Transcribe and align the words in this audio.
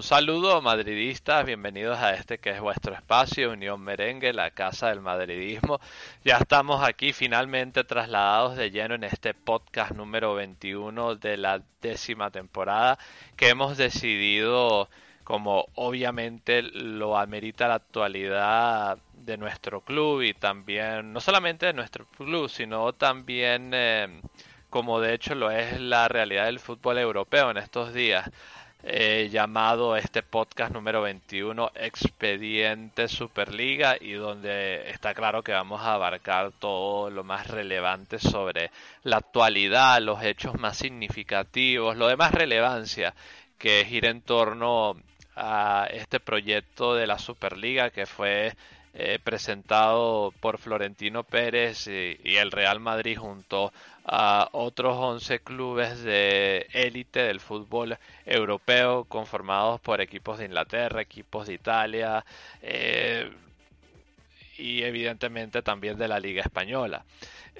Un 0.00 0.04
saludo 0.04 0.62
madridistas, 0.62 1.44
bienvenidos 1.44 1.98
a 1.98 2.14
este 2.14 2.38
que 2.38 2.48
es 2.48 2.60
vuestro 2.62 2.94
espacio, 2.94 3.50
Unión 3.50 3.82
Merengue, 3.82 4.32
la 4.32 4.50
casa 4.50 4.88
del 4.88 5.02
madridismo. 5.02 5.78
Ya 6.24 6.38
estamos 6.38 6.82
aquí 6.82 7.12
finalmente 7.12 7.84
trasladados 7.84 8.56
de 8.56 8.70
lleno 8.70 8.94
en 8.94 9.04
este 9.04 9.34
podcast 9.34 9.92
número 9.92 10.32
21 10.32 11.16
de 11.16 11.36
la 11.36 11.60
décima 11.82 12.30
temporada 12.30 12.98
que 13.36 13.50
hemos 13.50 13.76
decidido, 13.76 14.88
como 15.22 15.66
obviamente 15.74 16.62
lo 16.62 17.18
amerita 17.18 17.68
la 17.68 17.74
actualidad 17.74 18.96
de 19.12 19.36
nuestro 19.36 19.82
club 19.82 20.22
y 20.22 20.32
también, 20.32 21.12
no 21.12 21.20
solamente 21.20 21.66
de 21.66 21.74
nuestro 21.74 22.06
club, 22.06 22.48
sino 22.48 22.94
también 22.94 23.72
eh, 23.74 24.22
como 24.70 24.98
de 25.00 25.12
hecho 25.12 25.34
lo 25.34 25.50
es 25.50 25.78
la 25.78 26.08
realidad 26.08 26.46
del 26.46 26.58
fútbol 26.58 26.96
europeo 26.96 27.50
en 27.50 27.58
estos 27.58 27.92
días 27.92 28.30
eh, 28.82 29.28
llamado 29.30 29.94
este 29.94 30.22
podcast 30.22 30.72
número 30.72 31.02
21 31.02 31.72
Expediente 31.74 33.08
Superliga 33.08 33.96
y 34.00 34.12
donde 34.12 34.88
está 34.90 35.12
claro 35.12 35.42
que 35.42 35.52
vamos 35.52 35.82
a 35.82 35.94
abarcar 35.94 36.52
todo 36.58 37.10
lo 37.10 37.22
más 37.22 37.46
relevante 37.48 38.18
sobre 38.18 38.70
la 39.02 39.18
actualidad, 39.18 40.00
los 40.00 40.22
hechos 40.22 40.58
más 40.58 40.78
significativos, 40.78 41.96
lo 41.96 42.08
de 42.08 42.16
más 42.16 42.32
relevancia 42.32 43.14
que 43.58 43.84
gira 43.84 44.08
en 44.08 44.22
torno 44.22 44.96
a 45.36 45.86
este 45.92 46.18
proyecto 46.18 46.94
de 46.94 47.06
la 47.06 47.18
Superliga 47.18 47.90
que 47.90 48.06
fue 48.06 48.54
eh, 48.94 49.18
presentado 49.22 50.32
por 50.40 50.58
Florentino 50.58 51.22
Pérez 51.22 51.86
y, 51.86 52.18
y, 52.24 52.36
el 52.36 52.50
Real 52.50 52.80
Madrid 52.80 53.18
junto 53.18 53.72
a 54.12 54.48
otros 54.52 54.96
11 54.98 55.38
clubes 55.38 56.02
de 56.02 56.66
élite 56.72 57.20
del 57.22 57.38
fútbol 57.38 57.96
europeo 58.26 59.04
conformados 59.04 59.80
por 59.80 60.00
equipos 60.00 60.38
de 60.38 60.46
Inglaterra, 60.46 61.00
equipos 61.00 61.46
de 61.46 61.54
Italia 61.54 62.24
eh, 62.60 63.30
y 64.58 64.82
evidentemente 64.82 65.62
también 65.62 65.96
de 65.96 66.08
la 66.08 66.18
Liga 66.18 66.42
Española. 66.42 67.04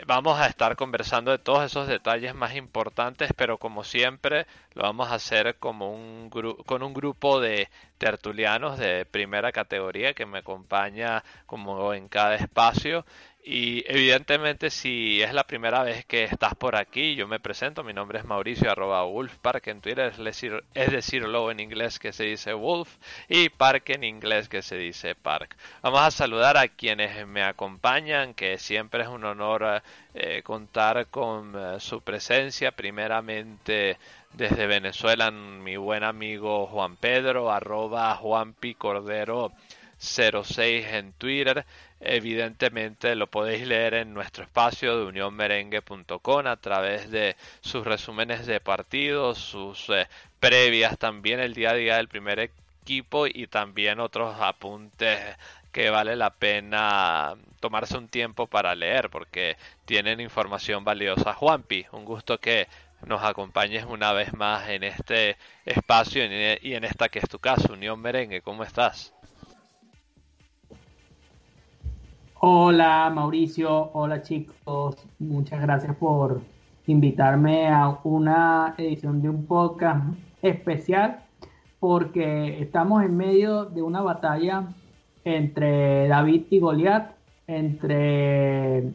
Vamos 0.07 0.41
a 0.41 0.47
estar 0.47 0.75
conversando 0.75 1.31
de 1.31 1.39
todos 1.39 1.65
esos 1.65 1.87
detalles 1.87 2.35
más 2.35 2.57
importantes, 2.57 3.31
pero 3.37 3.59
como 3.59 3.85
siempre 3.85 4.47
lo 4.75 4.83
vamos 4.83 5.09
a 5.11 5.15
hacer 5.15 5.57
como 5.57 5.93
un 5.93 6.31
con 6.67 6.83
un 6.83 6.95
grupo 6.95 7.41
de 7.41 7.69
tertulianos 7.99 8.79
de 8.79 9.05
primera 9.05 9.53
categoría 9.53 10.15
que 10.15 10.27
me 10.27 10.39
acompaña 10.39 11.23
como 11.47 11.93
en 11.93 12.09
cada 12.09 12.35
espacio 12.35 13.05
y 13.43 13.85
evidentemente 13.87 14.71
si 14.71 15.23
es 15.23 15.33
la 15.33 15.45
primera 15.45 15.83
vez 15.83 16.05
que 16.05 16.25
estás 16.25 16.55
por 16.55 16.77
aquí, 16.77 17.15
yo 17.15 17.27
me 17.27 17.41
presento, 17.41 17.83
mi 17.83 17.93
nombre 17.93 18.19
es 18.19 18.25
Mauricio 18.25 18.71
arroba 18.71 19.05
Wolfpark 19.05 19.67
en 19.69 19.81
Twitter, 19.81 20.13
es 20.13 20.19
decir, 20.19 20.63
es 20.75 21.13
en 21.13 21.61
inglés 21.61 21.99
que 21.99 22.13
se 22.13 22.25
dice 22.25 22.53
Wolf 22.53 22.97
y 23.29 23.49
Park 23.49 23.91
en 23.91 24.05
inglés 24.05 24.49
que 24.49 24.63
se 24.63 24.77
dice 24.77 25.15
Park. 25.15 25.57
Vamos 25.83 26.01
a 26.01 26.11
saludar 26.11 26.57
a 26.57 26.69
quienes 26.69 27.27
me 27.27 27.43
acompañan, 27.43 28.35
que 28.35 28.59
siempre 28.59 29.03
es 29.03 29.09
un 29.09 29.25
honor 29.25 29.83
eh, 30.15 30.43
contar 30.43 31.07
con 31.07 31.55
eh, 31.57 31.81
su 31.81 32.03
presencia, 32.03 32.73
primeramente 32.73 33.99
desde 34.33 34.67
Venezuela, 34.67 35.31
mi 35.31 35.77
buen 35.77 36.05
amigo 36.05 36.67
Juan 36.67 36.97
Pedro, 36.97 37.51
arroba 37.51 38.15
Juanpi 38.17 38.75
Cordero 38.75 39.53
06 39.99 40.87
en 40.87 41.13
Twitter. 41.13 41.65
Evidentemente 42.01 43.15
lo 43.15 43.27
podéis 43.27 43.67
leer 43.67 43.93
en 43.95 44.15
nuestro 44.15 44.43
espacio 44.45 44.97
de 44.97 45.05
unionmerengue.com 45.05 46.47
a 46.47 46.57
través 46.57 47.11
de 47.11 47.37
sus 47.61 47.85
resúmenes 47.85 48.47
de 48.47 48.59
partidos, 48.59 49.39
sus 49.39 49.91
eh, 49.91 50.09
previas 50.41 50.99
también 50.99 51.41
el 51.41 51.53
día 51.53 51.71
a 51.71 51.75
día 51.75 51.97
del 51.97 52.09
primer 52.09 52.39
equipo 52.41 53.27
y 53.27 53.47
también 53.49 54.01
otros 54.01 54.35
apuntes 54.41 55.19
que 55.73 55.91
vale 55.91 56.17
la 56.17 56.31
pena 56.31 57.35
tomarse 57.61 57.99
un 57.99 58.09
tiempo 58.09 58.47
para 58.47 58.75
leer 58.75 59.11
porque 59.11 59.57
tienen 59.85 60.21
información 60.21 60.85
valiosa. 60.85 61.35
Juanpi, 61.35 61.87
un 61.93 62.07
gusto 62.07 62.39
que 62.39 62.67
nos 63.07 63.23
acompañes 63.23 63.85
una 63.85 64.13
vez 64.13 64.33
más 64.35 64.69
en 64.71 64.85
este 64.85 65.37
espacio 65.67 66.25
y 66.25 66.75
en 66.75 66.85
esta 66.85 67.09
que 67.09 67.19
es 67.19 67.29
tu 67.29 67.39
casa, 67.39 67.73
Unión 67.73 68.01
Merengue. 68.01 68.41
¿Cómo 68.41 68.65
estás? 68.65 69.13
Hola 72.43 73.13
Mauricio, 73.15 73.91
hola 73.93 74.23
chicos, 74.23 74.97
muchas 75.19 75.61
gracias 75.61 75.95
por 75.97 76.41
invitarme 76.87 77.69
a 77.69 77.99
una 78.03 78.75
edición 78.79 79.21
de 79.21 79.29
un 79.29 79.45
podcast 79.45 80.15
especial 80.41 81.23
porque 81.81 82.63
estamos 82.63 83.05
en 83.05 83.15
medio 83.15 83.67
de 83.67 83.83
una 83.83 84.01
batalla 84.01 84.69
entre 85.23 86.09
David 86.09 86.45
y 86.49 86.61
Goliat, 86.61 87.13
entre 87.47 88.91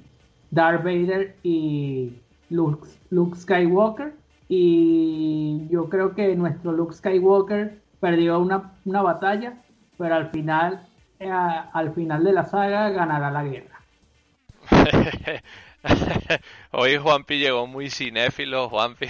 Darth 0.49 0.83
Vader 0.83 1.35
y 1.43 2.13
Luke, 2.49 2.87
Skywalker. 3.35 4.15
Y 4.49 5.67
yo 5.69 5.87
creo 5.89 6.15
que 6.15 6.35
nuestro 6.35 6.71
Luke 6.71 6.95
Skywalker 6.95 7.79
perdió 7.99 8.39
una, 8.39 8.73
una 8.85 9.03
batalla, 9.03 9.61
pero 9.99 10.15
al 10.15 10.31
final 10.31 10.87
eh, 11.25 11.63
al 11.73 11.93
final 11.93 12.23
de 12.23 12.33
la 12.33 12.45
saga 12.45 12.89
ganará 12.89 13.31
la 13.31 13.43
guerra. 13.43 13.81
Hoy 16.71 16.97
Juanpi 16.97 17.37
llegó 17.37 17.67
muy 17.67 17.89
cinéfilo, 17.89 18.69
Juanpi. 18.69 19.07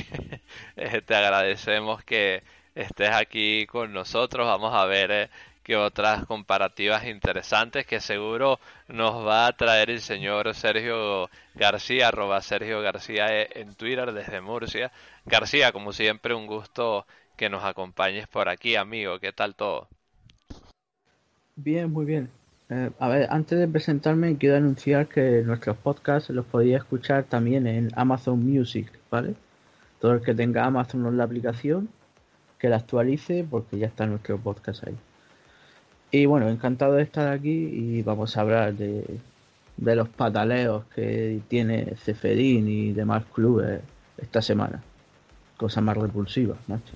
Eh, 0.76 1.02
te 1.06 1.16
agradecemos 1.16 2.04
que 2.04 2.44
estés 2.74 3.12
aquí 3.12 3.66
con 3.68 3.94
nosotros. 3.94 4.46
Vamos 4.46 4.74
a 4.74 4.86
ver 4.86 5.12
eh, 5.12 5.30
qué 5.64 5.76
otras 5.78 6.26
comparativas 6.26 7.06
interesantes 7.06 7.86
que 7.86 8.00
seguro 8.00 8.60
nos 8.88 9.26
va 9.26 9.48
a 9.48 9.54
traer 9.54 9.90
el 9.90 10.02
señor 10.02 10.54
Sergio 10.54 11.30
García, 11.54 12.12
Sergio 12.42 12.82
García 12.82 13.26
en 13.30 13.76
Twitter 13.76 14.12
desde 14.14 14.42
Murcia. 14.42 14.92
García, 15.26 15.72
como 15.72 15.94
siempre, 15.94 16.34
un 16.34 16.48
gusto 16.48 17.06
que 17.38 17.50
nos 17.50 17.64
acompañes 17.64 18.28
por 18.28 18.50
aquí, 18.50 18.76
amigo. 18.76 19.20
¿Qué 19.20 19.34
tal 19.34 19.56
todo? 19.56 19.88
Bien, 21.56 21.92
muy 21.92 22.06
bien. 22.06 22.30
Eh, 22.70 22.92
a 23.00 23.08
ver, 23.10 23.28
antes 23.30 23.60
de 23.60 23.68
presentarme, 23.68 24.38
quiero 24.38 24.58
anunciar 24.58 25.08
que 25.08 25.42
nuestros 25.44 25.78
podcasts 25.78 26.30
los 26.30 26.46
podéis 26.46 26.78
escuchar 26.78 27.24
también 27.26 27.68
en 27.68 27.92
Amazon 27.96 28.44
Music, 28.46 28.92
¿vale? 29.12 29.36
Todo 30.00 30.14
el 30.14 30.22
que 30.22 30.34
tenga 30.36 30.66
Amazon 30.66 31.06
en 31.06 31.18
la 31.18 31.24
aplicación, 31.26 31.90
que 32.60 32.70
la 32.70 32.78
actualice 32.78 33.46
porque 33.50 33.78
ya 33.78 33.88
está 33.88 34.06
nuestro 34.06 34.38
podcast 34.38 34.88
ahí. 34.88 34.98
Y 36.12 36.26
bueno, 36.26 36.50
encantado 36.50 36.94
de 36.96 37.04
estar 37.04 37.28
aquí 37.32 37.52
y 37.52 38.02
vamos 38.04 38.38
a 38.38 38.42
hablar 38.42 38.74
de, 38.76 39.20
de 39.78 39.96
los 39.96 40.10
pataleos 40.10 40.86
que 40.96 41.42
tiene 41.48 41.96
Ceferín 41.98 42.68
y 42.68 42.94
demás 42.94 43.26
clubes 43.34 43.82
esta 44.18 44.42
semana. 44.42 44.84
Cosa 45.58 45.82
más 45.82 45.98
repulsiva, 45.98 46.58
macho. 46.68 46.94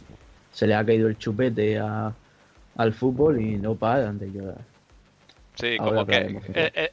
Se 0.52 0.68
le 0.68 0.76
ha 0.76 0.86
caído 0.86 1.08
el 1.08 1.18
chupete 1.18 1.80
a 1.80 2.14
al 2.80 2.94
fútbol 2.94 3.42
y 3.42 3.58
no 3.58 3.76
paran 3.76 4.18
de 4.18 4.32
llorar. 4.32 4.62
Sí, 5.56 5.76
como 5.78 6.06
que 6.06 6.40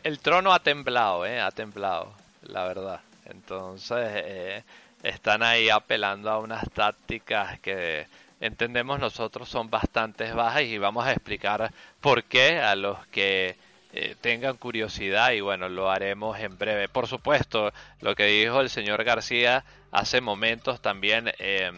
el, 0.02 0.18
trono 0.18 0.52
ha 0.52 0.58
temblado, 0.58 1.24
¿eh? 1.24 1.40
Ha 1.40 1.52
temblado, 1.52 2.12
la 2.42 2.64
verdad. 2.64 3.00
Entonces, 3.26 3.98
eh, 4.12 4.64
están 5.04 5.44
ahí 5.44 5.70
apelando 5.70 6.28
a 6.28 6.40
unas 6.40 6.68
tácticas 6.72 7.60
que 7.60 8.06
entendemos 8.40 8.98
nosotros 8.98 9.48
son 9.48 9.70
bastante 9.70 10.32
bajas 10.32 10.62
y 10.62 10.76
vamos 10.76 11.06
a 11.06 11.12
explicar 11.12 11.72
por 12.00 12.24
qué 12.24 12.58
a 12.58 12.74
los 12.74 13.06
que 13.06 13.56
eh, 13.92 14.16
tengan 14.20 14.56
curiosidad 14.56 15.30
y 15.30 15.40
bueno, 15.40 15.68
lo 15.68 15.88
haremos 15.88 16.36
en 16.40 16.58
breve. 16.58 16.88
Por 16.88 17.06
supuesto, 17.06 17.72
lo 18.00 18.16
que 18.16 18.26
dijo 18.26 18.60
el 18.60 18.70
señor 18.70 19.04
García 19.04 19.64
hace 19.92 20.20
momentos 20.20 20.80
también, 20.82 21.32
eh, 21.38 21.70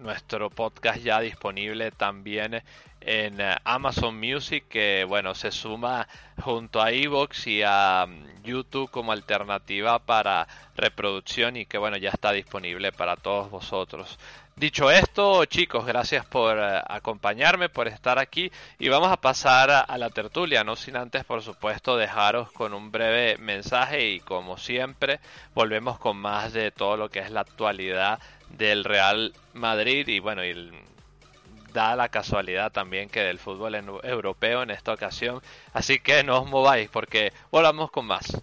nuestro 0.00 0.50
podcast 0.50 1.02
ya 1.02 1.20
disponible 1.20 1.90
también 1.90 2.62
en 3.00 3.40
eh, 3.40 3.56
Amazon 3.64 4.18
Music 4.18 4.64
que 4.68 5.04
bueno 5.04 5.34
se 5.34 5.50
suma 5.50 6.06
junto 6.40 6.82
a 6.82 6.90
Evox 6.90 7.46
y 7.46 7.62
a 7.64 8.06
mm, 8.06 8.42
YouTube 8.44 8.90
como 8.90 9.12
alternativa 9.12 9.98
para 9.98 10.46
reproducción 10.76 11.56
y 11.56 11.66
que 11.66 11.78
bueno 11.78 11.96
ya 11.96 12.10
está 12.10 12.32
disponible 12.32 12.92
para 12.92 13.16
todos 13.16 13.50
vosotros. 13.50 14.18
Dicho 14.56 14.90
esto, 14.90 15.46
chicos, 15.46 15.86
gracias 15.86 16.26
por 16.26 16.58
eh, 16.58 16.82
acompañarme, 16.86 17.70
por 17.70 17.88
estar 17.88 18.18
aquí 18.18 18.52
y 18.78 18.90
vamos 18.90 19.10
a 19.10 19.16
pasar 19.16 19.70
a, 19.70 19.96
la 19.96 20.10
tertulia, 20.10 20.64
no 20.64 20.76
sin 20.76 20.98
antes, 20.98 21.24
por 21.24 21.40
supuesto, 21.40 21.96
dejaros 21.96 22.52
con 22.52 22.74
un 22.74 22.90
breve 22.90 23.38
mensaje 23.38 24.10
y 24.10 24.20
como 24.20 24.58
siempre, 24.58 25.20
volvemos 25.54 25.98
con 25.98 26.18
más 26.18 26.52
de 26.52 26.72
todo 26.72 26.98
lo 26.98 27.08
que 27.08 27.20
es 27.20 27.30
la 27.30 27.40
actualidad 27.40 28.18
del 28.56 28.84
Real 28.84 29.32
Madrid 29.54 30.06
y 30.08 30.20
bueno, 30.20 30.44
y 30.44 30.70
da 31.72 31.96
la 31.96 32.08
casualidad 32.08 32.72
también 32.72 33.08
que 33.08 33.20
del 33.20 33.38
fútbol 33.38 33.74
europeo 34.02 34.62
en 34.62 34.70
esta 34.70 34.92
ocasión. 34.92 35.40
Así 35.72 36.00
que 36.00 36.24
no 36.24 36.40
os 36.40 36.48
mováis 36.48 36.88
porque 36.90 37.32
volvamos 37.50 37.90
con 37.90 38.06
más. 38.06 38.40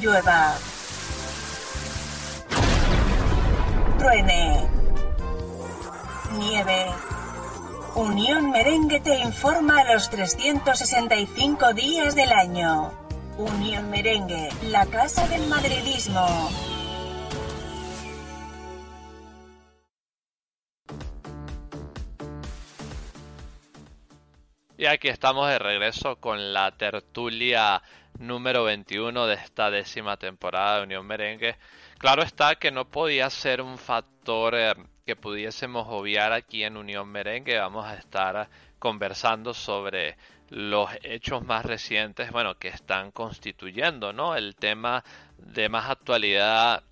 Llueva. 0.00 0.56
Truene. 3.98 4.72
Unión 7.94 8.50
Merengue 8.50 9.00
te 9.00 9.18
informa 9.18 9.84
los 9.84 10.08
365 10.08 11.74
días 11.74 12.14
del 12.14 12.32
año. 12.32 12.90
Unión 13.36 13.90
Merengue, 13.90 14.48
la 14.62 14.86
casa 14.86 15.28
del 15.28 15.46
madridismo. 15.46 16.50
Y 24.82 24.86
aquí 24.86 25.06
estamos 25.06 25.48
de 25.48 25.60
regreso 25.60 26.16
con 26.16 26.52
la 26.52 26.72
tertulia 26.72 27.80
número 28.18 28.64
21 28.64 29.28
de 29.28 29.34
esta 29.34 29.70
décima 29.70 30.16
temporada 30.16 30.78
de 30.78 30.82
Unión 30.82 31.06
Merengue. 31.06 31.56
Claro 31.98 32.24
está 32.24 32.56
que 32.56 32.72
no 32.72 32.90
podía 32.90 33.30
ser 33.30 33.62
un 33.62 33.78
factor 33.78 34.56
eh, 34.56 34.74
que 35.06 35.14
pudiésemos 35.14 35.86
obviar 35.88 36.32
aquí 36.32 36.64
en 36.64 36.76
Unión 36.76 37.08
Merengue. 37.08 37.60
Vamos 37.60 37.86
a 37.86 37.94
estar 37.94 38.48
conversando 38.80 39.54
sobre 39.54 40.16
los 40.48 40.90
hechos 41.04 41.44
más 41.44 41.64
recientes, 41.64 42.32
bueno, 42.32 42.56
que 42.56 42.66
están 42.66 43.12
constituyendo, 43.12 44.12
¿no? 44.12 44.34
El 44.34 44.56
tema 44.56 45.04
de 45.38 45.68
más 45.68 45.90
actualidad, 45.90 46.82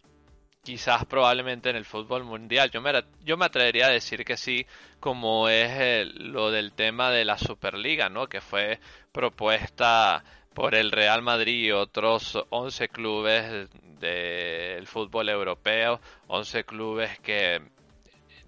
quizás 0.63 1.05
probablemente 1.07 1.71
en 1.71 1.77
el 1.77 1.85
fútbol 1.85 2.25
mundial. 2.25 2.71
Yo 2.71 2.81
me, 2.81 2.93
yo 3.25 3.37
me 3.37 3.47
atrevería 3.47 3.87
a 3.87 3.91
decir 3.91 4.25
que 4.25 4.37
sí, 4.37 4.67
como 4.99 5.49
es 5.49 6.07
lo 6.15 6.51
del 6.51 6.73
tema 6.73 7.11
de 7.11 7.25
la 7.25 7.39
Superliga, 7.39 8.09
¿no? 8.09 8.27
Que 8.29 8.41
fue 8.41 8.79
propuesta 9.13 10.23
por 10.55 10.75
el 10.75 10.91
Real 10.91 11.23
Madrid 11.23 11.67
y 11.67 11.73
otros 11.73 12.39
11 12.51 12.89
clubes 12.89 13.69
del 14.01 14.87
fútbol 14.87 15.29
europeo, 15.29 16.01
11 16.29 16.65
clubes 16.65 17.19
que 17.21 17.61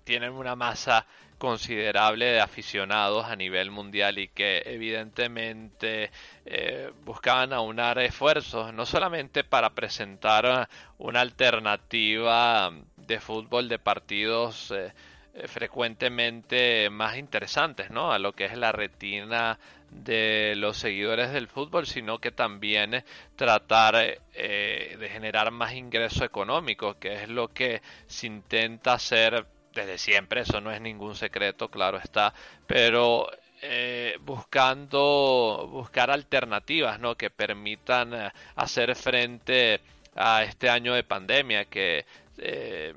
tienen 0.04 0.32
una 0.32 0.56
masa 0.56 1.06
considerable 1.42 2.26
de 2.26 2.40
aficionados 2.40 3.26
a 3.26 3.34
nivel 3.34 3.72
mundial 3.72 4.16
y 4.20 4.28
que 4.28 4.62
evidentemente 4.64 6.12
eh, 6.46 6.92
buscaban 7.04 7.52
aunar 7.52 7.98
esfuerzos 7.98 8.72
no 8.72 8.86
solamente 8.86 9.42
para 9.42 9.70
presentar 9.70 10.68
una 10.98 11.20
alternativa 11.20 12.70
de 12.96 13.18
fútbol 13.18 13.68
de 13.68 13.80
partidos 13.80 14.70
eh, 14.70 14.92
eh, 15.34 15.48
frecuentemente 15.48 16.88
más 16.90 17.16
interesantes 17.16 17.90
¿no? 17.90 18.12
a 18.12 18.20
lo 18.20 18.34
que 18.34 18.44
es 18.44 18.56
la 18.56 18.70
retina 18.70 19.58
de 19.90 20.54
los 20.56 20.76
seguidores 20.76 21.32
del 21.32 21.48
fútbol, 21.48 21.88
sino 21.88 22.20
que 22.20 22.30
también 22.30 23.04
tratar 23.34 23.96
de 23.96 25.08
generar 25.12 25.50
más 25.50 25.74
ingreso 25.74 26.24
económico, 26.24 27.00
que 27.00 27.24
es 27.24 27.28
lo 27.28 27.48
que 27.48 27.82
se 28.06 28.28
intenta 28.28 28.94
hacer 28.94 29.44
desde 29.74 29.98
siempre, 29.98 30.42
eso 30.42 30.60
no 30.60 30.70
es 30.70 30.80
ningún 30.80 31.14
secreto, 31.14 31.68
claro 31.68 31.98
está, 31.98 32.32
pero 32.66 33.28
eh, 33.64 34.16
buscando 34.20 35.68
buscar 35.70 36.10
alternativas 36.10 36.98
¿no? 36.98 37.14
que 37.14 37.30
permitan 37.30 38.12
eh, 38.12 38.32
hacer 38.56 38.96
frente 38.96 39.80
a 40.16 40.42
este 40.42 40.68
año 40.68 40.94
de 40.94 41.04
pandemia 41.04 41.66
que 41.66 42.04
eh, 42.38 42.92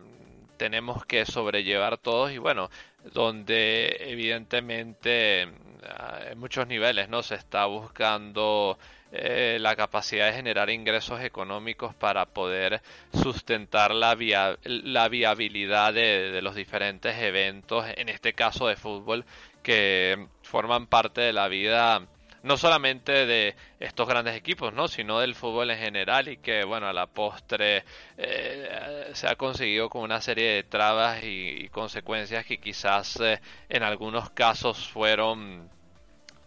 tenemos 0.58 1.06
que 1.06 1.24
sobrellevar 1.28 2.00
todos 2.00 2.32
y 2.32 2.40
bueno 2.40 2.72
donde 3.14 3.96
evidentemente 4.00 5.42
en 5.44 6.40
muchos 6.40 6.66
niveles 6.66 7.10
no 7.10 7.22
se 7.22 7.36
está 7.36 7.68
buscando 7.68 8.80
eh, 9.18 9.58
la 9.60 9.76
capacidad 9.76 10.28
de 10.28 10.34
generar 10.34 10.70
ingresos 10.70 11.22
económicos 11.22 11.96
para 11.96 12.26
poder 12.26 12.82
sustentar 13.14 13.94
la, 13.94 14.16
la 14.64 15.08
viabilidad 15.10 15.94
de, 15.94 16.42
los 16.42 16.56
diferentes 16.56 17.18
eventos, 17.18 17.86
en 17.96 18.10
este 18.10 18.34
caso 18.34 18.68
de 18.68 18.76
fútbol, 18.76 19.26
que 19.64 20.28
forman 20.44 20.88
parte 20.88 21.22
de 21.22 21.34
la 21.34 21.48
vida 21.48 22.08
no 22.44 22.58
solamente 22.58 23.26
de 23.26 23.56
estos 23.80 24.08
grandes 24.08 24.36
equipos, 24.36 24.72
¿no? 24.72 24.88
sino 24.88 25.20
del 25.20 25.34
fútbol 25.34 25.72
en 25.72 25.80
general 25.80 26.28
y 26.28 26.38
que, 26.38 26.64
bueno, 26.64 26.88
a 26.88 26.94
la 26.94 27.08
postre 27.08 27.84
eh, 28.18 29.10
se 29.14 29.28
ha 29.28 29.36
conseguido 29.36 29.90
con 29.90 30.04
una 30.04 30.22
serie 30.22 30.52
de 30.52 30.64
trabas 30.64 31.24
y, 31.24 31.68
consecuencias 31.70 32.46
que 32.46 32.60
quizás 32.60 33.20
eh, 33.20 33.42
en 33.68 33.82
algunos 33.82 34.30
casos 34.30 34.88
fueron 34.88 35.72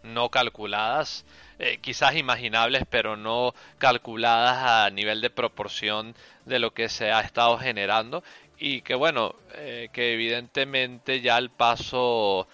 no 0.03 0.29
calculadas 0.29 1.25
eh, 1.59 1.79
quizás 1.81 2.15
imaginables, 2.15 2.83
pero 2.89 3.17
no 3.17 3.53
calculadas 3.77 4.85
a 4.85 4.89
nivel 4.91 5.19
de 5.21 5.29
proporción 5.29 6.15
de 6.45 6.59
lo 6.59 6.73
que 6.73 6.87
se 6.87 7.11
ha 7.11 7.19
estado 7.19 7.57
generando. 7.57 8.23
Y 8.57 8.81
que 8.81 8.95
bueno, 8.95 9.35
eh, 9.55 9.89
que 9.91 10.13
evidentemente 10.13 11.21
ya 11.21 11.35
al 11.35 11.49
paso 11.49 12.47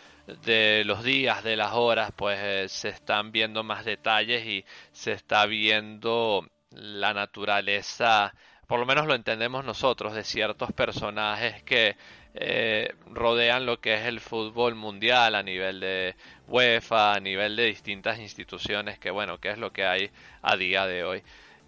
de 0.44 0.84
los 0.86 1.04
días, 1.04 1.44
de 1.44 1.56
las 1.56 1.74
horas, 1.74 2.12
pues 2.16 2.40
eh, 2.42 2.66
se 2.70 2.90
están 2.90 3.32
viendo 3.32 3.64
más 3.64 3.86
detalles 3.86 4.46
y 4.46 4.66
se 4.92 5.12
está 5.12 5.46
viendo 5.46 6.48
la 6.72 7.14
naturaleza, 7.14 8.34
por 8.68 8.80
lo 8.80 8.86
menos 8.86 9.06
lo 9.06 9.14
entendemos 9.14 9.64
nosotros, 9.64 10.14
de 10.16 10.24
ciertos 10.24 10.72
personajes 10.74 11.62
que 11.64 11.96
eh, 12.38 12.94
rodean 13.12 13.66
lo 13.66 13.80
que 13.80 13.94
es 13.94 14.06
el 14.06 14.20
fútbol 14.20 14.76
mundial 14.76 15.36
a 15.36 15.44
nivel 15.44 15.80
de 15.80 16.16
UEFA, 16.50 17.14
a 17.14 17.20
nivel 17.22 17.56
de 17.56 17.64
distintas 17.64 18.20
instituciones, 18.20 19.00
que 19.00 19.10
bueno, 19.10 19.38
que 19.38 19.52
es 19.52 19.58
lo 19.58 19.72
que 19.72 19.86
hay 19.86 20.12
a 20.42 20.58
día 20.58 20.86
de 20.86 21.06
hoy. 21.06 21.24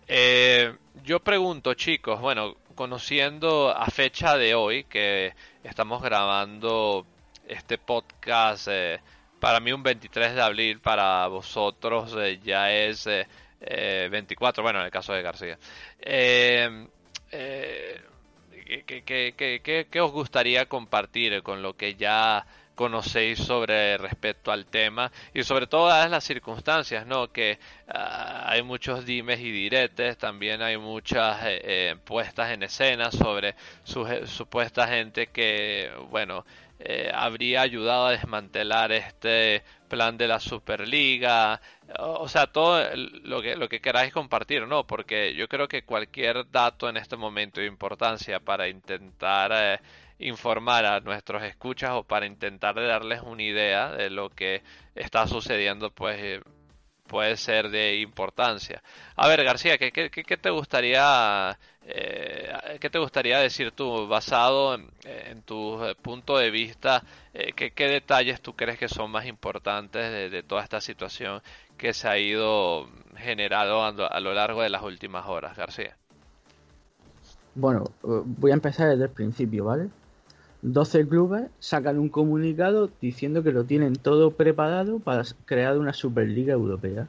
Eh, 0.09 0.75
yo 1.05 1.21
pregunto, 1.21 1.73
chicos, 1.73 2.19
bueno, 2.19 2.57
conociendo 2.75 3.69
a 3.69 3.85
fecha 3.85 4.35
de 4.37 4.55
hoy 4.55 4.83
que 4.83 5.33
estamos 5.63 6.01
grabando 6.01 7.05
este 7.47 7.77
podcast, 7.77 8.67
eh, 8.69 8.99
para 9.39 9.61
mí 9.61 9.71
un 9.71 9.83
23 9.83 10.35
de 10.35 10.41
abril, 10.41 10.81
para 10.81 11.27
vosotros 11.27 12.13
ya 12.43 12.73
es 12.73 13.07
24, 13.59 14.63
bueno, 14.63 14.79
en 14.79 14.85
el 14.85 14.91
caso 14.91 15.13
de 15.13 15.21
García. 15.21 15.57
Eh, 18.69 18.83
¿qué, 19.91 20.01
os 20.01 20.11
gustaría 20.11 20.65
compartir 20.67 21.41
con 21.41 21.61
lo 21.61 21.77
que 21.77 21.95
ya 21.95 22.45
conocéis 22.75 23.39
sobre 23.39 23.97
respecto 23.97 24.51
al 24.51 24.65
tema 24.65 25.11
y 25.33 25.43
sobre 25.43 25.67
todas 25.67 26.09
las 26.11 26.23
circunstancias, 26.23 27.07
¿no? 27.07 27.31
Que 27.31 27.59
ah, 27.87 28.43
hay 28.45 28.61
muchos 28.63 29.05
dimes 29.05 29.39
y 29.39 29.51
diretes, 29.51 30.17
también 30.17 30.61
hay 30.61 30.77
muchas 30.77 31.43
eh, 31.45 31.61
eh, 31.63 31.95
puestas 32.03 32.51
en 32.51 32.63
escena 32.63 33.09
sobre 33.11 33.55
su, 33.83 34.05
supuesta 34.25 34.87
gente 34.87 35.27
que, 35.27 35.89
bueno, 36.09 36.45
eh, 36.79 37.09
habría 37.11 37.61
ayudado 37.61 38.07
a 38.07 38.11
desmantelar 38.11 38.91
este 38.91 39.63
plan 39.87 40.15
de 40.17 40.27
la 40.27 40.39
Superliga, 40.39 41.59
o 41.99 42.27
sea, 42.27 42.47
todo 42.47 42.83
lo 42.95 43.41
que, 43.41 43.55
lo 43.55 43.69
que 43.69 43.79
queráis 43.79 44.11
compartir, 44.11 44.67
¿no? 44.67 44.85
Porque 44.85 45.33
yo 45.35 45.47
creo 45.47 45.67
que 45.67 45.83
cualquier 45.83 46.49
dato 46.51 46.89
en 46.89 46.97
este 46.97 47.15
momento 47.15 47.61
de 47.61 47.67
importancia 47.67 48.39
para 48.39 48.67
intentar 48.67 49.51
eh, 49.53 49.79
informar 50.19 50.85
a 50.85 50.99
nuestros 50.99 51.43
escuchas 51.43 51.91
o 51.93 52.03
para 52.03 52.25
intentar 52.25 52.75
darles 52.75 53.21
una 53.21 53.43
idea 53.43 53.91
de 53.91 54.09
lo 54.09 54.29
que 54.29 54.63
está 54.95 55.27
sucediendo, 55.27 55.91
pues 55.91 56.17
eh, 56.21 56.41
puede 57.07 57.37
ser 57.37 57.69
de 57.69 57.97
importancia. 57.97 58.83
A 59.15 59.27
ver, 59.27 59.43
García, 59.43 59.77
¿qué, 59.77 59.91
qué, 59.91 60.09
qué 60.09 60.37
te 60.37 60.49
gustaría 60.49 61.57
eh, 61.89 62.51
¿Qué 62.81 62.89
te 62.89 62.99
gustaría 62.99 63.39
decir 63.39 63.71
tú, 63.71 64.07
basado 64.07 64.75
en, 64.75 65.41
tu 65.43 65.81
eh, 65.85 65.95
punto 65.95 66.37
de 66.37 66.51
vista, 66.51 67.01
eh, 67.33 67.53
¿qué, 67.53 67.87
detalles 67.87 68.41
tú 68.41 68.53
crees 68.57 68.77
que 68.77 68.89
son 68.89 69.09
más 69.09 69.25
importantes 69.25 70.29
de, 70.29 70.43
toda 70.43 70.63
esta 70.63 70.81
situación 70.81 71.41
que 71.77 71.93
se 71.93 72.07
ha 72.07 72.17
ido 72.17 72.87
generando 73.15 73.81
a, 73.81 74.19
lo 74.19 74.33
largo 74.33 74.61
de 74.61 74.69
las 74.69 74.83
últimas 74.83 75.25
horas, 75.27 75.55
García? 75.55 75.95
Bueno, 77.55 77.85
voy 78.01 78.51
a 78.51 78.55
empezar 78.55 78.89
desde 78.89 79.05
el 79.05 79.09
principio, 79.09 79.65
¿vale? 79.65 79.89
12 80.61 81.07
clubes 81.07 81.49
sacan 81.59 81.97
un 81.97 82.09
comunicado 82.09 82.89
diciendo 82.99 83.43
que 83.43 83.51
lo 83.51 83.63
tienen 83.63 83.93
todo 83.93 84.31
preparado 84.31 84.99
para 84.99 85.23
crear 85.45 85.77
una 85.77 85.93
Superliga 85.93 86.53
Europea. 86.53 87.07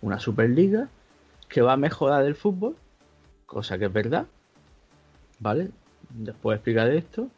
Una 0.00 0.18
Superliga 0.18 0.88
que 1.48 1.62
va 1.62 1.74
a 1.74 1.76
mejorar 1.76 2.24
el 2.24 2.34
fútbol 2.34 2.76
cosa 3.54 3.78
que 3.78 3.84
es 3.84 3.92
verdad, 3.92 4.26
¿vale? 5.38 5.70
Después 6.10 6.56
explicaré 6.56 6.98
esto, 6.98 7.28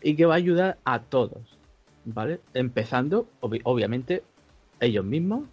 y 0.00 0.16
que 0.16 0.26
va 0.26 0.34
a 0.34 0.36
ayudar 0.36 0.78
a 0.84 1.00
todos, 1.00 1.58
¿vale? 2.04 2.40
Empezando, 2.52 3.26
obviamente, 3.40 4.22
ellos 4.78 5.04
mismos, 5.04 5.44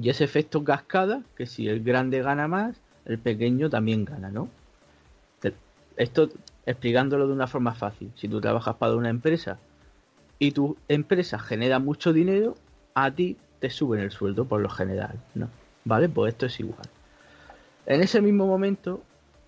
y 0.00 0.10
ese 0.10 0.24
efecto 0.24 0.62
cascada, 0.62 1.22
que 1.36 1.46
si 1.46 1.68
el 1.68 1.82
grande 1.82 2.22
gana 2.22 2.48
más, 2.48 2.76
el 3.06 3.18
pequeño 3.18 3.70
también 3.70 4.04
gana, 4.04 4.30
¿no? 4.30 4.48
Esto 5.96 6.28
explicándolo 6.66 7.26
de 7.26 7.32
una 7.32 7.46
forma 7.46 7.74
fácil. 7.74 8.12
Si 8.16 8.28
tú 8.28 8.38
trabajas 8.40 8.76
para 8.76 8.96
una 8.96 9.08
empresa 9.08 9.58
y 10.38 10.50
tu 10.50 10.76
empresa 10.88 11.38
genera 11.38 11.78
mucho 11.78 12.12
dinero, 12.12 12.54
a 12.94 13.10
ti 13.10 13.38
te 13.60 13.70
suben 13.70 14.00
el 14.00 14.10
sueldo 14.10 14.44
por 14.44 14.60
lo 14.60 14.68
general, 14.68 15.18
¿no? 15.34 15.48
¿Vale? 15.84 16.10
Pues 16.10 16.34
esto 16.34 16.46
es 16.46 16.60
igual. 16.60 16.86
En 17.86 18.02
ese 18.02 18.20
mismo 18.20 18.46
momento, 18.46 19.02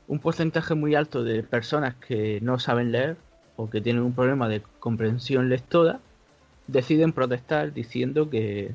un 0.06 0.20
porcentaje 0.20 0.74
muy 0.74 0.94
alto 0.94 1.22
de 1.22 1.42
personas 1.42 1.96
que 1.96 2.38
no 2.40 2.58
saben 2.58 2.92
leer 2.92 3.16
o 3.56 3.68
que 3.68 3.82
tienen 3.82 4.02
un 4.02 4.14
problema 4.14 4.48
de 4.48 4.62
comprensión 4.78 5.50
lectora 5.50 6.00
deciden 6.66 7.12
protestar 7.12 7.74
diciendo 7.74 8.30
que, 8.30 8.72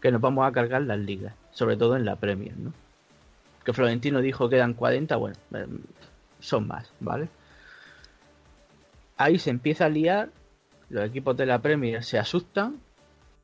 que 0.00 0.12
nos 0.12 0.20
vamos 0.20 0.46
a 0.46 0.52
cargar 0.52 0.82
las 0.82 0.98
ligas, 0.98 1.34
sobre 1.50 1.76
todo 1.76 1.96
en 1.96 2.04
la 2.04 2.16
Premier, 2.16 2.56
¿no? 2.56 2.72
Que 3.64 3.72
Florentino 3.72 4.20
dijo 4.20 4.48
que 4.48 4.56
eran 4.56 4.74
40, 4.74 5.16
bueno, 5.16 5.36
eh, 5.54 5.66
son 6.40 6.66
más, 6.66 6.92
¿vale? 7.00 7.28
Ahí 9.16 9.38
se 9.38 9.50
empieza 9.50 9.86
a 9.86 9.88
liar, 9.88 10.30
los 10.88 11.04
equipos 11.04 11.36
de 11.36 11.46
la 11.46 11.60
Premier 11.60 12.04
se 12.04 12.18
asustan, 12.18 12.76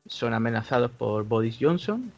son 0.06 0.32
amenazados 0.34 0.90
por 0.90 1.24
Boris 1.24 1.58
Johnson, 1.60 2.12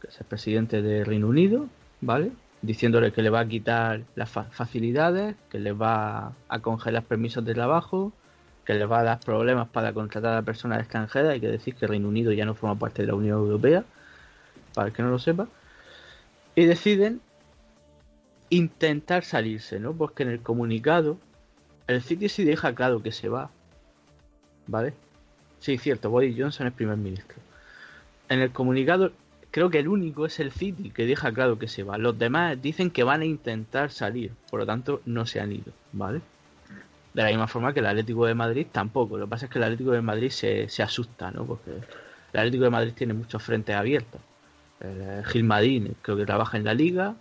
que 0.00 0.08
es 0.08 0.20
el 0.20 0.26
presidente 0.26 0.82
de 0.82 1.04
Reino 1.04 1.28
Unido, 1.28 1.66
¿vale? 2.00 2.32
Diciéndole 2.62 3.12
que 3.12 3.22
le 3.22 3.30
va 3.30 3.40
a 3.40 3.48
quitar 3.48 4.02
las 4.14 4.30
facilidades, 4.30 5.34
que 5.50 5.58
le 5.58 5.72
va 5.72 6.32
a 6.48 6.58
congelar 6.60 7.02
permisos 7.04 7.44
de 7.44 7.54
trabajo, 7.54 8.12
que 8.64 8.74
les 8.74 8.90
va 8.90 9.00
a 9.00 9.02
dar 9.02 9.20
problemas 9.20 9.68
para 9.68 9.92
contratar 9.92 10.36
a 10.36 10.42
personas 10.42 10.80
extranjeras. 10.80 11.32
Hay 11.32 11.40
que 11.40 11.48
decir 11.48 11.74
que 11.74 11.86
Reino 11.86 12.08
Unido 12.08 12.32
ya 12.32 12.44
no 12.44 12.54
forma 12.54 12.78
parte 12.78 13.02
de 13.02 13.08
la 13.08 13.14
Unión 13.14 13.38
Europea, 13.38 13.84
para 14.74 14.88
el 14.88 14.94
que 14.94 15.02
no 15.02 15.10
lo 15.10 15.18
sepa. 15.18 15.48
Y 16.54 16.64
deciden 16.64 17.20
intentar 18.50 19.24
salirse, 19.24 19.80
¿no? 19.80 19.94
Porque 19.94 20.22
en 20.22 20.28
el 20.28 20.40
comunicado 20.40 21.16
el 21.86 22.02
City 22.02 22.28
sí 22.28 22.44
deja 22.44 22.74
claro 22.74 23.02
que 23.02 23.12
se 23.12 23.28
va. 23.28 23.50
¿Vale? 24.66 24.94
Sí, 25.58 25.78
cierto, 25.78 26.10
Boris 26.10 26.36
Johnson 26.38 26.66
es 26.66 26.72
primer 26.72 26.96
ministro. 26.96 27.36
En 28.28 28.40
el 28.40 28.52
comunicado 28.52 29.12
creo 29.50 29.70
que 29.70 29.78
el 29.78 29.88
único 29.88 30.26
es 30.26 30.40
el 30.40 30.50
City 30.50 30.90
que 30.90 31.06
deja 31.06 31.32
claro 31.32 31.58
que 31.58 31.68
se 31.68 31.82
va. 31.82 31.98
Los 31.98 32.18
demás 32.18 32.60
dicen 32.60 32.90
que 32.90 33.04
van 33.04 33.20
a 33.20 33.24
intentar 33.24 33.90
salir, 33.90 34.32
por 34.50 34.60
lo 34.60 34.66
tanto 34.66 35.02
no 35.04 35.26
se 35.26 35.40
han 35.40 35.52
ido, 35.52 35.72
¿vale? 35.92 36.20
De 37.14 37.22
la 37.22 37.28
misma 37.28 37.46
forma 37.46 37.74
que 37.74 37.80
el 37.80 37.86
Atlético 37.86 38.26
de 38.26 38.34
Madrid 38.34 38.66
tampoco. 38.72 39.18
Lo 39.18 39.26
que 39.26 39.30
pasa 39.30 39.46
es 39.46 39.52
que 39.52 39.58
el 39.58 39.64
Atlético 39.64 39.90
de 39.90 40.00
Madrid 40.00 40.30
se, 40.30 40.68
se 40.68 40.82
asusta, 40.82 41.30
¿no? 41.30 41.44
Porque 41.44 41.70
el 41.70 42.40
Atlético 42.40 42.64
de 42.64 42.70
Madrid 42.70 42.92
tiene 42.94 43.12
muchos 43.12 43.42
frentes 43.42 43.76
abiertos. 43.76 44.20
El 44.80 45.24
Gil 45.26 45.96
creo 46.02 46.16
que 46.16 46.26
trabaja 46.26 46.56
en 46.56 46.64
la 46.64 46.74
liga, 46.74 47.14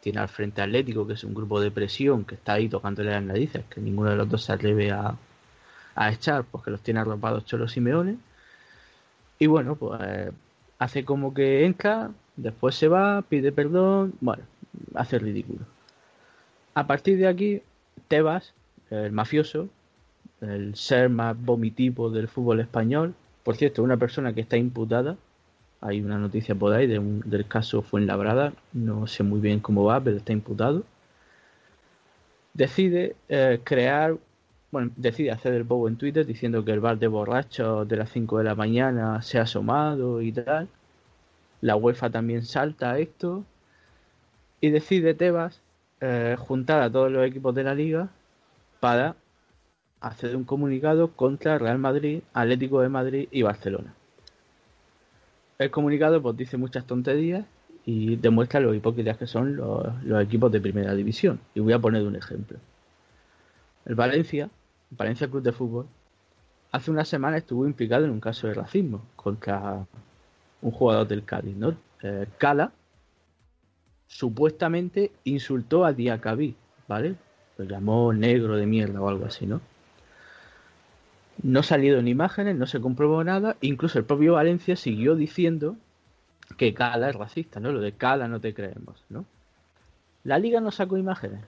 tiene 0.00 0.20
al 0.20 0.28
Frente 0.28 0.62
Atlético, 0.62 1.06
que 1.06 1.14
es 1.14 1.24
un 1.24 1.34
grupo 1.34 1.60
de 1.60 1.70
presión 1.70 2.24
que 2.24 2.34
está 2.34 2.54
ahí 2.54 2.68
tocándole 2.68 3.10
las 3.10 3.22
narices, 3.22 3.64
que 3.66 3.80
ninguno 3.80 4.10
de 4.10 4.16
los 4.16 4.28
dos 4.28 4.44
se 4.44 4.52
atreve 4.52 4.90
a, 4.90 5.16
echar, 6.10 6.44
porque 6.44 6.70
los 6.70 6.80
tiene 6.80 7.00
arropados 7.00 7.44
Cholo 7.44 7.68
Simeone. 7.68 8.16
Y 9.38 9.46
bueno, 9.46 9.76
pues 9.76 10.32
hace 10.78 11.04
como 11.04 11.34
que 11.34 11.64
entra, 11.64 12.10
después 12.36 12.74
se 12.74 12.88
va, 12.88 13.22
pide 13.22 13.52
perdón, 13.52 14.14
bueno, 14.20 14.44
hace 14.94 15.18
ridículo. 15.18 15.60
A 16.74 16.86
partir 16.86 17.18
de 17.18 17.28
aquí, 17.28 17.62
Tebas, 18.08 18.54
el 18.90 19.12
mafioso, 19.12 19.68
el 20.40 20.74
ser 20.74 21.08
más 21.08 21.36
vomitivo 21.40 22.10
del 22.10 22.28
fútbol 22.28 22.60
español, 22.60 23.14
por 23.42 23.56
cierto, 23.56 23.82
una 23.82 23.96
persona 23.96 24.32
que 24.34 24.42
está 24.42 24.56
imputada 24.56 25.16
hay 25.80 26.00
una 26.00 26.18
noticia 26.18 26.54
por 26.54 26.72
ahí 26.74 26.86
del 26.86 27.46
caso 27.46 27.82
Fuenlabrada, 27.82 28.52
no 28.72 29.06
sé 29.06 29.22
muy 29.22 29.40
bien 29.40 29.60
cómo 29.60 29.84
va, 29.84 30.00
pero 30.02 30.16
está 30.16 30.32
imputado. 30.32 30.84
Decide 32.54 33.14
eh, 33.28 33.60
crear, 33.62 34.16
bueno, 34.72 34.90
decide 34.96 35.30
hacer 35.30 35.54
el 35.54 35.62
bobo 35.62 35.86
en 35.88 35.96
Twitter 35.96 36.26
diciendo 36.26 36.64
que 36.64 36.72
el 36.72 36.80
bar 36.80 36.98
de 36.98 37.06
borrachos 37.06 37.86
de 37.86 37.96
las 37.96 38.10
5 38.10 38.38
de 38.38 38.44
la 38.44 38.54
mañana 38.56 39.22
se 39.22 39.38
ha 39.38 39.42
asomado 39.42 40.20
y 40.20 40.32
tal. 40.32 40.68
La 41.60 41.76
UEFA 41.76 42.10
también 42.10 42.44
salta 42.44 42.92
a 42.92 42.98
esto. 42.98 43.44
Y 44.60 44.70
decide 44.70 45.14
Tebas 45.14 45.60
eh, 46.00 46.36
juntar 46.38 46.82
a 46.82 46.90
todos 46.90 47.12
los 47.12 47.24
equipos 47.26 47.54
de 47.54 47.62
la 47.64 47.74
liga 47.74 48.08
para 48.80 49.16
hacer 50.00 50.36
un 50.36 50.44
comunicado 50.44 51.12
contra 51.12 51.58
Real 51.58 51.78
Madrid, 51.78 52.22
Atlético 52.32 52.80
de 52.80 52.88
Madrid 52.88 53.28
y 53.30 53.42
Barcelona 53.42 53.94
el 55.58 55.70
comunicado 55.70 56.22
pues 56.22 56.36
dice 56.36 56.56
muchas 56.56 56.84
tonterías 56.86 57.44
y 57.84 58.16
demuestra 58.16 58.60
lo 58.60 58.74
hipócritas 58.74 59.16
que 59.16 59.26
son 59.26 59.56
los, 59.56 59.86
equipos 60.22 60.52
de 60.52 60.60
primera 60.60 60.94
división. 60.94 61.40
Y 61.54 61.60
voy 61.60 61.72
a 61.72 61.78
poner 61.78 62.02
un 62.04 62.16
ejemplo. 62.16 62.58
El 63.84 63.94
Valencia, 63.94 64.50
Valencia 64.90 65.28
Club 65.28 65.42
de 65.42 65.52
Fútbol, 65.52 65.86
hace 66.70 66.90
una 66.90 67.04
semana 67.04 67.38
estuvo 67.38 67.66
implicado 67.66 68.04
en 68.04 68.10
un 68.10 68.20
caso 68.20 68.46
de 68.46 68.54
racismo 68.54 69.02
contra 69.16 69.86
un 70.60 70.70
jugador 70.70 71.08
del 71.08 71.24
Cádiz, 71.24 71.56
¿no? 71.56 71.74
Eh, 72.02 72.26
Cala 72.36 72.72
supuestamente 74.06 75.10
insultó 75.24 75.84
a 75.84 75.92
Diacabí, 75.92 76.56
¿vale? 76.86 77.16
Lo 77.58 77.64
llamó 77.64 78.12
negro 78.12 78.56
de 78.56 78.66
mierda 78.66 79.00
o 79.00 79.08
algo 79.08 79.26
así, 79.26 79.44
¿no? 79.44 79.60
No 81.42 81.62
salieron 81.62 82.06
imágenes, 82.08 82.56
no 82.56 82.66
se 82.66 82.80
comprobó 82.80 83.22
nada, 83.24 83.56
incluso 83.60 83.98
el 83.98 84.04
propio 84.04 84.34
Valencia 84.34 84.76
siguió 84.76 85.16
diciendo 85.16 85.76
que 86.56 86.72
Cala 86.72 87.10
es 87.10 87.16
racista, 87.16 87.58
¿no? 87.60 87.72
Lo 87.72 87.80
de 87.80 87.92
Cala 87.92 88.28
no 88.28 88.40
te 88.40 88.54
creemos, 88.54 89.04
¿no? 89.08 89.24
La 90.22 90.38
liga 90.38 90.60
no 90.60 90.70
sacó 90.70 90.96
imágenes. 90.96 91.40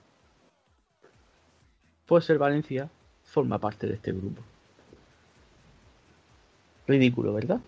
Pues 2.06 2.28
el 2.28 2.38
Valencia 2.38 2.88
forma 3.22 3.58
parte 3.58 3.86
de 3.86 3.94
este 3.94 4.12
grupo. 4.12 4.42
Ridículo, 6.88 7.32
¿verdad? 7.34 7.60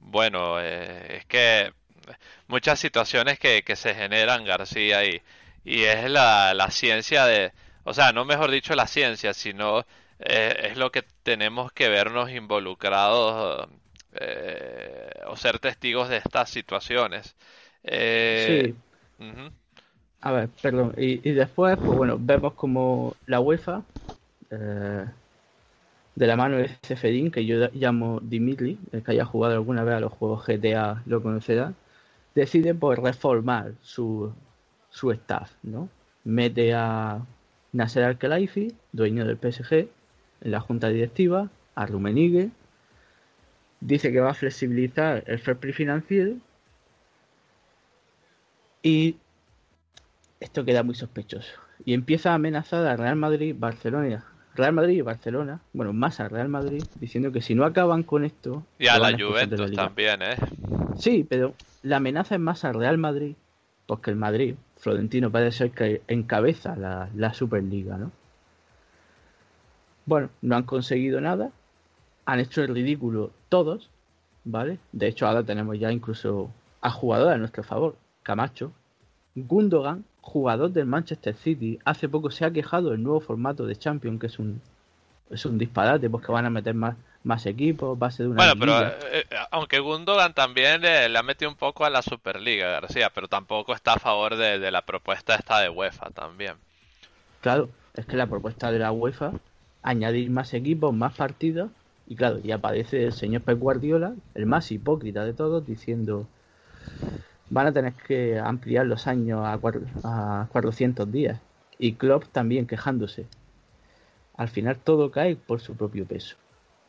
Bueno, 0.00 0.60
eh, 0.60 1.18
es 1.18 1.24
que 1.26 1.72
muchas 2.46 2.78
situaciones 2.78 3.38
que, 3.38 3.62
se 3.76 3.94
generan, 3.94 4.44
García, 4.44 5.04
y, 5.04 5.22
y 5.64 5.84
es 5.84 6.10
la, 6.10 6.54
la 6.54 6.70
ciencia 6.70 7.24
de, 7.26 7.52
o 7.84 7.94
sea, 7.94 8.12
no 8.12 8.24
mejor 8.24 8.50
dicho 8.50 8.74
la 8.74 8.86
ciencia, 8.86 9.32
sino 9.32 9.84
eh, 10.20 10.70
es 10.70 10.76
lo 10.76 10.90
que 10.90 11.04
tenemos 11.22 11.72
que 11.72 11.88
vernos 11.88 12.30
involucrados 12.30 13.68
eh, 14.12 15.10
o 15.26 15.36
ser 15.36 15.58
testigos 15.58 16.08
de 16.08 16.18
estas 16.18 16.50
situaciones. 16.50 17.36
Eh, 17.84 18.74
sí. 19.18 19.24
A 20.20 20.32
ver, 20.32 20.48
perdón. 20.60 20.94
Y, 20.96 21.30
después, 21.30 21.78
pues 21.78 21.96
bueno, 21.96 22.16
vemos 22.20 22.54
como 22.54 23.14
la 23.26 23.40
UEFA, 23.40 23.82
de 24.50 26.26
la 26.26 26.36
mano 26.36 26.56
de 26.56 26.68
Cefedin, 26.82 27.30
que 27.30 27.46
yo 27.46 27.68
llamo 27.72 28.18
Dimitri, 28.20 28.78
el 28.90 29.04
que 29.04 29.12
haya 29.12 29.24
jugado 29.24 29.54
alguna 29.54 29.84
vez 29.84 29.94
a 29.94 30.00
los 30.00 30.12
juegos 30.12 30.44
GTA 30.44 31.02
lo 31.06 31.22
conocerá, 31.22 31.72
decide 32.38 32.74
pues 32.74 32.98
reformar 32.98 33.74
su, 33.82 34.32
su 34.90 35.10
staff, 35.10 35.52
¿no? 35.62 35.88
Mete 36.24 36.72
a 36.74 37.24
Nasser 37.72 38.04
Al-Khelaifi, 38.04 38.74
dueño 38.92 39.24
del 39.24 39.38
PSG, 39.38 39.88
en 40.40 40.50
la 40.50 40.60
junta 40.60 40.88
directiva, 40.88 41.50
a 41.74 41.86
Rumenigue, 41.86 42.50
dice 43.80 44.12
que 44.12 44.20
va 44.20 44.30
a 44.30 44.34
flexibilizar 44.34 45.24
el 45.26 45.38
fair 45.38 45.56
play 45.56 45.72
financiero 45.72 46.36
y 48.82 49.16
esto 50.40 50.64
queda 50.64 50.82
muy 50.82 50.94
sospechoso. 50.94 51.52
Y 51.84 51.94
empieza 51.94 52.30
a 52.32 52.34
amenazar 52.34 52.86
a 52.86 52.96
Real 52.96 53.16
Madrid, 53.16 53.54
Barcelona, 53.58 54.24
Real 54.58 54.72
Madrid 54.72 54.98
y 54.98 55.02
Barcelona, 55.02 55.60
bueno, 55.72 55.92
más 55.92 56.18
a 56.18 56.28
Real 56.28 56.48
Madrid, 56.48 56.82
diciendo 56.96 57.30
que 57.30 57.40
si 57.40 57.54
no 57.54 57.64
acaban 57.64 58.02
con 58.02 58.24
esto... 58.24 58.64
Y 58.78 58.88
a 58.88 58.98
la 58.98 59.16
Juventus 59.16 59.70
también, 59.72 60.20
¿eh? 60.20 60.36
Sí, 60.96 61.24
pero 61.28 61.54
la 61.82 61.98
amenaza 61.98 62.34
es 62.34 62.40
más 62.40 62.64
al 62.64 62.74
Real 62.74 62.98
Madrid, 62.98 63.36
porque 63.86 64.10
el 64.10 64.16
Madrid 64.16 64.56
Florentino 64.76 65.30
parece 65.30 65.58
ser 65.58 65.70
que 65.70 66.02
encabeza 66.08 66.74
la, 66.74 67.34
Superliga, 67.34 67.98
¿no? 67.98 68.10
Bueno, 70.06 70.30
no 70.42 70.56
han 70.56 70.64
conseguido 70.64 71.20
nada, 71.20 71.52
han 72.26 72.40
hecho 72.40 72.62
el 72.62 72.74
ridículo 72.74 73.30
todos, 73.48 73.90
¿vale? 74.42 74.78
De 74.90 75.06
hecho, 75.06 75.28
ahora 75.28 75.44
tenemos 75.44 75.78
ya 75.78 75.92
incluso 75.92 76.50
a 76.80 76.90
jugadores 76.90 77.36
a 77.36 77.38
nuestro 77.38 77.62
favor. 77.62 77.96
Camacho, 78.24 78.72
Gundogan, 79.36 80.04
jugador 80.28 80.70
del 80.70 80.86
Manchester 80.86 81.34
City, 81.34 81.78
hace 81.84 82.08
poco 82.08 82.30
se 82.30 82.44
ha 82.44 82.50
quejado 82.50 82.90
del 82.90 83.02
nuevo 83.02 83.20
formato 83.20 83.66
de 83.66 83.76
Champions, 83.76 84.20
que 84.20 84.26
es 84.26 84.38
un, 84.38 84.60
es 85.30 85.44
un 85.44 85.58
disparate, 85.58 86.08
porque 86.08 86.30
van 86.30 86.46
a 86.46 86.50
meter 86.50 86.74
más, 86.74 86.96
más 87.24 87.46
equipos, 87.46 87.98
base 87.98 88.22
de 88.22 88.28
una. 88.28 88.36
Bueno, 88.36 88.60
pero 88.60 88.86
eh, 88.86 89.26
eh, 89.30 89.36
aunque 89.50 89.80
Gundogan 89.80 90.34
también 90.34 90.82
le, 90.82 91.16
ha 91.16 91.22
metido 91.22 91.50
un 91.50 91.56
poco 91.56 91.84
a 91.84 91.90
la 91.90 92.02
Superliga, 92.02 92.68
García, 92.68 93.10
pero 93.14 93.26
tampoco 93.28 93.74
está 93.74 93.94
a 93.94 93.98
favor 93.98 94.36
de, 94.36 94.70
la 94.70 94.82
propuesta 94.82 95.34
esta 95.34 95.60
de 95.60 95.70
UEFA 95.70 96.10
también. 96.10 96.54
Claro, 97.40 97.70
es 97.94 98.06
que 98.06 98.16
la 98.16 98.26
propuesta 98.26 98.70
de 98.70 98.78
la 98.78 98.92
UEFA, 98.92 99.32
añadir 99.82 100.30
más 100.30 100.52
equipos, 100.54 100.94
más 100.94 101.14
partidos, 101.14 101.70
y 102.06 102.16
claro, 102.16 102.40
y 102.42 102.52
aparece 102.52 103.04
el 103.04 103.12
señor 103.12 103.42
Pep 103.42 103.58
Guardiola, 103.58 104.14
el 104.34 104.46
más 104.46 104.70
hipócrita 104.72 105.24
de 105.24 105.34
todos, 105.34 105.66
diciendo 105.66 106.26
van 107.50 107.66
a 107.66 107.72
tener 107.72 107.92
que 107.94 108.38
ampliar 108.38 108.86
los 108.86 109.06
años 109.06 109.40
a, 109.44 109.58
a 110.04 110.48
400 110.50 111.10
días. 111.10 111.40
Y 111.78 111.92
Klopp 111.94 112.24
también 112.32 112.66
quejándose. 112.66 113.26
Al 114.36 114.48
final 114.48 114.76
todo 114.78 115.10
cae 115.10 115.36
por 115.36 115.60
su 115.60 115.74
propio 115.74 116.06
peso 116.06 116.36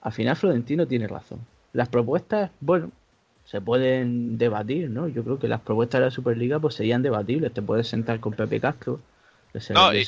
al 0.01 0.11
final 0.11 0.35
Florentino 0.35 0.87
tiene 0.87 1.07
razón. 1.07 1.45
Las 1.73 1.89
propuestas, 1.89 2.51
bueno, 2.59 2.91
se 3.45 3.61
pueden 3.61 4.37
debatir, 4.37 4.89
¿no? 4.89 5.07
Yo 5.07 5.23
creo 5.23 5.39
que 5.39 5.47
las 5.47 5.61
propuestas 5.61 5.99
de 5.99 6.05
la 6.05 6.11
Superliga 6.11 6.59
pues 6.59 6.75
serían 6.75 7.01
debatibles. 7.01 7.53
Te 7.53 7.61
puedes 7.61 7.87
sentar 7.87 8.19
con 8.19 8.33
Pepe 8.33 8.59
Castro, 8.59 8.99
no, 9.71 9.91
y, 9.93 10.05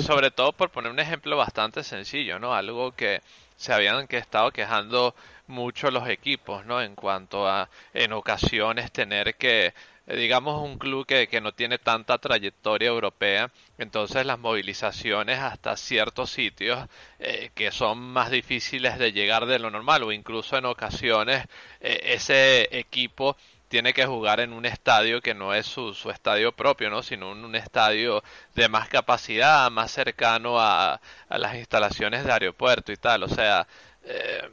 sobre 0.00 0.30
todo 0.30 0.52
por 0.52 0.70
poner 0.70 0.90
un 0.90 0.98
ejemplo 0.98 1.36
bastante 1.36 1.84
sencillo, 1.84 2.38
¿no? 2.38 2.54
Algo 2.54 2.92
que 2.92 3.20
se 3.56 3.74
habían 3.74 4.06
que 4.06 4.16
estado 4.16 4.50
quejando 4.50 5.14
mucho 5.52 5.90
los 5.90 6.08
equipos, 6.08 6.66
¿no? 6.66 6.82
En 6.82 6.96
cuanto 6.96 7.46
a 7.48 7.68
en 7.94 8.12
ocasiones 8.12 8.90
tener 8.90 9.36
que 9.36 9.72
eh, 10.06 10.16
digamos 10.16 10.60
un 10.62 10.78
club 10.78 11.06
que, 11.06 11.28
que 11.28 11.40
no 11.40 11.52
tiene 11.52 11.78
tanta 11.78 12.18
trayectoria 12.18 12.88
europea, 12.88 13.50
entonces 13.78 14.26
las 14.26 14.38
movilizaciones 14.38 15.38
hasta 15.38 15.76
ciertos 15.76 16.30
sitios 16.30 16.88
eh, 17.20 17.50
que 17.54 17.70
son 17.70 17.98
más 18.00 18.30
difíciles 18.30 18.98
de 18.98 19.12
llegar 19.12 19.46
de 19.46 19.60
lo 19.60 19.70
normal 19.70 20.02
o 20.02 20.12
incluso 20.12 20.56
en 20.56 20.64
ocasiones 20.64 21.46
eh, 21.80 22.00
ese 22.04 22.68
equipo 22.76 23.36
tiene 23.68 23.94
que 23.94 24.04
jugar 24.04 24.40
en 24.40 24.52
un 24.52 24.66
estadio 24.66 25.22
que 25.22 25.34
no 25.34 25.54
es 25.54 25.66
su, 25.66 25.94
su 25.94 26.10
estadio 26.10 26.52
propio, 26.52 26.90
¿no? 26.90 27.02
sino 27.02 27.30
un, 27.30 27.42
un, 27.44 27.54
estadio 27.54 28.22
de 28.54 28.68
más 28.68 28.88
capacidad, 28.90 29.70
más 29.70 29.90
cercano 29.92 30.60
a, 30.60 31.00
a, 31.28 31.38
las 31.38 31.54
instalaciones 31.54 32.24
de 32.24 32.32
aeropuerto 32.32 32.92
y 32.92 32.98
tal. 32.98 33.22
O 33.22 33.28
sea, 33.28 33.66
eh, 34.04 34.50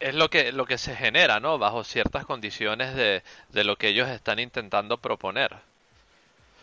es 0.00 0.14
lo 0.14 0.28
que, 0.30 0.52
lo 0.52 0.66
que 0.66 0.78
se 0.78 0.94
genera, 0.94 1.40
¿no? 1.40 1.58
Bajo 1.58 1.84
ciertas 1.84 2.24
condiciones 2.24 2.94
de, 2.94 3.22
de 3.52 3.64
lo 3.64 3.76
que 3.76 3.88
ellos 3.88 4.08
están 4.08 4.38
intentando 4.38 4.98
proponer. 4.98 5.56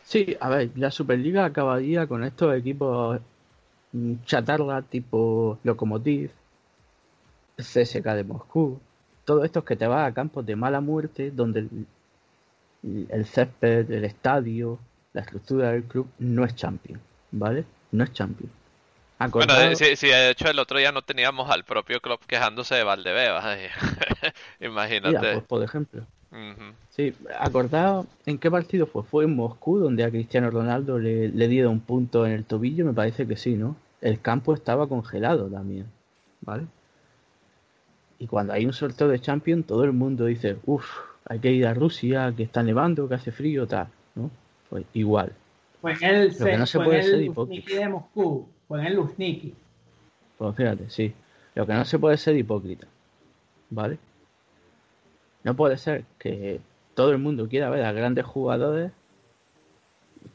Sí, 0.03 0.35
a 0.39 0.49
ver, 0.49 0.71
la 0.75 0.91
Superliga 0.91 1.45
acabaría 1.45 2.07
con 2.07 2.23
estos 2.23 2.55
equipos 2.55 3.19
mm, 3.93 4.13
chatarra 4.25 4.81
tipo 4.81 5.59
Lokomotiv, 5.63 6.31
CSK 7.57 8.03
de 8.03 8.23
Moscú, 8.23 8.79
todo 9.25 9.43
esto 9.43 9.59
es 9.59 9.65
que 9.65 9.75
te 9.75 9.87
vas 9.87 10.07
a 10.07 10.13
campos 10.13 10.45
de 10.45 10.55
mala 10.55 10.81
muerte 10.81 11.31
donde 11.31 11.67
el, 12.83 13.25
césped, 13.25 13.89
el 13.89 14.05
estadio, 14.05 14.79
la 15.13 15.21
estructura 15.21 15.71
del 15.71 15.83
club 15.83 16.07
no 16.19 16.43
es 16.43 16.55
champion, 16.55 16.99
¿vale? 17.31 17.65
No 17.91 18.03
es 18.03 18.11
champion. 18.11 18.51
Bueno, 19.31 19.75
si, 19.75 19.95
si, 19.95 20.07
de 20.07 20.31
hecho 20.31 20.49
el 20.49 20.59
otro 20.59 20.77
día 20.77 20.91
no 20.91 21.01
teníamos 21.01 21.49
al 21.49 21.63
propio 21.63 22.01
club 22.01 22.19
quejándose 22.27 22.75
de 22.75 22.83
Valdebebas. 22.83 23.59
Imagínate. 24.59 25.33
pues, 25.33 25.43
por 25.43 25.63
ejemplo. 25.63 26.05
Sí, 26.89 27.13
acordado 27.39 28.07
en 28.25 28.39
qué 28.39 28.49
partido 28.49 28.87
fue. 28.87 29.03
Fue 29.03 29.25
en 29.25 29.35
Moscú, 29.35 29.79
donde 29.79 30.03
a 30.03 30.09
Cristiano 30.09 30.49
Ronaldo 30.49 30.97
le, 30.97 31.29
le 31.29 31.47
dieron 31.47 31.73
un 31.73 31.79
punto 31.79 32.25
en 32.25 32.31
el 32.31 32.43
tobillo, 32.43 32.85
me 32.85 32.93
parece 32.93 33.27
que 33.27 33.37
sí, 33.37 33.53
¿no? 33.53 33.75
El 34.01 34.19
campo 34.19 34.53
estaba 34.53 34.87
congelado 34.87 35.47
también, 35.47 35.85
¿vale? 36.41 36.65
Y 38.17 38.27
cuando 38.27 38.53
hay 38.53 38.65
un 38.65 38.73
sorteo 38.73 39.07
de 39.07 39.19
Champions, 39.19 39.67
todo 39.67 39.83
el 39.83 39.91
mundo 39.91 40.25
dice, 40.25 40.57
uff, 40.65 40.85
hay 41.25 41.39
que 41.39 41.51
ir 41.51 41.67
a 41.67 41.73
Rusia, 41.73 42.33
que 42.35 42.43
está 42.43 42.63
nevando, 42.63 43.07
que 43.07 43.15
hace 43.15 43.31
frío, 43.31 43.67
tal, 43.67 43.87
¿no? 44.15 44.31
Pues 44.69 44.85
igual. 44.93 45.33
Pues 45.81 46.01
el, 46.01 46.29
Lo 46.39 46.45
que 46.45 46.57
no 46.57 46.65
se 46.65 46.79
puede 46.79 47.03
ser 47.03 47.21
hipócrita. 47.21 47.75
de 47.75 47.89
Moscú, 47.89 48.47
el 48.69 48.95
Luzniki. 48.95 49.53
Pues 50.37 50.55
fíjate, 50.55 50.89
sí. 50.89 51.13
Lo 51.55 51.65
que 51.65 51.73
no 51.73 51.85
se 51.85 51.99
puede 51.99 52.17
ser 52.17 52.35
hipócrita, 52.35 52.87
¿vale? 53.69 53.99
No 55.43 55.55
puede 55.55 55.77
ser 55.77 56.05
que 56.17 56.59
todo 56.95 57.11
el 57.11 57.19
mundo 57.19 57.47
quiera 57.47 57.69
ver 57.69 57.85
a 57.85 57.91
grandes 57.91 58.25
jugadores, 58.25 58.91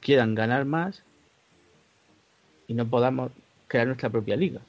quieran 0.00 0.35
ganar 0.35 0.64
más 0.64 1.02
y 2.68 2.75
no 2.75 2.87
podamos 2.87 3.32
crear 3.66 3.87
nuestra 3.87 4.11
propia 4.11 4.37
liga. 4.37 4.61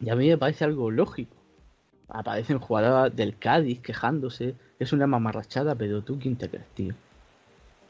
Y 0.00 0.10
a 0.10 0.16
mí 0.16 0.28
me 0.28 0.36
parece 0.36 0.64
algo 0.64 0.90
lógico 0.90 1.38
aparecen 2.08 2.58
jugadores 2.58 3.14
del 3.14 3.36
Cádiz 3.36 3.80
quejándose. 3.80 4.54
Es 4.78 4.92
una 4.92 5.06
mamarrachada, 5.06 5.74
pero 5.74 6.02
tú, 6.02 6.18
¿quién 6.18 6.36
te 6.36 6.48
crees, 6.48 6.66
tío? 6.74 6.94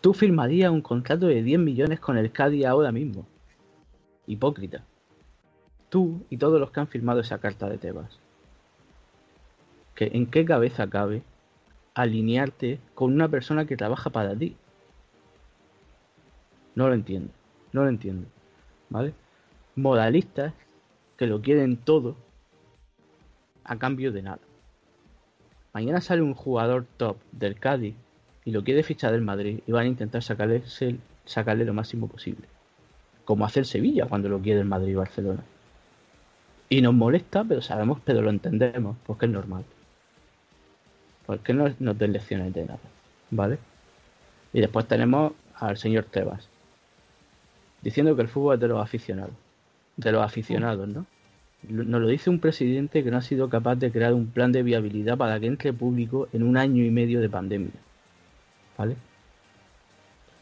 Tú 0.00 0.12
firmarías 0.14 0.70
un 0.70 0.83
contrato 0.83 1.26
de 1.26 1.42
10 1.42 1.61
millones 1.61 2.00
con 2.00 2.18
el 2.18 2.31
Cádiz 2.33 2.66
ahora 2.66 2.92
mismo. 2.92 3.26
Hipócrita. 4.29 4.85
Tú 5.88 6.25
y 6.31 6.37
todos 6.37 6.61
los 6.61 6.71
que 6.71 6.81
han 6.81 6.87
firmado 6.87 7.21
esa 7.21 7.38
carta 7.38 7.69
de 7.69 7.79
Tebas. 7.79 8.19
¿Que 9.95 10.11
¿En 10.12 10.27
qué 10.27 10.45
cabeza 10.45 10.87
cabe 10.88 11.23
alinearte 11.95 12.79
con 12.95 13.12
una 13.12 13.29
persona 13.29 13.64
que 13.64 13.77
trabaja 13.77 14.11
para 14.11 14.37
ti? 14.37 14.55
No 16.75 16.88
lo 16.88 16.95
entiendo. 16.95 17.33
No 17.73 17.83
lo 17.83 17.88
entiendo. 17.88 18.29
¿Vale? 18.91 19.14
Moralistas 19.75 20.53
que 21.17 21.27
lo 21.27 21.41
quieren 21.41 21.77
todo 21.79 22.14
a 23.64 23.79
cambio 23.79 24.12
de 24.12 24.23
nada. 24.23 24.41
Mañana 25.73 26.01
sale 26.01 26.23
un 26.23 26.35
jugador 26.35 26.87
top 26.97 27.17
del 27.33 27.59
Cádiz 27.59 27.95
y 28.45 28.51
lo 28.51 28.62
quiere 28.62 28.83
fichar 28.83 29.12
del 29.12 29.23
Madrid 29.23 29.61
y 29.67 29.73
van 29.73 29.85
a 29.85 29.88
intentar 29.88 30.23
sacarle, 30.23 30.62
sacarle 31.25 31.64
lo 31.64 31.75
máximo 31.75 32.09
posible. 32.09 32.47
Como 33.29 33.45
hace 33.45 33.61
el 33.61 33.67
Sevilla 33.67 34.07
cuando 34.07 34.31
lo 34.31 34.41
quiere 34.41 34.61
el 34.61 34.64
Madrid 34.64 34.93
y 34.93 34.95
Barcelona. 34.95 35.43
Y 36.71 36.81
nos 36.81 36.95
molesta, 36.95 37.45
pero 37.45 37.61
sabemos, 37.61 38.01
pero 38.03 38.23
lo 38.23 38.31
entendemos, 38.31 38.97
porque 39.05 39.27
es 39.27 39.33
normal. 39.33 39.64
Porque 41.27 41.53
no 41.53 41.69
nos 41.79 41.99
den 41.99 42.14
lecciones 42.14 42.55
de 42.55 42.64
nada. 42.64 42.79
¿Vale? 43.31 43.59
Y 44.55 44.62
después 44.62 44.88
tenemos 44.88 45.35
al 45.57 45.77
señor 45.77 46.05
Tebas. 46.05 46.49
Diciendo 47.83 48.17
que 48.17 48.23
el 48.23 48.29
fútbol 48.29 48.55
es 48.55 48.61
de 48.61 48.69
los 48.69 48.83
aficionados. 48.83 49.35
De 49.99 50.11
los 50.11 50.23
aficionados, 50.23 50.88
¿no? 50.88 51.05
Nos 51.69 52.01
lo 52.01 52.09
dice 52.09 52.31
un 52.31 52.41
presidente 52.41 53.05
que 53.05 53.11
no 53.11 53.19
ha 53.19 53.23
sido 53.23 53.51
capaz 53.51 53.75
de 53.75 53.93
crear 53.93 54.14
un 54.14 54.29
plan 54.29 54.53
de 54.53 54.62
viabilidad 54.62 55.19
para 55.19 55.38
que 55.38 55.49
entre 55.49 55.75
público 55.75 56.29
en 56.33 56.45
un 56.45 56.57
año 56.57 56.83
y 56.83 56.91
medio 56.91 57.21
de 57.21 57.29
pandemia. 57.29 57.73
¿Vale? 58.79 58.97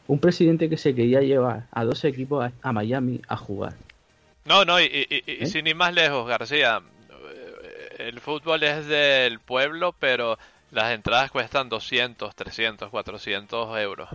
Un 0.08 0.18
presidente 0.20 0.68
que 0.68 0.76
se 0.76 0.94
quería 0.94 1.20
llevar 1.20 1.66
a 1.72 1.84
dos 1.84 2.04
equipos 2.04 2.52
a, 2.62 2.72
Miami 2.72 3.20
a 3.28 3.36
jugar. 3.36 3.74
No, 4.44 4.64
no, 4.64 4.80
y, 4.80 4.88
¿Eh? 4.90 5.46
sin 5.46 5.66
ir 5.66 5.74
más 5.74 5.92
lejos, 5.92 6.26
García, 6.28 6.80
el 7.98 8.20
fútbol 8.20 8.62
es 8.62 8.86
del 8.86 9.40
pueblo, 9.40 9.94
pero 9.98 10.38
las 10.70 10.92
entradas 10.92 11.30
cuestan 11.30 11.68
200, 11.68 12.34
300, 12.34 12.90
400 12.90 13.78
euros. 13.78 14.08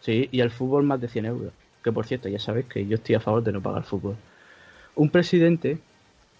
Sí, 0.00 0.28
y 0.30 0.40
el 0.40 0.50
fútbol 0.50 0.84
más 0.84 1.00
de 1.00 1.08
100 1.08 1.26
euros. 1.26 1.52
Que 1.82 1.92
por 1.92 2.06
cierto, 2.06 2.28
ya 2.28 2.38
sabéis 2.38 2.66
que 2.66 2.86
yo 2.86 2.96
estoy 2.96 3.14
a 3.14 3.20
favor 3.20 3.42
de 3.42 3.52
no 3.52 3.60
pagar 3.60 3.84
fútbol. 3.84 4.16
Un 4.94 5.10
presidente 5.10 5.78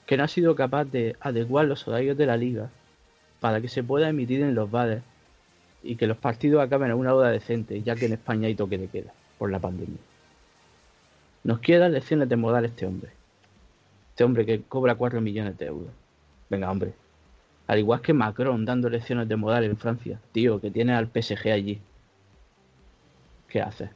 que 0.06 0.16
no 0.16 0.24
ha 0.24 0.28
sido 0.28 0.54
capaz 0.54 0.84
de 0.84 1.16
adecuar 1.20 1.66
los 1.66 1.86
horarios 1.86 2.16
de 2.16 2.26
la 2.26 2.36
liga 2.36 2.70
para 3.40 3.60
que 3.60 3.68
se 3.68 3.82
pueda 3.82 4.08
emitir 4.08 4.40
en 4.40 4.54
los 4.54 4.70
bares 4.70 5.02
y 5.88 5.96
que 5.96 6.06
los 6.06 6.16
partidos 6.16 6.62
acaben 6.62 6.90
a 6.90 6.96
una 6.96 7.14
hora 7.14 7.30
decente, 7.30 7.82
ya 7.82 7.94
que 7.94 8.06
en 8.06 8.12
España 8.12 8.46
hay 8.46 8.54
toque 8.54 8.78
de 8.78 8.88
queda 8.88 9.12
por 9.38 9.50
la 9.50 9.58
pandemia. 9.58 9.98
Nos 11.44 11.60
quiere 11.60 11.80
dar 11.80 11.90
lecciones 11.90 12.28
de 12.28 12.36
moral 12.36 12.64
este 12.64 12.86
hombre. 12.86 13.10
Este 14.10 14.24
hombre 14.24 14.44
que 14.44 14.62
cobra 14.62 14.96
4 14.96 15.20
millones 15.20 15.56
de 15.56 15.66
euros. 15.66 15.90
Venga, 16.50 16.70
hombre. 16.70 16.92
Al 17.66 17.78
igual 17.78 18.00
que 18.00 18.12
Macron 18.12 18.64
dando 18.64 18.88
lecciones 18.88 19.28
de 19.28 19.36
moral 19.36 19.64
en 19.64 19.76
Francia. 19.76 20.20
Tío, 20.32 20.60
que 20.60 20.70
tiene 20.70 20.94
al 20.94 21.06
PSG 21.06 21.52
allí. 21.52 21.80
¿Qué 23.48 23.62
hace? 23.62 23.90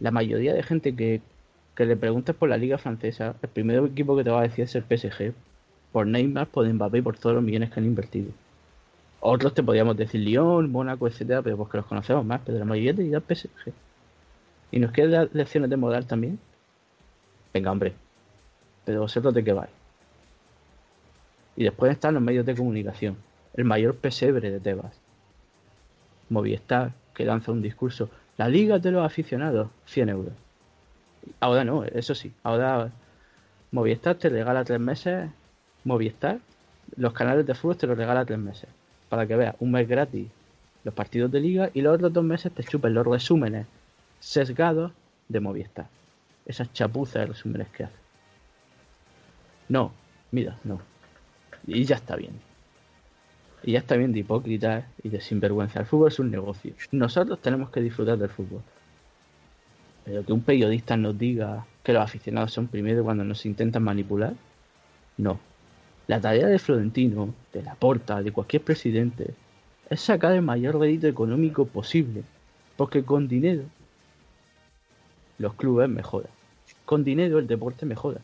La 0.00 0.10
mayoría 0.10 0.54
de 0.54 0.62
gente 0.62 0.94
que 0.94 1.20
que 1.74 1.86
le 1.86 1.96
preguntes 1.96 2.34
por 2.34 2.48
la 2.48 2.56
liga 2.56 2.78
francesa, 2.78 3.34
el 3.42 3.48
primer 3.48 3.84
equipo 3.84 4.16
que 4.16 4.24
te 4.24 4.30
va 4.30 4.40
a 4.40 4.42
decir 4.42 4.64
es 4.64 4.74
el 4.74 4.84
PSG, 4.84 5.32
por 5.92 6.06
Neymar, 6.06 6.46
por 6.46 6.72
Mbappé 6.72 6.98
y 6.98 7.02
por 7.02 7.18
todos 7.18 7.34
los 7.34 7.44
millones 7.44 7.70
que 7.70 7.80
han 7.80 7.86
invertido. 7.86 8.30
Otros 9.26 9.54
te 9.54 9.62
podríamos 9.62 9.96
decir 9.96 10.20
Lyon, 10.20 10.70
Mónaco, 10.70 11.08
etcétera, 11.08 11.40
pero 11.40 11.56
porque 11.56 11.78
los 11.78 11.86
conocemos 11.86 12.26
más, 12.26 12.42
pero 12.44 12.58
la 12.58 12.66
mayoría 12.66 12.94
te 12.94 13.00
dirá 13.00 13.20
PSG. 13.20 13.72
¿Y 14.70 14.78
nos 14.78 14.92
quiere 14.92 15.10
dar 15.12 15.30
lecciones 15.32 15.70
de 15.70 15.78
moral 15.78 16.06
también? 16.06 16.38
Venga, 17.54 17.72
hombre. 17.72 17.94
Pero 18.84 19.00
vosotros 19.00 19.32
de 19.32 19.42
qué 19.42 19.54
vais. 19.54 19.70
Y 21.56 21.64
después 21.64 21.90
están 21.90 22.12
los 22.12 22.22
medios 22.22 22.44
de 22.44 22.54
comunicación. 22.54 23.16
El 23.54 23.64
mayor 23.64 23.96
pesebre 23.96 24.50
de 24.50 24.60
Tebas. 24.60 24.94
Movistar, 26.28 26.92
que 27.14 27.24
lanza 27.24 27.50
un 27.50 27.62
discurso. 27.62 28.10
La 28.36 28.50
liga 28.50 28.78
de 28.78 28.90
los 28.90 29.06
aficionados, 29.06 29.70
100 29.86 30.08
euros. 30.10 30.34
Ahora 31.40 31.64
no, 31.64 31.82
eso 31.84 32.14
sí. 32.14 32.30
Ahora 32.42 32.90
Movistar 33.72 34.16
te 34.16 34.28
regala 34.28 34.64
tres 34.64 34.80
meses. 34.80 35.30
Movistar, 35.84 36.40
los 36.96 37.14
canales 37.14 37.46
de 37.46 37.54
fútbol 37.54 37.78
te 37.78 37.86
los 37.86 37.96
regala 37.96 38.26
tres 38.26 38.38
meses. 38.38 38.68
Para 39.14 39.28
que 39.28 39.36
veas 39.36 39.54
un 39.60 39.70
mes 39.70 39.86
gratis 39.86 40.26
los 40.82 40.92
partidos 40.92 41.30
de 41.30 41.38
liga 41.38 41.70
y 41.72 41.82
los 41.82 41.94
otros 41.94 42.12
dos 42.12 42.24
meses 42.24 42.50
te 42.52 42.64
chupen 42.64 42.94
los 42.94 43.06
resúmenes 43.06 43.64
sesgados 44.18 44.90
de 45.28 45.38
Movistar. 45.38 45.86
Esas 46.44 46.72
chapuzas 46.72 47.14
de 47.22 47.26
resúmenes 47.26 47.68
que 47.68 47.84
hace. 47.84 47.94
No, 49.68 49.92
mira, 50.32 50.58
no. 50.64 50.80
Y 51.64 51.84
ya 51.84 51.94
está 51.94 52.16
bien. 52.16 52.32
Y 53.62 53.70
ya 53.70 53.78
está 53.78 53.94
bien 53.94 54.12
de 54.12 54.18
hipócrita 54.18 54.88
y 55.00 55.10
de 55.10 55.20
sinvergüenza. 55.20 55.78
El 55.78 55.86
fútbol 55.86 56.08
es 56.08 56.18
un 56.18 56.32
negocio. 56.32 56.74
Nosotros 56.90 57.40
tenemos 57.40 57.70
que 57.70 57.82
disfrutar 57.82 58.18
del 58.18 58.30
fútbol. 58.30 58.62
Pero 60.04 60.26
que 60.26 60.32
un 60.32 60.42
periodista 60.42 60.96
nos 60.96 61.16
diga 61.16 61.66
que 61.84 61.92
los 61.92 62.02
aficionados 62.02 62.52
son 62.52 62.66
primero 62.66 63.04
cuando 63.04 63.22
nos 63.22 63.46
intentan 63.46 63.84
manipular, 63.84 64.34
no. 65.18 65.38
La 66.06 66.20
tarea 66.20 66.46
de 66.46 66.58
Florentino, 66.58 67.34
de 67.52 67.62
la 67.62 67.74
Porta, 67.74 68.22
de 68.22 68.32
cualquier 68.32 68.62
presidente, 68.62 69.34
es 69.88 70.00
sacar 70.00 70.32
el 70.32 70.42
mayor 70.42 70.78
rédito 70.78 71.06
económico 71.06 71.66
posible, 71.66 72.22
porque 72.76 73.04
con 73.04 73.28
dinero 73.28 73.62
los 75.38 75.54
clubes 75.54 75.88
mejora. 75.88 76.28
Con 76.84 77.04
dinero 77.04 77.38
el 77.38 77.46
deporte 77.46 77.86
mejora. 77.86 78.20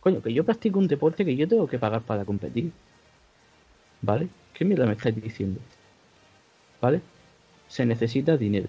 Coño, 0.00 0.20
que 0.20 0.32
yo 0.32 0.44
practico 0.44 0.78
un 0.78 0.88
deporte 0.88 1.24
que 1.24 1.36
yo 1.36 1.48
tengo 1.48 1.66
que 1.66 1.78
pagar 1.78 2.02
para 2.02 2.24
competir. 2.24 2.72
¿Vale? 4.02 4.28
¿Qué 4.52 4.64
mierda 4.64 4.86
me 4.86 4.92
estáis 4.92 5.20
diciendo? 5.20 5.60
¿Vale? 6.80 7.00
Se 7.68 7.86
necesita 7.86 8.36
dinero. 8.36 8.68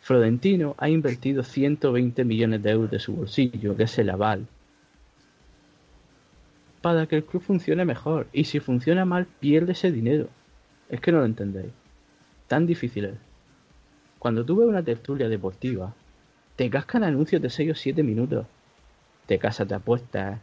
Florentino 0.00 0.74
ha 0.78 0.88
invertido 0.88 1.42
120 1.42 2.24
millones 2.24 2.62
de 2.62 2.70
euros 2.70 2.90
de 2.90 2.98
su 2.98 3.14
bolsillo, 3.14 3.76
que 3.76 3.84
es 3.84 3.98
el 3.98 4.10
aval, 4.10 4.46
para 6.84 7.06
que 7.06 7.16
el 7.16 7.24
club 7.24 7.42
funcione 7.42 7.86
mejor. 7.86 8.26
Y 8.30 8.44
si 8.44 8.60
funciona 8.60 9.06
mal, 9.06 9.24
pierde 9.40 9.72
ese 9.72 9.90
dinero. 9.90 10.28
Es 10.90 11.00
que 11.00 11.12
no 11.12 11.20
lo 11.20 11.24
entendéis. 11.24 11.72
Tan 12.46 12.66
difícil 12.66 13.06
es. 13.06 13.14
Cuando 14.18 14.44
tú 14.44 14.56
ves 14.56 14.68
una 14.68 14.82
tertulia 14.82 15.30
deportiva, 15.30 15.94
te 16.56 16.68
cascan 16.68 17.02
anuncios 17.02 17.40
de 17.40 17.48
6 17.48 17.70
o 17.70 17.74
7 17.74 18.02
minutos. 18.02 18.46
De 19.26 19.38
casas 19.38 19.66
de 19.66 19.76
apuestas, 19.76 20.40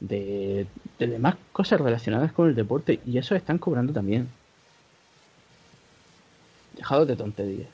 de, 0.00 0.66
de 0.98 1.06
demás 1.06 1.36
cosas 1.52 1.80
relacionadas 1.80 2.32
con 2.32 2.48
el 2.48 2.56
deporte, 2.56 2.98
y 3.06 3.16
eso 3.18 3.36
están 3.36 3.58
cobrando 3.58 3.92
también. 3.92 4.26
Dejados 6.76 7.06
de 7.06 7.14
tonterías. 7.14 7.68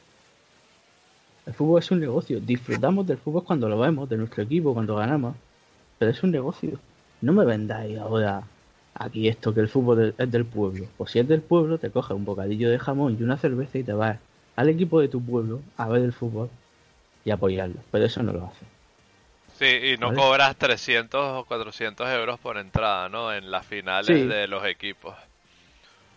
El 1.46 1.54
fútbol 1.54 1.78
es 1.78 1.90
un 1.90 2.00
negocio. 2.00 2.38
Disfrutamos 2.38 3.06
del 3.06 3.16
fútbol 3.16 3.44
cuando 3.44 3.66
lo 3.66 3.78
vemos, 3.78 4.10
de 4.10 4.18
nuestro 4.18 4.42
equipo, 4.42 4.74
cuando 4.74 4.96
ganamos. 4.96 5.36
Pero 5.98 6.10
es 6.10 6.22
un 6.22 6.32
negocio. 6.32 6.78
No 7.20 7.32
me 7.32 7.44
vendáis 7.44 7.98
ahora 7.98 8.42
aquí 8.94 9.28
esto 9.28 9.54
que 9.54 9.60
el 9.60 9.68
fútbol 9.68 10.14
es 10.16 10.30
del 10.30 10.44
pueblo. 10.44 10.86
Pues 10.96 11.10
si 11.12 11.18
es 11.18 11.28
del 11.28 11.42
pueblo, 11.42 11.78
te 11.78 11.90
coges 11.90 12.16
un 12.16 12.24
bocadillo 12.24 12.70
de 12.70 12.78
jamón 12.78 13.16
y 13.18 13.22
una 13.22 13.36
cerveza 13.36 13.78
y 13.78 13.82
te 13.82 13.92
vas 13.92 14.18
al 14.56 14.68
equipo 14.68 15.00
de 15.00 15.08
tu 15.08 15.22
pueblo 15.22 15.60
a 15.76 15.88
ver 15.88 16.02
el 16.02 16.12
fútbol 16.12 16.50
y 17.24 17.30
apoyarlo. 17.30 17.76
Pero 17.90 18.04
eso 18.04 18.22
no 18.22 18.32
lo 18.32 18.46
hace. 18.46 18.66
Sí, 19.58 19.92
y 19.92 19.96
no 19.98 20.14
cobras 20.14 20.56
300 20.56 21.20
o 21.20 21.44
400 21.44 22.08
euros 22.10 22.38
por 22.40 22.56
entrada, 22.56 23.08
¿no? 23.10 23.32
En 23.32 23.50
las 23.50 23.66
finales 23.66 24.28
de 24.28 24.46
los 24.46 24.64
equipos. 24.64 25.14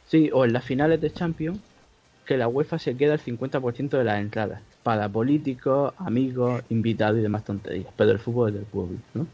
Sí, 0.07 0.29
o 0.33 0.45
en 0.45 0.53
las 0.53 0.63
finales 0.63 1.01
de 1.01 1.11
Champions, 1.11 1.59
que 2.25 2.37
la 2.37 2.47
UEFA 2.47 2.79
se 2.79 2.95
queda 2.95 3.15
el 3.15 3.19
50% 3.19 3.97
de 3.97 4.03
las 4.03 4.19
entradas 4.19 4.61
para 4.81 5.09
políticos, 5.09 5.93
amigos, 5.97 6.63
invitados 6.69 7.19
y 7.19 7.21
demás 7.21 7.43
tonterías. 7.43 7.93
Pero 7.97 8.11
el 8.11 8.19
fútbol 8.19 8.49
es 8.49 8.55
del 8.55 8.65
pueblo, 8.65 8.97
¿no? 9.13 9.27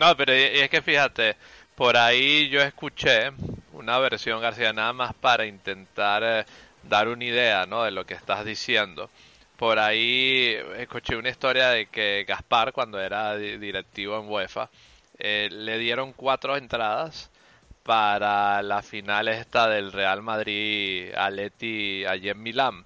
No, 0.00 0.16
pero 0.16 0.32
es 0.32 0.70
que 0.70 0.80
fíjate, 0.80 1.36
por 1.74 1.96
ahí 1.98 2.48
yo 2.48 2.62
escuché 2.62 3.32
una 3.74 3.98
versión, 3.98 4.40
García, 4.40 4.72
nada 4.72 4.94
más 4.94 5.12
para 5.14 5.44
intentar 5.44 6.22
eh, 6.24 6.44
dar 6.82 7.06
una 7.08 7.24
idea, 7.24 7.66
¿no? 7.66 7.84
De 7.84 7.90
lo 7.90 8.06
que 8.06 8.14
estás 8.14 8.46
diciendo. 8.46 9.10
Por 9.58 9.78
ahí 9.78 10.56
escuché 10.78 11.16
una 11.16 11.28
historia 11.28 11.68
de 11.68 11.86
que 11.86 12.24
Gaspar, 12.26 12.72
cuando 12.72 12.98
era 12.98 13.36
directivo 13.36 14.18
en 14.18 14.28
UEFA, 14.30 14.70
eh, 15.18 15.48
le 15.52 15.76
dieron 15.78 16.14
cuatro 16.14 16.56
entradas 16.56 17.30
para 17.82 18.62
la 18.62 18.80
final 18.82 19.28
esta 19.28 19.68
del 19.68 19.92
Real 19.92 20.22
Madrid 20.22 21.12
Aleti 21.14 22.06
allí 22.06 22.30
en 22.30 22.42
Milán. 22.42 22.84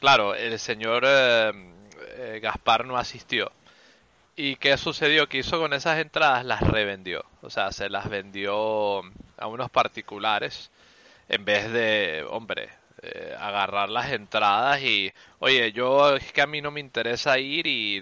Claro, 0.00 0.34
el 0.34 0.58
señor 0.58 1.04
eh, 1.06 1.52
eh, 2.16 2.40
Gaspar 2.42 2.84
no 2.84 2.96
asistió. 2.96 3.52
¿Y 4.40 4.54
qué 4.54 4.76
sucedió? 4.76 5.28
¿Qué 5.28 5.38
hizo 5.38 5.58
con 5.58 5.72
esas 5.72 5.98
entradas? 5.98 6.44
Las 6.44 6.60
revendió. 6.60 7.24
O 7.42 7.50
sea, 7.50 7.72
se 7.72 7.88
las 7.90 8.08
vendió 8.08 9.00
a 9.36 9.46
unos 9.48 9.68
particulares 9.68 10.70
en 11.28 11.44
vez 11.44 11.72
de, 11.72 12.24
hombre, 12.30 12.68
eh, 13.02 13.34
agarrar 13.36 13.88
las 13.88 14.12
entradas 14.12 14.80
y, 14.80 15.12
oye, 15.40 15.72
yo 15.72 16.14
es 16.14 16.32
que 16.32 16.40
a 16.40 16.46
mí 16.46 16.60
no 16.60 16.70
me 16.70 16.78
interesa 16.78 17.36
ir 17.40 17.66
y 17.66 18.00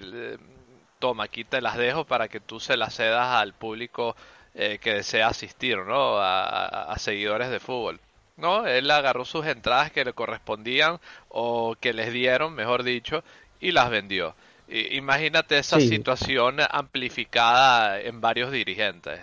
toma, 0.99 1.25
aquí 1.25 1.45
te 1.45 1.63
las 1.63 1.79
dejo 1.79 2.05
para 2.05 2.29
que 2.29 2.41
tú 2.41 2.61
se 2.61 2.77
las 2.77 2.95
cedas 2.95 3.29
al 3.29 3.55
público 3.55 4.15
que 4.53 4.79
desea 4.93 5.29
asistir, 5.29 5.79
¿no? 5.79 6.19
a 6.19 6.95
seguidores 6.99 7.49
de 7.49 7.61
fútbol. 7.61 7.99
¿no? 8.37 8.67
Él 8.67 8.91
agarró 8.91 9.25
sus 9.25 9.47
entradas 9.47 9.91
que 9.91 10.05
le 10.05 10.13
correspondían 10.13 11.01
o 11.29 11.77
que 11.81 11.93
les 11.95 12.13
dieron, 12.13 12.55
mejor 12.55 12.83
dicho, 12.83 13.25
y 13.61 13.73
las 13.73 13.91
vendió. 13.91 14.35
Imagínate 14.69 15.59
esa 15.59 15.81
situación 15.81 16.57
amplificada 16.71 18.01
en 18.01 18.21
varios 18.21 18.51
dirigentes. 18.53 19.21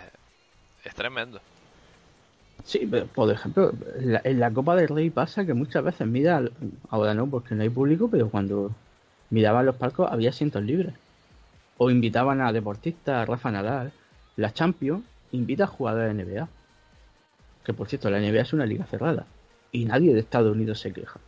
Es 0.84 0.94
tremendo. 0.94 1.40
Sí, 2.64 2.86
pero 2.90 3.06
por 3.06 3.30
ejemplo, 3.30 3.72
en 4.24 4.40
la, 4.40 4.50
Copa 4.50 4.74
del 4.76 4.88
Rey 4.88 5.10
pasa 5.10 5.44
que 5.44 5.54
muchas 5.54 5.84
veces 5.84 6.06
mira, 6.06 6.42
ahora 6.88 7.14
no, 7.14 7.26
porque 7.26 7.54
no 7.54 7.62
hay 7.62 7.68
público, 7.68 8.08
pero 8.10 8.30
cuando 8.30 8.72
miraban 9.30 9.66
los 9.66 9.76
palcos 9.76 10.10
había 10.10 10.30
asientos 10.30 10.62
libres. 10.62 10.94
O 11.76 11.90
invitaban 11.90 12.40
a 12.40 12.52
deportistas, 12.52 13.22
a 13.22 13.24
Rafa 13.24 13.50
Nadal. 13.50 13.92
La 14.36 14.52
Champions 14.52 15.04
invita 15.32 15.64
a 15.64 15.66
jugadores 15.66 16.16
de 16.16 16.24
NBA 16.24 16.48
que 17.64 17.72
por 17.72 17.88
cierto 17.88 18.10
la 18.10 18.20
NBA 18.20 18.42
es 18.42 18.52
una 18.52 18.66
liga 18.66 18.84
cerrada 18.84 19.26
y 19.72 19.86
nadie 19.86 20.12
de 20.14 20.20
Estados 20.20 20.54
Unidos 20.54 20.78
se 20.78 20.92
queja. 20.92 21.18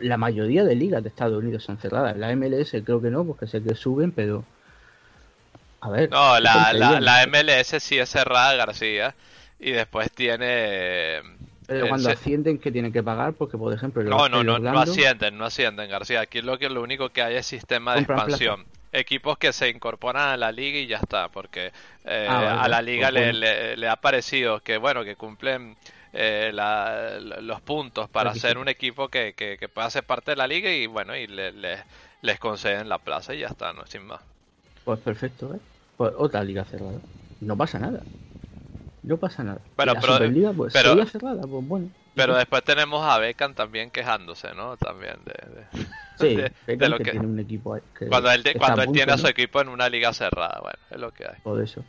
La 0.00 0.16
mayoría 0.16 0.64
de 0.64 0.74
ligas 0.74 1.02
de 1.02 1.08
Estados 1.08 1.42
Unidos 1.42 1.64
son 1.64 1.78
cerradas. 1.78 2.16
La 2.16 2.34
MLS 2.34 2.70
creo 2.84 3.00
que 3.00 3.10
no, 3.10 3.24
porque 3.24 3.46
sé 3.46 3.62
que 3.62 3.74
suben, 3.74 4.12
pero... 4.12 4.44
A 5.80 5.90
ver. 5.90 6.10
No, 6.10 6.40
la, 6.40 6.72
la, 6.72 7.26
MLS 7.26 7.82
sí 7.82 7.98
es 7.98 8.08
cerrada, 8.08 8.54
García. 8.54 9.14
Y 9.58 9.72
después 9.72 10.10
tiene... 10.12 11.20
Pero 11.66 11.88
cuando 11.88 12.10
ascienden, 12.10 12.58
que 12.58 12.72
tienen 12.72 12.92
que 12.92 13.02
pagar? 13.02 13.34
Porque, 13.34 13.58
por 13.58 13.72
ejemplo... 13.72 14.02
No, 14.02 14.28
no, 14.28 14.42
no, 14.42 14.58
no 14.58 14.80
ascienden, 14.80 15.36
no 15.36 15.44
ascienden, 15.44 15.90
García. 15.90 16.20
Aquí 16.20 16.40
lo, 16.40 16.58
que, 16.58 16.70
lo 16.70 16.82
único 16.82 17.10
que 17.10 17.22
hay 17.22 17.36
es 17.36 17.46
sistema 17.46 17.94
de 17.94 18.00
expansión 18.00 18.64
equipos 18.92 19.38
que 19.38 19.52
se 19.52 19.68
incorporan 19.68 20.28
a 20.28 20.36
la 20.36 20.52
liga 20.52 20.78
y 20.78 20.86
ya 20.86 20.98
está, 20.98 21.28
porque 21.28 21.72
eh, 22.04 22.26
ah, 22.28 22.62
a 22.62 22.68
la 22.68 22.82
liga 22.82 23.10
pues 23.10 23.34
le, 23.34 23.88
ha 23.88 23.96
parecido 23.96 24.60
que, 24.60 24.78
bueno, 24.78 25.04
que 25.04 25.16
cumplen 25.16 25.76
eh, 26.12 26.50
los 26.52 27.60
puntos 27.60 28.08
para 28.08 28.34
ser 28.34 28.58
un 28.58 28.68
equipo 28.68 29.08
que, 29.08 29.34
que, 29.34 29.68
pueda 29.68 29.90
ser 29.90 30.04
parte 30.04 30.32
de 30.32 30.36
la 30.36 30.46
liga 30.46 30.70
y, 30.70 30.86
bueno, 30.86 31.16
y 31.16 31.26
le, 31.26 31.52
les 32.22 32.38
conceden 32.38 32.88
la 32.88 32.98
plaza 32.98 33.34
y 33.34 33.40
ya 33.40 33.48
está, 33.48 33.72
no 33.72 33.86
sin 33.86 34.06
más. 34.06 34.20
Pues 34.84 35.00
perfecto, 35.00 35.54
¿eh? 35.54 35.58
Pues 35.96 36.12
otra 36.16 36.42
liga 36.44 36.64
cerrada. 36.64 37.00
No 37.40 37.56
pasa 37.56 37.78
nada. 37.78 38.02
No 39.02 39.16
pasa 39.16 39.44
nada. 39.44 39.60
Pero, 39.76 39.94
pero, 40.00 40.54
pues, 40.54 40.72
cerrada, 40.72 41.42
pues 41.42 41.68
bueno. 41.68 41.90
Pero 42.14 42.36
después 42.36 42.64
tenemos 42.64 43.04
a 43.04 43.18
Beckham 43.18 43.54
también 43.54 43.90
quejándose, 43.90 44.52
¿no? 44.54 44.76
También 44.76 45.16
de, 45.24 45.66
sí, 46.18 46.36
de, 46.76 46.88
lo 46.88 46.98
que 46.98 47.12
tiene 47.12 47.26
un 47.26 47.38
equipo 47.38 47.78
cuando 48.08 48.32
él, 48.32 48.42
cuando 48.58 48.82
él 48.82 48.92
tiene 48.92 49.12
a 49.12 49.18
su 49.18 49.28
equipo 49.28 49.60
en 49.60 49.68
una 49.68 49.88
liga 49.88 50.12
cerrada, 50.12 50.58
bueno, 50.60 50.78
es 50.90 50.98
lo 50.98 51.12
que 51.12 51.24
hay. 51.24 51.40
Por 51.42 51.62
eso. 51.62 51.84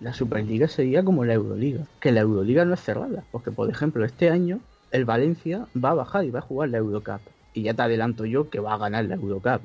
La 0.00 0.12
Superliga 0.12 0.68
sería 0.68 1.04
como 1.04 1.24
la 1.24 1.34
Euroliga, 1.34 1.86
que 2.00 2.12
la 2.12 2.20
Euroliga 2.20 2.64
no 2.64 2.74
es 2.74 2.80
cerrada, 2.80 3.24
porque 3.30 3.52
por 3.52 3.70
ejemplo 3.70 4.04
este 4.04 4.28
año 4.28 4.60
el 4.90 5.04
Valencia 5.04 5.66
va 5.82 5.90
a 5.90 5.94
bajar 5.94 6.24
y 6.24 6.30
va 6.30 6.40
a 6.40 6.42
jugar 6.42 6.70
la 6.70 6.78
Eurocup. 6.78 7.20
Y 7.52 7.62
ya 7.62 7.74
te 7.74 7.82
adelanto 7.82 8.24
yo 8.24 8.50
que 8.50 8.60
va 8.60 8.74
a 8.74 8.78
ganar 8.78 9.04
la 9.04 9.14
Eurocup, 9.14 9.62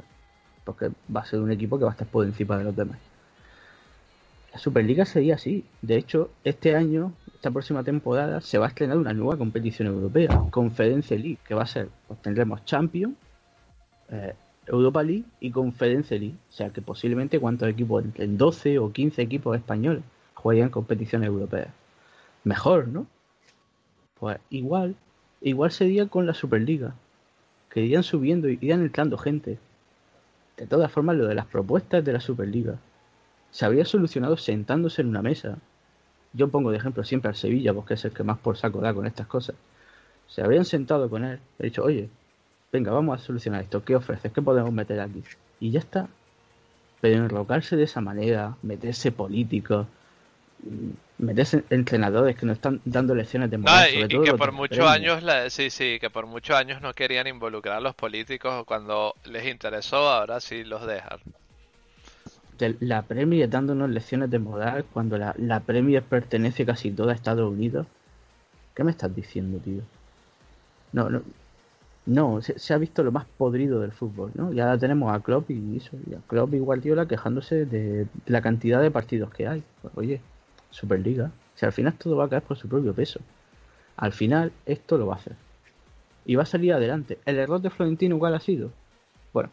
porque 0.63 0.91
va 1.13 1.21
a 1.21 1.25
ser 1.25 1.39
un 1.39 1.51
equipo 1.51 1.77
que 1.77 1.85
va 1.85 1.91
a 1.91 1.93
estar 1.93 2.07
por 2.07 2.25
encima 2.25 2.57
de 2.57 2.63
los 2.63 2.75
demás. 2.75 2.99
La 4.53 4.59
Superliga 4.59 5.05
sería 5.05 5.35
así. 5.35 5.65
De 5.81 5.97
hecho, 5.97 6.29
este 6.43 6.75
año 6.75 7.13
esta 7.33 7.51
próxima 7.51 7.83
temporada 7.83 8.41
se 8.41 8.57
va 8.57 8.65
a 8.65 8.69
estrenar 8.69 8.97
una 8.97 9.13
nueva 9.13 9.37
competición 9.37 9.87
europea, 9.87 10.43
Conference 10.51 11.17
League, 11.17 11.37
que 11.47 11.55
va 11.55 11.63
a 11.63 11.67
ser, 11.67 11.89
pues 12.07 12.21
tendremos 12.21 12.65
Champions, 12.65 13.15
eh, 14.09 14.33
Europa 14.67 15.01
League 15.03 15.23
y 15.39 15.49
Conference 15.51 16.17
League. 16.19 16.35
O 16.49 16.51
sea 16.51 16.69
que 16.69 16.81
posiblemente 16.81 17.39
cuántos 17.39 17.69
equipos, 17.69 18.03
en 18.15 18.37
12 18.37 18.79
o 18.79 18.91
15 18.91 19.21
equipos 19.21 19.55
españoles 19.55 20.03
jugarían 20.41 20.69
competiciones 20.69 21.27
europeas. 21.27 21.69
Mejor, 22.43 22.87
¿no? 22.87 23.07
Pues 24.19 24.39
igual, 24.49 24.95
igual 25.41 25.71
sería 25.71 26.07
con 26.07 26.25
la 26.25 26.33
Superliga, 26.33 26.93
que 27.69 27.81
irían 27.81 28.03
subiendo 28.03 28.49
y 28.49 28.53
irían 28.53 28.81
entrando 28.81 29.17
gente. 29.17 29.57
De 30.57 30.67
todas 30.67 30.91
formas, 30.91 31.15
lo 31.15 31.27
de 31.27 31.35
las 31.35 31.45
propuestas 31.45 32.03
de 32.03 32.13
la 32.13 32.19
Superliga 32.19 32.75
se 33.51 33.65
habría 33.65 33.85
solucionado 33.85 34.37
sentándose 34.37 35.01
en 35.01 35.09
una 35.09 35.21
mesa 35.21 35.57
yo 36.33 36.49
pongo 36.49 36.71
de 36.71 36.77
ejemplo 36.77 37.03
siempre 37.03 37.29
al 37.29 37.35
Sevilla, 37.35 37.73
porque 37.73 37.95
es 37.95 38.05
el 38.05 38.11
que 38.11 38.23
más 38.23 38.37
por 38.37 38.57
saco 38.57 38.81
da 38.81 38.93
con 38.93 39.05
estas 39.05 39.27
cosas. 39.27 39.55
Se 40.27 40.41
habrían 40.41 40.65
sentado 40.65 41.09
con 41.09 41.23
él, 41.23 41.39
he 41.57 41.65
dicho, 41.65 41.83
oye, 41.83 42.09
venga, 42.71 42.91
vamos 42.91 43.19
a 43.19 43.23
solucionar 43.23 43.63
esto, 43.63 43.83
¿qué 43.83 43.95
ofreces? 43.95 44.31
¿Qué 44.31 44.41
podemos 44.41 44.71
meter 44.71 44.99
aquí? 44.99 45.23
Y 45.59 45.71
ya 45.71 45.79
está. 45.79 46.07
Pero 47.01 47.23
enrocarse 47.23 47.75
de 47.75 47.83
esa 47.83 48.01
manera, 48.01 48.57
meterse 48.61 49.11
políticos, 49.11 49.87
meterse 51.17 51.63
entrenadores 51.69 52.35
que 52.35 52.45
no 52.45 52.53
están 52.53 52.81
dando 52.85 53.15
lecciones 53.15 53.49
de 53.49 53.57
moral, 53.57 53.89
y, 53.93 54.07
que 54.07 54.33
por 54.33 54.51
muchos 54.51 54.85
años, 54.85 55.23
sí, 55.49 55.69
sí, 55.69 55.97
que 55.99 56.09
por 56.09 56.25
muchos 56.25 56.55
años 56.55 56.81
no 56.81 56.93
querían 56.93 57.27
involucrar 57.27 57.77
a 57.77 57.81
los 57.81 57.95
políticos 57.95 58.65
cuando 58.65 59.15
les 59.25 59.45
interesó, 59.47 60.09
ahora 60.09 60.39
sí 60.39 60.63
los 60.63 60.85
dejan 60.85 61.19
la 62.79 63.03
Premier 63.03 63.49
dándonos 63.49 63.89
lecciones 63.89 64.29
de 64.29 64.39
moral 64.39 64.85
cuando 64.91 65.17
la, 65.17 65.33
la 65.37 65.61
Premier 65.61 66.03
pertenece 66.03 66.65
casi 66.65 66.91
toda 66.91 67.13
a 67.13 67.15
Estados 67.15 67.49
Unidos. 67.49 67.87
¿Qué 68.75 68.83
me 68.83 68.91
estás 68.91 69.15
diciendo, 69.15 69.59
tío? 69.59 69.81
No, 70.91 71.09
no, 71.09 71.21
No, 72.05 72.41
se, 72.41 72.73
ha 72.73 72.77
visto 72.77 73.03
lo 73.03 73.11
más 73.11 73.25
podrido 73.37 73.79
del 73.79 73.91
fútbol, 73.91 74.31
¿no? 74.35 74.51
Ya 74.51 74.77
tenemos 74.77 75.13
a 75.13 75.19
Klopp 75.19 75.49
y 75.51 75.77
eso, 75.77 75.97
y 76.09 76.15
a 76.15 76.19
Klopp 76.27 76.53
y 76.53 76.59
Guardiola 76.59 77.07
quejándose 77.07 77.65
de 77.65 78.07
la 78.25 78.41
cantidad 78.41 78.81
de 78.81 78.91
partidos 78.91 79.31
que 79.31 79.47
hay. 79.47 79.63
Oye, 79.95 80.21
Superliga, 80.69 81.31
si 81.55 81.65
al 81.65 81.71
final 81.71 81.93
todo 81.93 82.17
va 82.17 82.25
a 82.25 82.29
caer 82.29 82.43
por 82.43 82.57
su 82.57 82.67
propio 82.67 82.93
peso. 82.93 83.19
Al 83.97 84.13
final 84.13 84.51
esto 84.65 84.97
lo 84.97 85.07
va 85.07 85.15
a 85.15 85.17
hacer. 85.17 85.35
Y 86.25 86.35
va 86.35 86.43
a 86.43 86.45
salir 86.45 86.73
adelante. 86.73 87.17
¿El 87.25 87.37
error 87.37 87.61
de 87.61 87.69
Florentino 87.69 88.19
cuál 88.19 88.35
ha 88.35 88.39
sido? 88.39 88.71
Bueno, 89.33 89.49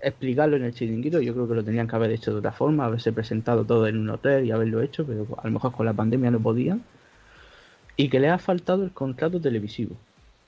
explicarlo 0.00 0.56
en 0.56 0.64
el 0.64 0.74
chiringuito, 0.74 1.20
yo 1.20 1.34
creo 1.34 1.48
que 1.48 1.54
lo 1.54 1.64
tenían 1.64 1.88
que 1.88 1.96
haber 1.96 2.10
hecho 2.10 2.32
de 2.32 2.38
otra 2.38 2.52
forma, 2.52 2.84
haberse 2.84 3.12
presentado 3.12 3.64
todo 3.64 3.86
en 3.86 3.98
un 3.98 4.10
hotel 4.10 4.44
y 4.44 4.50
haberlo 4.50 4.80
hecho, 4.82 5.04
pero 5.06 5.26
a 5.38 5.46
lo 5.46 5.52
mejor 5.52 5.72
con 5.72 5.86
la 5.86 5.92
pandemia 5.92 6.30
no 6.30 6.40
podían. 6.40 6.82
Y 7.96 8.08
que 8.08 8.20
le 8.20 8.28
ha 8.28 8.38
faltado 8.38 8.84
el 8.84 8.92
contrato 8.92 9.40
televisivo 9.40 9.96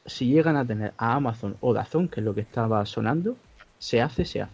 si 0.09 0.27
llegan 0.27 0.57
a 0.57 0.67
tener 0.67 0.95
a 0.97 1.15
Amazon 1.15 1.57
o 1.61 1.75
Dazón, 1.75 2.09
que 2.09 2.21
es 2.21 2.25
lo 2.25 2.35
que 2.35 2.41
estaba 2.41 2.85
sonando, 2.87 3.37
se 3.79 4.01
hace, 4.01 4.25
se 4.25 4.43
hace. 4.43 4.53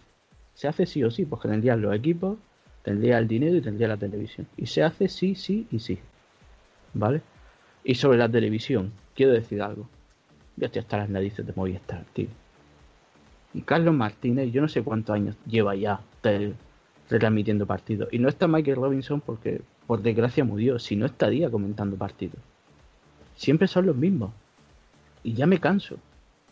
Se 0.53 0.67
hace 0.67 0.85
sí 0.85 1.03
o 1.03 1.11
sí, 1.11 1.25
porque 1.25 1.49
tendrían 1.49 1.81
los 1.81 1.93
equipos, 1.93 2.37
tendría 2.85 3.17
el 3.17 3.27
dinero 3.27 3.57
y 3.57 3.61
tendría 3.61 3.87
la 3.87 3.97
televisión. 3.97 4.47
Y 4.55 4.67
se 4.67 4.83
hace 4.83 5.09
sí, 5.09 5.33
sí 5.33 5.67
y 5.71 5.79
sí. 5.79 5.97
¿Vale? 6.93 7.21
Y 7.83 7.95
sobre 7.95 8.19
la 8.19 8.29
televisión, 8.29 8.93
quiero 9.15 9.33
decir 9.33 9.61
algo. 9.61 9.89
Ya 10.55 10.67
estoy 10.67 10.81
hasta 10.81 10.97
las 10.97 11.09
narices 11.09 11.45
de 11.45 11.51
Movistar, 11.55 12.05
tío. 12.13 12.27
Y 13.55 13.61
Carlos 13.61 13.95
Martínez, 13.95 14.51
yo 14.51 14.61
no 14.61 14.67
sé 14.67 14.83
cuántos 14.83 15.15
años 15.15 15.35
lleva 15.47 15.75
ya 15.75 15.99
retransmitiendo 17.09 17.65
partidos. 17.65 18.07
Y 18.11 18.19
no 18.19 18.29
está 18.29 18.47
Michael 18.47 18.77
Robinson 18.77 19.19
porque, 19.19 19.61
por 19.87 20.03
desgracia, 20.03 20.45
murió. 20.45 20.77
Si 20.77 20.95
no 20.95 21.07
estaría 21.07 21.49
comentando 21.49 21.95
partidos. 21.97 22.37
Siempre 23.35 23.67
son 23.67 23.87
los 23.87 23.95
mismos 23.95 24.31
y 25.23 25.33
ya 25.33 25.47
me 25.47 25.59
canso. 25.59 25.97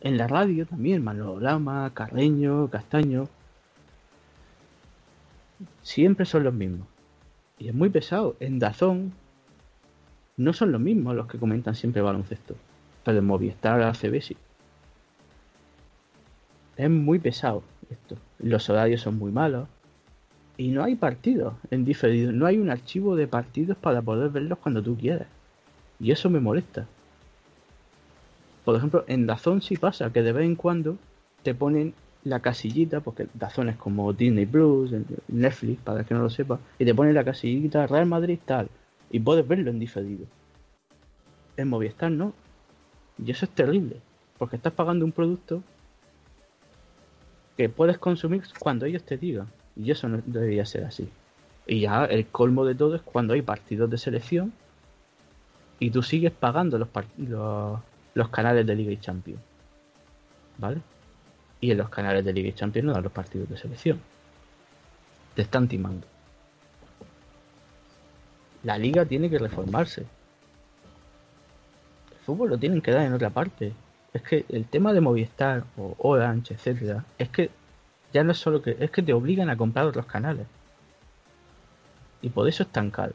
En 0.02 0.18
la 0.18 0.28
radio 0.28 0.66
también, 0.66 1.04
Manolo 1.04 1.40
Lama, 1.40 1.92
Carreño, 1.94 2.70
Castaño. 2.70 3.30
Siempre 5.82 6.26
son 6.26 6.44
los 6.44 6.54
mismos. 6.54 6.88
Y 7.60 7.70
es 7.70 7.74
muy 7.74 7.90
pesado. 7.90 8.36
En 8.40 8.60
Dazón 8.60 9.14
no 10.38 10.54
son 10.54 10.72
los 10.72 10.82
mismos 10.82 11.16
los 11.16 11.28
que 11.28 11.38
comentan 11.38 11.76
siempre 11.76 12.02
baloncesto. 12.02 12.56
Pero 13.04 13.20
en 13.20 13.26
Movistar, 13.26 13.80
la 13.80 13.94
CB 13.94 14.22
sí. 14.22 14.38
Es 16.78 16.90
muy 16.90 17.20
pesado 17.20 17.64
esto. 17.90 18.18
Los 18.40 18.70
horarios 18.70 19.02
son 19.02 19.18
muy 19.18 19.32
malos. 19.32 19.68
Y 20.58 20.70
no 20.70 20.84
hay 20.84 20.96
partidos 20.96 21.54
en 21.72 21.86
diferido. 21.86 22.32
No 22.32 22.46
hay 22.46 22.58
un 22.58 22.70
archivo 22.70 23.16
de 23.16 23.28
partidos 23.28 23.78
para 23.78 24.02
poder 24.02 24.30
verlos 24.30 24.60
cuando 24.60 24.82
tú 24.82 24.98
quieras. 24.98 25.28
Y 26.00 26.12
eso 26.12 26.30
me 26.30 26.40
molesta. 26.40 26.88
Por 28.66 28.76
ejemplo, 28.76 29.04
en 29.08 29.28
Dazón 29.28 29.62
sí 29.62 29.78
pasa 29.78 30.12
que 30.12 30.22
de 30.22 30.32
vez 30.32 30.46
en 30.46 30.56
cuando 30.56 30.98
te 31.44 31.54
ponen 31.54 31.94
la 32.24 32.40
casillita, 32.40 33.02
porque 33.02 33.28
Dazón 33.34 33.70
es 33.70 33.76
como 33.76 34.14
Disney 34.14 34.46
Plus, 34.46 34.92
Netflix, 35.28 35.82
para 35.82 36.02
el 36.02 36.06
que 36.06 36.14
no 36.14 36.22
lo 36.22 36.30
sepa, 36.30 36.60
y 36.80 36.86
te 36.86 36.96
ponen 36.96 37.14
la 37.14 37.24
casillita 37.24 37.88
Real 37.88 38.06
Madrid 38.06 38.40
tal, 38.46 38.70
y 39.10 39.20
puedes 39.20 39.48
verlo 39.48 39.70
en 39.70 39.80
diferido. 39.80 40.26
En 41.58 41.70
Movistar 41.70 42.12
no. 42.12 42.34
Y 43.24 43.32
eso 43.32 43.46
es 43.46 43.52
terrible, 43.52 43.98
porque 44.38 44.56
estás 44.56 44.74
pagando 44.74 45.06
un 45.06 45.12
producto 45.12 45.62
que 47.58 47.70
puedes 47.70 47.98
consumir 47.98 48.44
cuando 48.60 48.86
ellos 48.86 49.04
te 49.04 49.18
digan. 49.18 49.48
Y 49.76 49.92
eso 49.92 50.08
no 50.08 50.22
debería 50.26 50.66
ser 50.66 50.86
así. 50.86 51.10
Y 51.68 51.82
ya 51.82 52.06
el 52.06 52.28
colmo 52.28 52.66
de 52.66 52.76
todo 52.76 52.96
es 52.96 53.02
cuando 53.02 53.34
hay 53.34 53.42
partidos 53.42 53.90
de 53.90 53.98
selección 53.98 54.54
y 55.80 55.92
tú 55.92 56.02
sigues 56.04 56.32
pagando 56.32 56.78
los, 56.78 56.90
los 58.14 58.30
canales 58.30 58.66
de 58.66 58.76
Liga 58.76 58.92
y 58.92 58.98
Champions. 58.98 59.42
¿Vale? 60.58 60.82
Y 61.64 61.72
en 61.72 61.78
los 61.78 61.88
canales 61.88 62.26
de 62.26 62.34
Liga 62.34 62.50
y 62.50 62.52
Champions 62.52 62.88
no 62.88 62.92
dan 62.92 63.04
los 63.04 63.12
partidos 63.14 63.48
de 63.48 63.56
selección. 63.56 64.02
Te 65.34 65.44
están 65.44 65.70
timando. 65.70 66.06
La 68.64 68.78
liga 68.78 69.06
tiene 69.06 69.30
que 69.30 69.40
reformarse. 69.40 70.02
El 70.02 70.08
fútbol 72.26 72.50
lo 72.50 72.58
tienen 72.58 72.82
que 72.82 72.92
dar 72.92 73.06
en 73.06 73.14
otra 73.14 73.30
parte. 73.30 73.72
Es 74.12 74.22
que 74.24 74.44
el 74.50 74.66
tema 74.66 74.92
de 74.92 75.00
Movistar 75.00 75.64
o 75.78 75.96
Orange, 76.00 76.56
etcétera, 76.56 77.06
es 77.18 77.30
que 77.30 77.50
ya 78.12 78.26
no 78.26 78.34
es 78.34 78.40
solo 78.40 78.62
que 78.62 78.76
es 78.78 78.92
que 78.92 79.02
te 79.02 79.14
obligan 79.14 79.50
a 79.50 79.56
comprar 79.56 79.86
otros 79.86 80.06
canales. 80.06 80.48
Y 82.22 82.28
por 82.28 82.46
eso 82.50 82.64
es 82.64 82.70
tan 82.74 82.92
caro. 82.92 83.14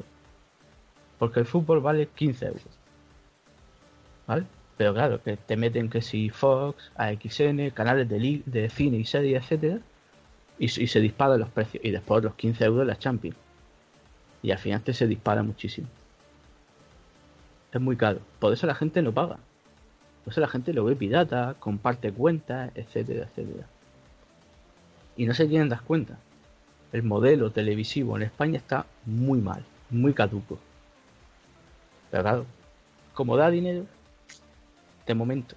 Porque 1.18 1.40
el 1.40 1.44
fútbol 1.44 1.80
vale 1.80 2.06
15 2.06 2.46
euros. 2.46 2.62
¿Vale? 4.26 4.46
Pero 4.78 4.94
claro, 4.94 5.20
que 5.22 5.36
te 5.36 5.56
meten 5.56 5.90
que 5.90 6.00
si 6.00 6.30
Fox, 6.30 6.92
AXN, 6.94 7.70
canales 7.70 8.08
de, 8.08 8.42
de 8.46 8.70
cine 8.70 8.96
y 8.98 9.04
serie, 9.04 9.36
etcétera, 9.36 9.80
y, 10.58 10.68
se 10.68 11.00
disparan 11.00 11.40
los 11.40 11.50
precios. 11.50 11.84
Y 11.84 11.90
después 11.90 12.22
los 12.22 12.36
15 12.36 12.64
euros 12.64 12.86
la 12.86 12.96
Champions. 12.96 13.36
Y 14.40 14.52
al 14.52 14.58
final 14.58 14.80
te 14.82 14.94
se 14.94 15.08
dispara 15.08 15.42
muchísimo. 15.42 15.88
Es 17.72 17.80
muy 17.80 17.96
caro. 17.96 18.20
Por 18.38 18.52
eso 18.52 18.68
la 18.68 18.74
gente 18.76 19.02
no 19.02 19.12
paga. 19.12 19.38
Por 20.24 20.32
eso 20.32 20.40
la 20.40 20.48
gente 20.48 20.72
lo 20.72 20.84
ve 20.84 20.94
pirata, 20.94 21.56
comparte 21.58 22.12
cuentas, 22.12 22.70
etcétera, 22.76 23.24
etcétera. 23.24 23.66
Y 25.16 25.26
no 25.26 25.34
se 25.34 25.48
quieren 25.48 25.68
dar 25.68 25.82
cuenta. 25.82 26.18
El 26.92 27.02
modelo 27.02 27.50
televisivo 27.50 28.16
en 28.16 28.22
España 28.22 28.58
está 28.58 28.86
muy 29.04 29.40
mal, 29.40 29.64
muy 29.90 30.14
caduco. 30.14 30.58
Pero 32.12 32.22
claro, 32.22 32.46
como 33.12 33.36
da 33.36 33.50
dinero, 33.50 33.84
este 35.08 35.14
momento, 35.14 35.56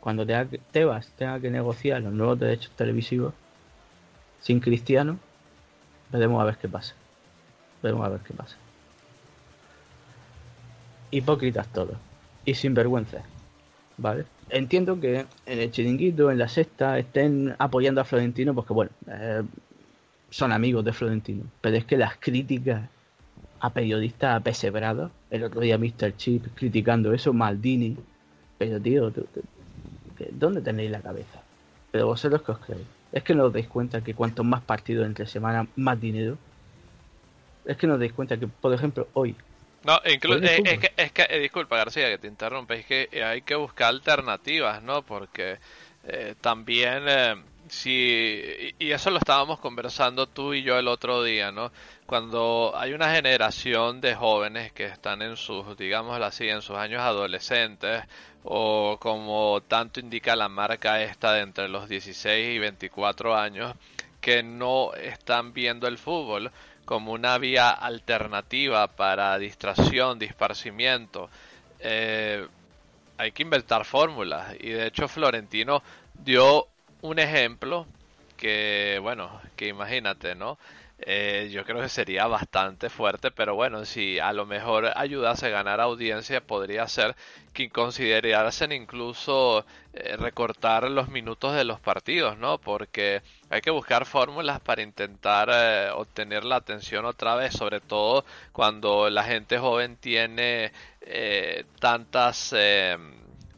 cuando 0.00 0.26
Tebas 0.26 1.12
tenga 1.16 1.38
que 1.38 1.52
negociar 1.52 2.02
los 2.02 2.12
nuevos 2.12 2.36
derechos 2.36 2.72
televisivos 2.74 3.32
sin 4.40 4.58
Cristiano, 4.58 5.20
veremos 6.10 6.42
a 6.42 6.44
ver 6.44 6.56
qué 6.56 6.68
pasa. 6.68 6.96
Veremos 7.80 8.04
a 8.04 8.08
ver 8.08 8.20
qué 8.22 8.34
pasa. 8.34 8.56
Hipócritas 11.12 11.68
todos. 11.68 11.96
Y 12.44 12.54
sin 12.54 12.74
vergüenza. 12.74 13.22
¿Vale? 13.98 14.24
Entiendo 14.50 14.98
que 14.98 15.26
en 15.46 15.58
el 15.60 15.70
chiringuito, 15.70 16.32
en 16.32 16.38
la 16.38 16.48
sexta, 16.48 16.98
estén 16.98 17.54
apoyando 17.60 18.00
a 18.00 18.04
Florentino 18.04 18.52
porque, 18.52 18.72
bueno, 18.72 18.90
eh, 19.06 19.44
son 20.30 20.50
amigos 20.50 20.84
de 20.84 20.92
Florentino. 20.92 21.44
Pero 21.60 21.76
es 21.76 21.84
que 21.84 21.96
las 21.96 22.16
críticas 22.16 22.82
a 23.60 23.70
periodistas 23.70 24.40
apesebrados, 24.40 25.12
el 25.30 25.44
otro 25.44 25.60
día 25.60 25.78
Mr. 25.78 26.16
Chip 26.16 26.46
criticando 26.56 27.12
eso, 27.12 27.32
Maldini, 27.32 27.96
pero 28.58 28.80
tío, 28.80 29.12
¿dónde 30.32 30.60
tenéis 30.60 30.90
la 30.90 31.00
cabeza? 31.00 31.40
Pero 31.90 32.06
vosotros 32.06 32.42
que 32.42 32.52
os 32.52 32.58
creéis. 32.58 32.86
Es 33.12 33.22
que 33.22 33.34
no 33.34 33.44
os 33.44 33.52
dais 33.52 33.66
cuenta 33.66 34.02
que 34.02 34.14
cuanto 34.14 34.44
más 34.44 34.62
partidos 34.62 35.06
entre 35.06 35.26
semana, 35.26 35.66
más 35.76 35.98
dinero. 35.98 36.36
Es 37.64 37.76
que 37.76 37.86
no 37.86 37.94
os 37.94 38.00
dais 38.00 38.12
cuenta 38.12 38.36
que, 38.36 38.46
por 38.46 38.74
ejemplo, 38.74 39.08
hoy. 39.14 39.34
No, 39.84 39.98
incluso 40.12 40.42
es, 40.44 40.60
que, 40.80 40.92
es 40.96 41.12
que 41.12 41.26
eh, 41.30 41.38
disculpa 41.38 41.76
García 41.76 42.08
que 42.08 42.18
te 42.18 42.26
interrumpe, 42.26 42.80
es 42.80 42.86
que 42.86 43.22
hay 43.22 43.42
que 43.42 43.54
buscar 43.54 43.88
alternativas, 43.88 44.82
¿no? 44.82 45.02
Porque 45.02 45.58
eh, 46.04 46.34
también 46.40 47.04
Sí, 47.70 48.74
y 48.78 48.90
eso 48.92 49.10
lo 49.10 49.18
estábamos 49.18 49.58
conversando 49.60 50.26
tú 50.26 50.54
y 50.54 50.62
yo 50.62 50.78
el 50.78 50.88
otro 50.88 51.22
día, 51.22 51.52
¿no? 51.52 51.70
Cuando 52.06 52.72
hay 52.74 52.94
una 52.94 53.14
generación 53.14 54.00
de 54.00 54.14
jóvenes 54.14 54.72
que 54.72 54.86
están 54.86 55.20
en 55.20 55.36
sus, 55.36 55.76
digamos 55.76 56.18
así, 56.20 56.48
en 56.48 56.62
sus 56.62 56.76
años 56.76 57.02
adolescentes, 57.02 58.04
o 58.44 58.96
como 59.00 59.60
tanto 59.68 60.00
indica 60.00 60.34
la 60.34 60.48
marca 60.48 61.02
esta 61.02 61.32
de 61.34 61.42
entre 61.42 61.68
los 61.68 61.88
16 61.88 62.56
y 62.56 62.58
24 62.58 63.36
años, 63.36 63.74
que 64.20 64.42
no 64.42 64.94
están 64.94 65.52
viendo 65.52 65.86
el 65.88 65.98
fútbol 65.98 66.50
como 66.86 67.12
una 67.12 67.36
vía 67.36 67.70
alternativa 67.70 68.86
para 68.88 69.38
distracción, 69.38 70.18
disparcimiento. 70.18 71.28
Eh, 71.80 72.46
hay 73.18 73.32
que 73.32 73.42
inventar 73.42 73.84
fórmulas 73.84 74.54
y 74.58 74.70
de 74.70 74.86
hecho 74.86 75.06
Florentino 75.08 75.82
dio 76.14 76.68
un 77.02 77.18
ejemplo 77.18 77.86
que, 78.36 78.98
bueno, 79.02 79.40
que 79.56 79.68
imagínate, 79.68 80.34
¿no? 80.34 80.58
Eh, 81.00 81.48
yo 81.52 81.64
creo 81.64 81.80
que 81.80 81.88
sería 81.88 82.26
bastante 82.26 82.90
fuerte, 82.90 83.30
pero 83.30 83.54
bueno, 83.54 83.84
si 83.84 84.18
a 84.18 84.32
lo 84.32 84.46
mejor 84.46 84.90
ayudase 84.96 85.46
a 85.46 85.50
ganar 85.50 85.80
audiencia, 85.80 86.40
podría 86.40 86.88
ser 86.88 87.14
que 87.52 87.70
considerasen 87.70 88.72
incluso 88.72 89.64
eh, 89.92 90.16
recortar 90.16 90.90
los 90.90 91.08
minutos 91.08 91.54
de 91.54 91.62
los 91.64 91.78
partidos, 91.78 92.36
¿no? 92.38 92.58
Porque 92.58 93.22
hay 93.48 93.60
que 93.60 93.70
buscar 93.70 94.06
fórmulas 94.06 94.60
para 94.60 94.82
intentar 94.82 95.48
eh, 95.52 95.90
obtener 95.94 96.44
la 96.44 96.56
atención 96.56 97.04
otra 97.04 97.36
vez, 97.36 97.52
sobre 97.54 97.80
todo 97.80 98.24
cuando 98.52 99.08
la 99.08 99.22
gente 99.22 99.58
joven 99.58 99.96
tiene 99.96 100.72
tantas 101.80 102.54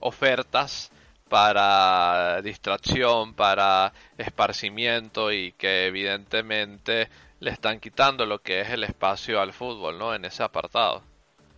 ofertas 0.01 0.93
para 1.31 2.43
distracción, 2.43 3.35
para 3.35 3.93
esparcimiento 4.19 5.33
y 5.33 5.53
que 5.53 5.87
evidentemente 5.87 7.09
le 7.39 7.51
están 7.51 7.79
quitando 7.79 8.27
lo 8.27 8.41
que 8.41 8.61
es 8.61 8.71
el 8.71 8.83
espacio 8.83 9.41
al 9.41 9.53
fútbol, 9.53 9.97
¿no? 9.97 10.13
En 10.13 10.25
ese 10.25 10.43
apartado. 10.43 11.03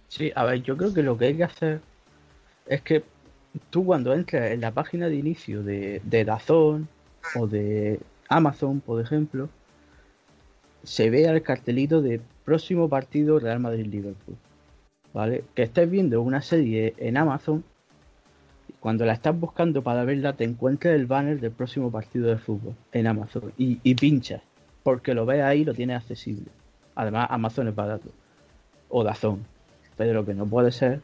Sí, 0.08 0.30
a 0.36 0.44
ver, 0.44 0.62
yo 0.62 0.76
creo 0.76 0.92
que 0.92 1.02
lo 1.02 1.16
que 1.16 1.24
hay 1.24 1.36
que 1.38 1.44
hacer 1.44 1.80
es 2.66 2.82
que 2.82 3.02
tú 3.70 3.86
cuando 3.86 4.12
entras 4.12 4.52
en 4.52 4.60
la 4.60 4.72
página 4.72 5.08
de 5.08 5.16
inicio 5.16 5.62
de, 5.62 6.02
de 6.04 6.24
Dazón 6.26 6.86
o 7.34 7.46
de 7.46 7.98
Amazon, 8.28 8.80
por 8.80 9.00
ejemplo, 9.00 9.48
se 10.84 11.08
ve 11.08 11.24
el 11.24 11.42
cartelito 11.42 12.02
de 12.02 12.20
próximo 12.44 12.90
partido 12.90 13.38
Real 13.38 13.58
Madrid-Liverpool. 13.58 14.36
¿Vale? 15.14 15.44
Que 15.54 15.62
estés 15.62 15.90
viendo 15.90 16.20
una 16.20 16.42
serie 16.42 16.94
en 16.98 17.16
Amazon, 17.16 17.64
cuando 18.82 19.06
la 19.06 19.12
estás 19.12 19.38
buscando 19.38 19.80
para 19.82 20.02
verla, 20.02 20.32
te 20.32 20.42
encuentras 20.42 20.96
el 20.96 21.06
banner 21.06 21.38
del 21.38 21.52
próximo 21.52 21.92
partido 21.92 22.26
de 22.26 22.36
fútbol 22.36 22.74
en 22.90 23.06
Amazon 23.06 23.52
y, 23.56 23.78
y 23.84 23.94
pinchas, 23.94 24.42
porque 24.82 25.14
lo 25.14 25.24
ves 25.24 25.40
ahí 25.40 25.60
y 25.60 25.64
lo 25.64 25.72
tienes 25.72 25.98
accesible. 25.98 26.46
Además, 26.96 27.28
Amazon 27.30 27.68
es 27.68 27.76
barato. 27.76 28.08
O 28.88 29.04
Dazón. 29.04 29.44
Pero 29.96 30.14
lo 30.14 30.26
que 30.26 30.34
no 30.34 30.46
puede 30.46 30.72
ser 30.72 31.00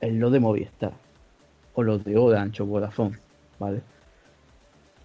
es 0.00 0.14
lo 0.14 0.30
de 0.30 0.40
Movistar. 0.40 0.92
O 1.74 1.82
lo 1.82 1.98
de 1.98 2.16
Orange 2.16 2.62
o 2.62 2.66
Vodafone. 2.66 3.18
¿Vale? 3.58 3.82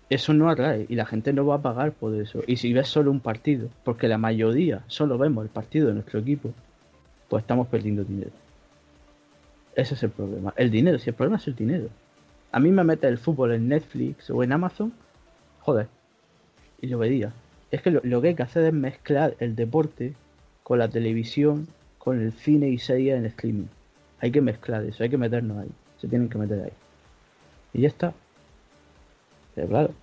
Eso 0.09 0.33
no 0.33 0.49
atrae 0.49 0.85
y 0.87 0.95
la 0.95 1.05
gente 1.05 1.33
no 1.33 1.45
va 1.45 1.55
a 1.55 1.61
pagar 1.61 1.91
por 1.91 2.15
eso. 2.15 2.43
Y 2.47 2.55
si 2.55 2.71
ves 2.71 2.87
solo 2.87 3.11
un 3.11 3.19
partido, 3.19 3.67
porque 3.83 4.07
la 4.07 4.17
mayoría 4.17 4.83
solo 4.87 5.17
vemos 5.17 5.43
el 5.43 5.49
partido 5.49 5.89
de 5.89 5.95
nuestro 5.95 6.21
equipo, 6.21 6.53
pues 7.27 7.43
estamos 7.43 7.67
perdiendo 7.67 8.05
dinero. 8.05 8.31
Ese 9.77 9.93
es 9.93 10.01
el 10.01 10.09
problema. 10.09 10.55
El 10.57 10.71
dinero, 10.71 10.97
si 10.97 11.11
el 11.11 11.15
problema 11.15 11.37
es 11.37 11.47
el 11.47 11.55
dinero. 11.55 11.89
A 12.51 12.59
mí 12.59 12.71
me 12.71 12.83
mete 12.83 13.07
el 13.07 13.19
fútbol 13.19 13.53
en 13.53 13.67
Netflix 13.67 14.27
o 14.31 14.43
en 14.43 14.51
Amazon, 14.51 14.91
joder, 15.59 15.87
y 16.81 16.87
lo 16.87 16.97
vería. 16.97 17.31
Es 17.69 17.83
que 17.83 17.91
lo, 17.91 18.21
que 18.21 18.29
hay 18.29 18.35
que 18.35 18.41
hacer 18.41 18.63
es 18.65 18.73
mezclar 18.73 19.35
el 19.39 19.55
deporte 19.55 20.13
con 20.63 20.79
la 20.79 20.87
televisión, 20.89 21.67
con 21.99 22.19
el 22.19 22.31
cine 22.31 22.69
y 22.69 22.79
series 22.79 23.19
en 23.19 23.25
streaming. 23.25 23.67
Hay 24.19 24.31
que 24.31 24.41
mezclar 24.41 24.83
eso, 24.83 25.03
hay 25.03 25.11
que 25.11 25.17
meternos 25.19 25.59
ahí. 25.59 25.69
Se 26.01 26.07
tienen 26.07 26.27
que 26.27 26.39
meter 26.39 26.59
ahí. 26.63 26.73
Y 27.73 27.81
ya 27.81 27.89
está. 27.89 28.13
Pero 29.53 29.67
claro, 29.67 29.93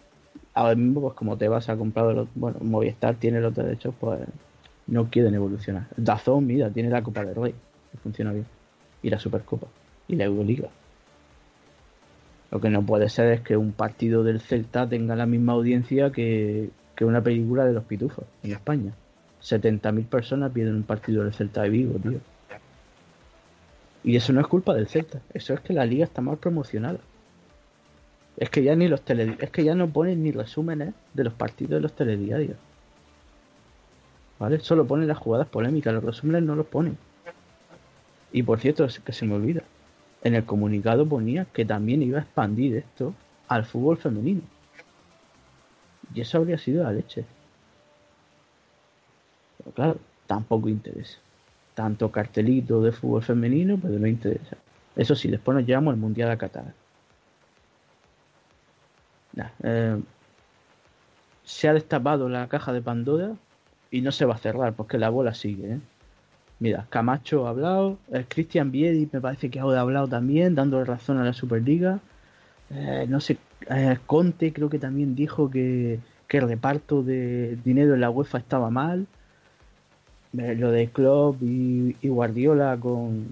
ahora 0.53 0.77
mismo, 0.77 1.01
pues 1.01 1.15
como 1.15 1.37
te 1.37 1.49
vas 1.49 1.69
a 1.69 1.77
comprar, 1.77 2.15
los, 2.15 2.29
bueno, 2.37 2.59
Movistar 2.61 3.17
tiene 3.17 3.41
los 3.41 3.53
derechos, 3.53 3.93
pues 3.99 4.21
no 4.87 5.11
quieren 5.11 5.35
evolucionar. 5.35 5.89
Dazón, 5.97 6.47
mira, 6.47 6.71
tiene 6.71 6.91
la 6.91 7.03
Copa 7.03 7.25
del 7.25 7.35
Rey, 7.35 7.55
funciona 8.05 8.33
bien. 8.33 8.47
Y 9.05 9.11
la 9.11 9.21
Supercopa. 9.21 9.69
Y 10.09 10.17
la 10.17 10.25
Euroliga. 10.25 10.71
Lo 12.51 12.59
que 12.59 12.71
no 12.71 12.83
puede 12.85 13.11
ser 13.11 13.33
es 13.33 13.41
que 13.43 13.55
un 13.57 13.73
partido 13.73 14.25
del 14.25 14.41
Celta 14.41 14.89
tenga 14.89 15.15
la 15.15 15.27
misma 15.27 15.53
audiencia 15.53 16.11
que, 16.11 16.71
que 16.97 17.05
una 17.05 17.21
película 17.21 17.67
de 17.67 17.75
los 17.75 17.85
pitufos 17.85 18.25
en 18.43 18.53
España. 18.53 18.95
70.000 19.43 20.07
personas 20.07 20.55
vienen 20.55 20.77
un 20.77 20.83
partido 20.85 21.23
del 21.23 21.35
Celta 21.35 21.63
de 21.63 21.69
Vigo, 21.69 21.99
tío. 21.99 22.19
Y 24.05 24.17
eso 24.17 24.33
no 24.33 24.41
es 24.41 24.47
culpa 24.47 24.73
del 24.73 24.89
Celta, 24.89 25.21
eso 25.35 25.53
es 25.53 25.61
que 25.61 25.75
la 25.75 25.85
liga 25.85 26.05
está 26.05 26.23
mal 26.23 26.39
promocionada. 26.39 26.99
Es 28.39 28.49
que 28.49 28.63
ya 28.63 28.75
ni 28.75 28.89
los 28.89 29.03
es 29.07 29.51
que 29.51 29.65
ya 29.65 29.75
no 29.75 29.89
ponen 29.89 30.23
ni 30.23 30.33
resúmenes 30.33 30.95
de 31.13 31.25
los 31.25 31.35
partidos 31.35 31.73
de 31.73 31.81
los 31.81 31.95
telediarios. 31.95 32.57
¿Vale? 34.39 34.61
Solo 34.61 34.87
ponen 34.87 35.09
las 35.09 35.19
jugadas 35.19 35.49
polémicas, 35.49 35.93
los 35.93 36.05
resúmenes 36.05 36.43
no 36.43 36.57
los 36.57 36.67
ponen. 36.67 36.97
Y 38.35 38.43
por 38.43 38.59
cierto, 38.59 38.85
es 38.85 38.99
que 38.99 39.13
se 39.13 39.25
me 39.25 39.37
olvida. 39.37 39.63
En 40.25 40.35
el 40.35 40.45
comunicado 40.45 41.07
ponía 41.09 41.45
que 41.45 41.65
también 41.65 42.03
iba 42.03 42.19
a 42.19 42.23
expandir 42.23 42.77
esto 42.79 43.15
al 43.47 43.65
fútbol 43.65 43.97
femenino. 43.97 44.41
Y 46.13 46.21
eso 46.21 46.39
habría 46.39 46.59
sido 46.59 46.83
la 46.83 46.91
leche. 46.91 47.25
Pero 49.59 49.71
claro, 49.71 49.99
tampoco 50.27 50.69
interesa. 50.69 51.19
Tanto 51.75 52.11
cartelito 52.11 52.83
de 52.83 52.91
fútbol 52.91 53.23
femenino, 53.23 53.79
pero 53.81 54.01
no 54.01 54.07
interesa. 54.09 54.57
Eso 54.97 55.15
sí, 55.15 55.29
después 55.31 55.57
nos 55.57 55.65
llevamos 55.65 55.95
al 55.95 56.01
Mundial 56.01 56.33
a 56.33 56.37
Qatar. 56.37 56.75
Eh, 59.63 60.03
se 61.45 61.69
ha 61.69 61.73
destapado 61.73 62.29
la 62.29 62.49
caja 62.49 62.73
de 62.73 62.83
Pandora 62.83 63.37
y 63.93 64.01
no 64.01 64.11
se 64.11 64.25
va 64.25 64.35
a 64.35 64.39
cerrar 64.39 64.73
porque 64.73 64.99
la 64.99 65.11
bola 65.11 65.35
sigue. 65.35 65.75
¿eh? 65.75 65.81
Mira, 66.61 66.87
Camacho 66.89 67.47
ha 67.47 67.51
hablado, 67.51 67.99
eh, 68.13 68.25
Cristian 68.29 68.71
Viedi 68.71 69.09
me 69.13 69.21
parece 69.21 69.51
que 69.51 69.59
ha 69.59 69.63
hablado 69.63 70.09
también, 70.09 70.55
dándole 70.55 70.85
razón 70.85 71.19
a 71.19 71.25
la 71.25 71.33
Superliga. 71.33 72.01
Eh, 72.71 73.07
no 73.09 73.21
sé, 73.21 73.39
eh, 73.71 73.99
Conte 74.07 74.53
creo 74.53 74.71
que 74.71 74.79
también 74.79 75.15
dijo 75.15 75.51
que, 75.51 75.99
que 76.29 76.39
el 76.39 76.49
reparto 76.49 77.03
de 77.03 77.59
dinero 77.65 77.95
en 77.95 78.01
la 78.01 78.11
UEFA 78.11 78.39
estaba 78.39 78.71
mal. 78.71 79.07
Eh, 80.39 80.55
lo 80.57 80.71
de 80.71 80.89
Klopp 80.89 81.43
y, 81.43 81.97
y 82.01 82.09
Guardiola 82.09 82.77
con, 82.81 83.27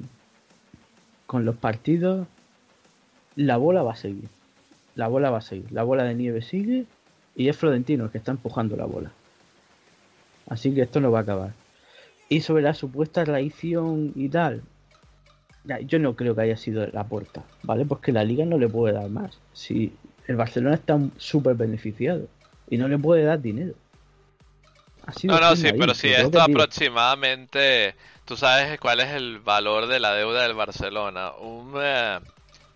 con 1.27 1.45
los 1.45 1.57
partidos, 1.57 2.27
la 3.37 3.57
bola 3.57 3.83
va 3.83 3.93
a 3.93 3.97
seguir. 3.97 4.29
La 4.95 5.09
bola 5.09 5.31
va 5.31 5.39
a 5.39 5.43
seguir. 5.43 5.73
La 5.73 5.83
bola 5.85 6.05
de 6.05 6.15
nieve 6.15 6.43
sigue 6.43 6.85
y 7.35 7.49
es 7.49 7.57
Florentino 7.57 8.05
el 8.05 8.11
que 8.11 8.19
está 8.19 8.33
empujando 8.33 8.77
la 8.77 8.85
bola. 8.85 9.11
Así 10.49 10.75
que 10.75 10.83
esto 10.83 11.01
no 11.01 11.11
va 11.11 11.21
a 11.21 11.23
acabar. 11.23 11.62
Y 12.33 12.40
sobre 12.40 12.62
la 12.62 12.73
supuesta 12.73 13.25
traición 13.25 14.12
y 14.14 14.31
tal, 14.31 14.62
ya, 15.64 15.81
yo 15.81 15.99
no 15.99 16.16
creo 16.16 16.35
que 16.35 16.40
haya 16.40 16.57
sido 16.57 16.87
la 16.87 17.05
puerta, 17.05 17.42
¿vale? 17.62 17.85
Porque 17.85 18.11
la 18.11 18.25
liga 18.25 18.47
no 18.47 18.57
le 18.57 18.68
puede 18.71 18.95
dar 18.95 19.11
más. 19.11 19.38
Si 19.53 19.92
el 20.27 20.37
Barcelona 20.37 20.77
está 20.77 20.99
súper 21.18 21.57
beneficiado 21.57 22.27
y 22.71 22.79
no 22.79 22.88
le 22.88 22.97
puede 22.99 23.25
dar 23.25 23.38
dinero. 23.42 23.75
Sido 25.14 25.35
No, 25.35 25.40
no, 25.40 25.57
sí, 25.57 25.73
pero 25.79 25.92
si 25.92 26.09
esto 26.09 26.40
aproximadamente, 26.40 27.95
tú 28.25 28.38
sabes 28.38 28.81
cuál 28.81 29.01
es 29.01 29.11
el 29.11 29.40
valor 29.40 29.87
de 29.87 30.01
la 30.01 30.14
deuda 30.14 30.45
del 30.45 30.55
Barcelona, 30.55 31.33
un 31.33 31.75
eh, 31.83 32.18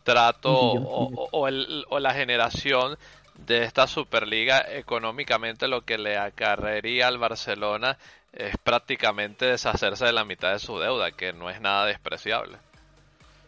trato 0.03 0.53
o, 0.53 1.09
sí. 1.09 1.15
o- 1.17 1.29
o 1.33 1.49
el- 1.49 1.87
o 1.89 1.99
la 1.99 2.13
generación 2.13 2.99
de 3.47 3.65
esta 3.65 3.87
Superliga 3.87 4.61
económicamente 4.71 5.67
lo 5.67 5.81
que 5.81 5.97
le 5.97 6.19
acarrearía 6.19 7.07
al 7.09 7.17
Barcelona 7.17 7.97
es 8.37 8.57
prácticamente 8.59 9.47
deshacerse 9.47 10.05
de 10.05 10.13
la 10.13 10.25
mitad 10.25 10.53
de 10.53 10.59
su 10.59 10.79
deuda, 10.79 11.11
que 11.13 11.33
no 11.33 11.51
es 11.51 11.61
nada 11.61 11.87
despreciable. 11.87 12.59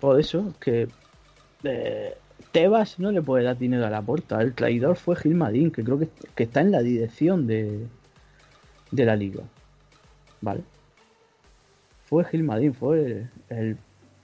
Por 0.00 0.18
eso, 0.18 0.54
que 0.60 0.88
eh, 1.64 2.16
Tebas 2.52 2.98
no 2.98 3.10
le 3.12 3.22
puede 3.22 3.44
dar 3.44 3.58
dinero 3.58 3.86
a 3.86 3.90
la 3.90 4.02
puerta. 4.02 4.40
El 4.40 4.54
traidor 4.54 4.96
fue 4.96 5.16
Gilmadín, 5.16 5.70
que 5.70 5.84
creo 5.84 5.98
que, 5.98 6.08
que 6.34 6.44
está 6.44 6.60
en 6.60 6.72
la 6.72 6.80
dirección 6.80 7.46
de, 7.46 7.86
de 8.90 9.04
la 9.04 9.16
liga. 9.16 9.42
¿Vale? 10.40 10.62
Fue 12.06 12.24
Gilmadín, 12.24 12.74
fue 12.74 13.26
el, 13.50 13.76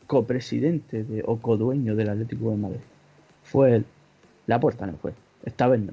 copresidente 0.06 1.02
de, 1.02 1.22
o 1.26 1.38
codueño 1.38 1.94
del 1.96 2.10
Atlético 2.10 2.50
de 2.50 2.56
Madrid. 2.56 2.80
Fue 3.42 3.76
él. 3.76 3.86
La 4.46 4.60
puerta 4.60 4.86
no 4.86 4.96
fue. 4.96 5.12
Esta 5.44 5.66
vez 5.66 5.80
no. 5.80 5.92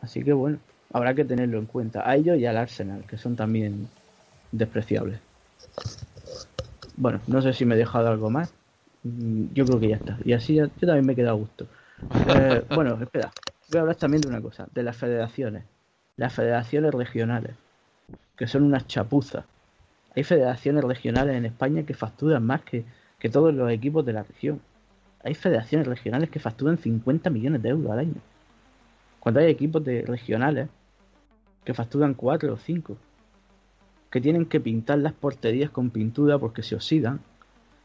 Así 0.00 0.22
que 0.22 0.32
bueno, 0.32 0.58
habrá 0.92 1.14
que 1.14 1.24
tenerlo 1.24 1.58
en 1.58 1.66
cuenta. 1.66 2.08
A 2.08 2.16
ellos 2.16 2.38
y 2.38 2.46
al 2.46 2.56
Arsenal, 2.56 3.04
que 3.06 3.18
son 3.18 3.36
también 3.36 3.88
despreciables. 4.52 5.20
Bueno, 6.96 7.20
no 7.28 7.40
sé 7.42 7.52
si 7.52 7.64
me 7.64 7.74
he 7.74 7.78
dejado 7.78 8.08
algo 8.08 8.30
más. 8.30 8.52
Mm, 9.04 9.44
Yo 9.54 9.66
creo 9.66 9.80
que 9.80 9.88
ya 9.88 9.96
está. 9.96 10.18
Y 10.24 10.32
así 10.32 10.54
ya- 10.54 10.66
yo 10.80 10.86
también 10.86 11.06
me 11.06 11.12
he 11.12 11.16
quedado 11.16 11.36
a 11.36 11.38
gusto. 11.38 11.66
Eh, 12.28 12.64
bueno, 12.74 12.98
espera. 13.00 13.32
Voy 13.68 13.78
a 13.78 13.80
hablar 13.82 13.96
también 13.96 14.22
de 14.22 14.28
una 14.28 14.40
cosa, 14.40 14.66
de 14.74 14.82
las 14.82 14.96
federaciones. 14.96 15.64
Las 16.16 16.34
federaciones 16.34 16.92
regionales, 16.94 17.52
que 18.36 18.46
son 18.46 18.62
unas 18.64 18.86
chapuzas. 18.86 19.44
Hay 20.16 20.24
federaciones 20.24 20.82
regionales 20.82 21.36
en 21.36 21.44
España 21.44 21.82
que 21.84 21.94
facturan 21.94 22.44
más 22.44 22.62
que, 22.62 22.84
que 23.20 23.28
todos 23.28 23.54
los 23.54 23.70
equipos 23.70 24.04
de 24.04 24.14
la 24.14 24.22
región. 24.24 24.60
Hay 25.22 25.34
federaciones 25.34 25.86
regionales 25.86 26.30
que 26.30 26.40
facturan 26.40 26.78
50 26.78 27.30
millones 27.30 27.62
de 27.62 27.68
euros 27.68 27.90
al 27.92 27.98
año. 28.00 28.14
Cuando 29.20 29.40
hay 29.40 29.46
equipos 29.50 29.84
de 29.84 30.02
regionales 30.02 30.68
que 31.64 31.74
facturan 31.74 32.14
4 32.14 32.52
o 32.52 32.56
5 32.56 32.96
que 34.10 34.20
tienen 34.20 34.46
que 34.46 34.60
pintar 34.60 34.98
las 34.98 35.12
porterías 35.12 35.70
con 35.70 35.90
pintura 35.90 36.38
porque 36.38 36.62
se 36.62 36.74
oxidan, 36.74 37.20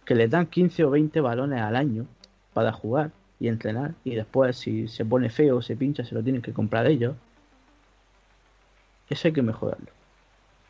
que 0.05 0.15
les 0.15 0.29
dan 0.29 0.47
15 0.47 0.85
o 0.85 0.89
20 0.91 1.19
balones 1.21 1.61
al 1.61 1.75
año 1.75 2.05
para 2.53 2.71
jugar 2.71 3.11
y 3.39 3.47
entrenar, 3.47 3.93
y 4.03 4.15
después 4.15 4.57
si 4.57 4.87
se 4.87 5.05
pone 5.05 5.29
feo 5.29 5.57
o 5.57 5.61
se 5.61 5.75
pincha 5.75 6.05
se 6.05 6.15
lo 6.15 6.23
tienen 6.23 6.41
que 6.41 6.53
comprar 6.53 6.87
ellos. 6.87 7.15
Eso 9.09 9.27
hay 9.27 9.33
que 9.33 9.41
mejorarlo. 9.41 9.91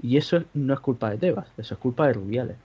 Y 0.01 0.17
eso 0.17 0.43
no 0.53 0.73
es 0.73 0.79
culpa 0.79 1.11
de 1.11 1.17
Tebas, 1.17 1.47
eso 1.57 1.75
es 1.75 1.79
culpa 1.79 2.07
de 2.07 2.13
Rubiales. 2.13 2.57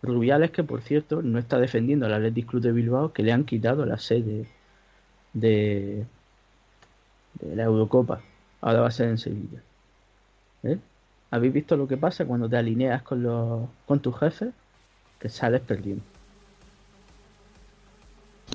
Rubiales 0.00 0.52
que 0.52 0.62
por 0.62 0.80
cierto 0.82 1.22
no 1.22 1.38
está 1.40 1.58
defendiendo 1.58 2.06
al 2.06 2.14
Athletic 2.14 2.46
Club 2.46 2.62
de 2.62 2.72
Bilbao 2.72 3.12
que 3.12 3.24
le 3.24 3.32
han 3.32 3.44
quitado 3.44 3.84
la 3.84 3.98
sede 3.98 4.46
de, 5.32 6.06
de 7.40 7.56
la 7.56 7.64
Eurocopa. 7.64 8.20
Ahora 8.60 8.80
va 8.80 8.88
a 8.88 8.92
ser 8.92 9.08
en 9.08 9.18
Sevilla. 9.18 9.60
¿Eh? 10.64 10.78
¿Habéis 11.30 11.52
visto 11.52 11.76
lo 11.76 11.86
que 11.86 11.96
pasa 11.96 12.24
cuando 12.24 12.48
te 12.48 12.56
alineas 12.56 13.02
con 13.02 13.22
los 13.22 13.68
con 13.86 14.00
tus 14.00 14.18
jefes? 14.18 14.50
Que 15.18 15.28
sales 15.28 15.60
perdiendo. 15.60 16.02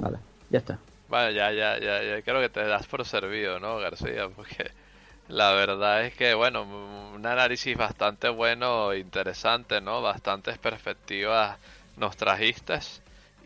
Vale, 0.01 0.17
ya 0.49 0.59
está. 0.59 0.79
Bueno, 1.07 1.29
ya, 1.31 1.51
ya, 1.51 1.77
ya, 1.79 2.01
ya 2.01 2.21
creo 2.23 2.41
que 2.41 2.49
te 2.49 2.65
das 2.65 2.87
por 2.87 3.05
servido, 3.05 3.59
¿no, 3.59 3.77
García? 3.77 4.29
Porque 4.35 4.71
la 5.27 5.51
verdad 5.53 6.05
es 6.05 6.15
que, 6.15 6.33
bueno, 6.33 6.63
un 7.13 7.25
análisis 7.25 7.77
bastante 7.77 8.29
bueno, 8.29 8.93
interesante, 8.93 9.79
¿no? 9.81 10.01
Bastantes 10.01 10.57
perspectivas 10.57 11.57
nos 11.97 12.17
trajiste. 12.17 12.79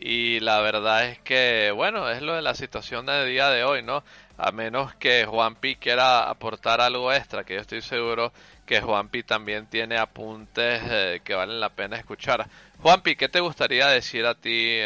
Y 0.00 0.40
la 0.40 0.60
verdad 0.60 1.06
es 1.06 1.18
que, 1.20 1.72
bueno, 1.74 2.08
es 2.10 2.22
lo 2.22 2.34
de 2.34 2.42
la 2.42 2.54
situación 2.54 3.06
del 3.06 3.28
día 3.28 3.48
de 3.50 3.64
hoy, 3.64 3.82
¿no? 3.82 4.02
A 4.38 4.52
menos 4.52 4.94
que 4.94 5.26
Juanpi 5.26 5.74
quiera 5.74 6.30
aportar 6.30 6.80
algo 6.80 7.12
extra, 7.12 7.42
que 7.42 7.54
yo 7.54 7.60
estoy 7.60 7.82
seguro 7.82 8.32
que 8.64 8.80
Juanpi 8.80 9.24
también 9.24 9.66
tiene 9.66 9.98
apuntes 9.98 10.80
eh, 10.84 11.20
que 11.24 11.34
valen 11.34 11.58
la 11.58 11.70
pena 11.70 11.96
escuchar. 11.96 12.46
Juanpi, 12.80 13.16
¿qué 13.16 13.28
te 13.28 13.40
gustaría 13.40 13.88
decir 13.88 14.26
a 14.26 14.36
ti 14.36 14.78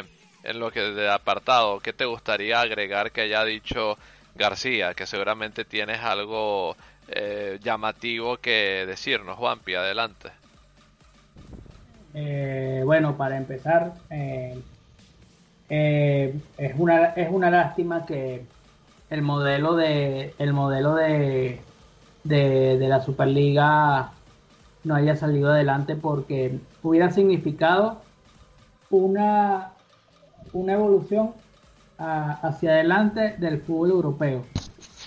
en 0.43 0.59
lo 0.59 0.71
que 0.71 0.81
de 0.81 1.11
apartado? 1.11 1.81
¿Qué 1.81 1.93
te 1.93 2.07
gustaría 2.07 2.63
agregar 2.63 3.13
que 3.13 3.21
haya 3.21 3.45
dicho 3.45 3.99
García? 4.37 4.95
Que 4.95 5.05
seguramente 5.05 5.67
tienes 5.67 6.01
algo 6.01 6.75
eh, 7.09 7.59
llamativo 7.63 8.39
que 8.39 8.87
decirnos, 8.87 9.37
Juanpi, 9.37 9.75
adelante. 9.75 10.31
Eh, 12.15 12.81
bueno, 12.87 13.19
para 13.19 13.37
empezar, 13.37 13.93
eh, 14.09 14.63
es, 15.69 16.75
una, 16.79 17.07
es 17.09 17.29
una 17.31 17.51
lástima 17.51 18.07
que 18.07 18.47
el 19.13 19.21
modelo 19.21 19.77
de 19.77 20.35
el 20.39 20.55
modelo 20.55 20.95
de, 20.95 21.61
de, 22.25 22.79
de, 22.79 22.89
la 22.89 23.03
Superliga 23.03 24.13
no 24.85 24.95
haya 24.95 25.17
salido 25.17 25.51
adelante 25.53 25.97
porque 25.97 26.59
hubiera 26.83 27.11
significado 27.11 28.01
una, 28.89 29.73
una 30.55 30.73
evolución 30.73 31.33
hacia 31.99 32.71
adelante 32.71 33.37
del 33.39 33.61
fútbol 33.61 33.91
europeo. 33.91 34.45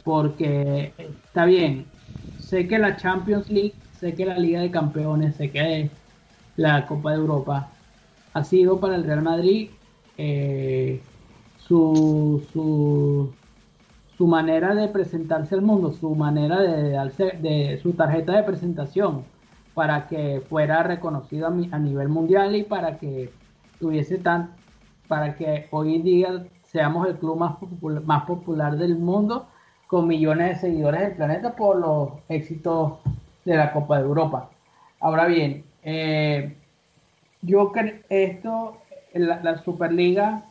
Porque 0.04 0.94
está 1.00 1.46
bien, 1.46 1.88
sé 2.40 2.68
que 2.68 2.78
la 2.78 2.98
Champions 2.98 3.50
League, 3.50 3.74
sé 4.00 4.14
que 4.14 4.26
la 4.26 4.38
Liga 4.38 4.62
de 4.62 4.70
Campeones, 4.70 5.36
sé 5.36 5.50
que 5.50 5.90
la 6.58 6.86
Copa 6.86 7.12
de 7.12 7.18
Europa 7.18 7.70
ha 8.34 8.44
sido 8.44 8.80
para 8.80 8.96
el 8.96 9.04
Real 9.04 9.24
Madrid 9.24 9.72
eh, 10.18 11.02
su, 11.58 12.46
su, 12.54 13.34
su, 14.18 14.28
manera 14.28 14.76
de 14.76 14.88
presentarse 14.88 15.56
al 15.56 15.62
mundo, 15.62 15.92
su 15.92 16.16
manera 16.16 16.60
de 16.62 16.92
darse, 16.92 17.38
de 17.42 17.80
su 17.82 17.94
tarjeta 17.94 18.34
de 18.34 18.44
presentación 18.44 19.24
para 19.74 20.08
que 20.08 20.42
fuera 20.50 20.84
reconocido 20.84 21.48
a, 21.48 21.80
nivel 21.80 22.08
mundial 22.08 22.56
y 22.56 22.64
para 22.64 22.98
que 22.98 23.32
tuviese 23.80 24.18
tan, 24.18 24.52
para 25.08 25.36
que 25.36 25.68
hoy 25.72 26.02
día 26.02 26.46
seamos 26.64 27.08
el 27.08 27.18
club 27.18 27.38
más 27.38 27.56
más 28.06 28.24
popular 28.26 28.78
del 28.78 28.98
mundo 28.98 29.48
con 29.88 30.08
millones 30.08 30.50
de 30.50 30.56
seguidores 30.68 31.02
del 31.02 31.14
planeta 31.14 31.56
por 31.56 31.78
los 31.78 32.10
éxitos 32.30 32.94
de 33.44 33.56
la 33.56 33.72
Copa 33.72 33.98
de 33.98 34.06
Europa. 34.06 34.50
Ahora 35.00 35.26
bien, 35.28 35.64
eh, 35.84 36.56
yo 37.42 37.72
creo 37.72 37.96
esto, 38.10 38.78
la, 39.14 39.58
Superliga 39.60 40.46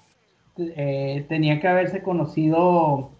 eh, 0.56 1.24
tenía 1.28 1.60
que 1.60 1.66
haberse 1.66 2.02
conocido 2.02 3.10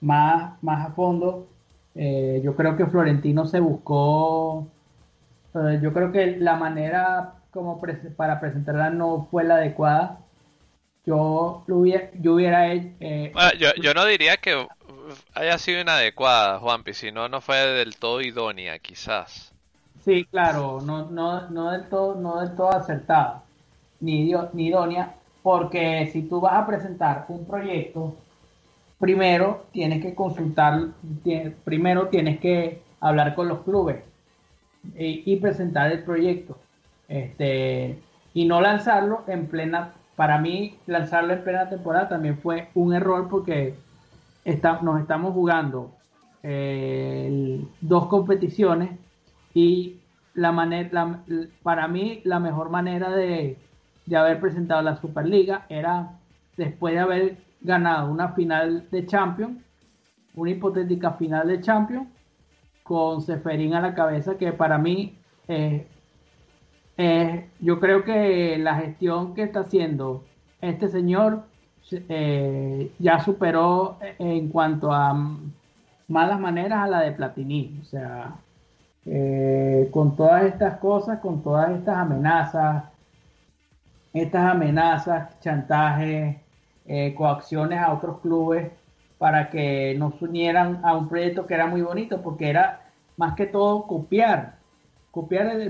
más, 0.00 0.62
más 0.62 0.86
a 0.86 0.92
fondo. 0.92 1.48
Eh, 1.94 2.40
yo 2.44 2.54
creo 2.54 2.76
que 2.76 2.86
Florentino 2.86 3.46
se 3.46 3.60
buscó, 3.60 4.68
yo 5.82 5.92
creo 5.92 6.12
que 6.12 6.36
la 6.36 6.56
manera 6.56 7.34
como 7.50 7.80
para 8.16 8.38
presentarla 8.38 8.90
no 8.90 9.26
fue 9.30 9.44
la 9.44 9.56
adecuada. 9.56 10.20
Yo, 11.04 11.64
lo 11.66 11.78
hubiera, 11.78 12.10
yo 12.20 12.34
hubiera 12.34 12.70
hecho... 12.70 12.94
yo, 13.58 13.74
yo 13.80 13.94
no 13.94 14.04
diría 14.04 14.36
que 14.36 14.66
haya 15.34 15.58
sido 15.58 15.80
inadecuada, 15.80 16.58
Juanpi, 16.58 16.92
si 16.92 17.12
no, 17.12 17.28
no 17.28 17.40
fue 17.40 17.56
del 17.56 17.96
todo 17.96 18.20
idónea, 18.20 18.78
quizás. 18.78 19.52
Sí, 20.04 20.24
claro, 20.24 20.80
no, 20.82 21.10
no, 21.10 21.48
no, 21.50 21.70
del, 21.70 21.88
todo, 21.88 22.14
no 22.14 22.40
del 22.40 22.54
todo 22.54 22.70
acertada, 22.70 23.42
ni, 24.00 24.32
ni 24.52 24.66
idónea, 24.68 25.14
porque 25.42 26.08
si 26.12 26.22
tú 26.22 26.40
vas 26.40 26.54
a 26.54 26.66
presentar 26.66 27.26
un 27.28 27.46
proyecto, 27.46 28.16
primero 28.98 29.66
tienes 29.72 30.02
que 30.02 30.14
consultar, 30.14 30.88
primero 31.64 32.08
tienes 32.08 32.40
que 32.40 32.82
hablar 33.00 33.34
con 33.34 33.48
los 33.48 33.60
clubes 33.60 34.02
y, 34.96 35.36
presentar 35.36 35.92
el 35.92 36.02
proyecto. 36.04 36.58
Este, 37.08 37.98
y 38.34 38.46
no 38.46 38.60
lanzarlo 38.60 39.24
en 39.26 39.46
plena, 39.46 39.92
para 40.16 40.38
mí 40.38 40.78
lanzarlo 40.86 41.32
en 41.32 41.42
plena 41.42 41.68
temporada 41.68 42.08
también 42.08 42.38
fue 42.38 42.68
un 42.74 42.94
error 42.94 43.28
porque 43.28 43.74
nos 44.82 45.00
estamos 45.00 45.32
jugando 45.32 45.92
eh, 46.42 47.64
dos 47.80 48.06
competiciones 48.06 48.90
y 49.54 49.96
la 50.34 50.52
manera, 50.52 51.20
para 51.62 51.88
mí 51.88 52.20
la 52.24 52.38
mejor 52.38 52.70
manera 52.70 53.10
de, 53.10 53.56
haber 54.14 54.40
presentado 54.40 54.80
la 54.82 54.96
Superliga 54.96 55.66
era 55.68 56.12
después 56.56 56.94
de 56.94 57.00
haber 57.00 57.36
ganado 57.60 58.10
una 58.10 58.30
final 58.30 58.88
de 58.90 59.06
Champions, 59.06 59.62
una 60.34 60.50
hipotética 60.50 61.12
final 61.12 61.48
de 61.48 61.60
Champions, 61.60 62.08
con 62.82 63.20
Seferín 63.20 63.74
a 63.74 63.80
la 63.80 63.94
cabeza, 63.94 64.38
que 64.38 64.52
para 64.52 64.78
mí 64.78 65.16
eh, 65.46 65.86
yo 67.60 67.80
creo 67.80 68.04
que 68.04 68.58
la 68.58 68.76
gestión 68.76 69.34
que 69.34 69.42
está 69.42 69.60
haciendo 69.60 70.24
este 70.60 70.88
señor 70.88 71.44
eh, 71.90 72.92
ya 72.98 73.20
superó 73.20 73.98
en 74.18 74.48
cuanto 74.48 74.92
a 74.92 75.14
malas 76.08 76.40
maneras 76.40 76.80
a 76.80 76.86
la 76.88 77.00
de 77.00 77.12
Platini. 77.12 77.78
O 77.80 77.84
sea, 77.84 78.34
eh, 79.06 79.88
con 79.92 80.16
todas 80.16 80.44
estas 80.44 80.78
cosas, 80.78 81.20
con 81.20 81.42
todas 81.42 81.70
estas 81.70 81.96
amenazas, 81.96 82.84
estas 84.12 84.50
amenazas, 84.50 85.38
chantajes, 85.40 86.36
eh, 86.88 87.14
coacciones 87.14 87.78
a 87.78 87.92
otros 87.92 88.20
clubes 88.20 88.72
para 89.18 89.50
que 89.50 89.94
nos 89.98 90.20
unieran 90.22 90.80
a 90.84 90.96
un 90.96 91.08
proyecto 91.08 91.46
que 91.46 91.54
era 91.54 91.66
muy 91.66 91.82
bonito, 91.82 92.22
porque 92.22 92.48
era 92.48 92.90
más 93.16 93.34
que 93.34 93.46
todo 93.46 93.86
copiar, 93.86 94.56
copiar 95.10 95.46
el, 95.48 95.62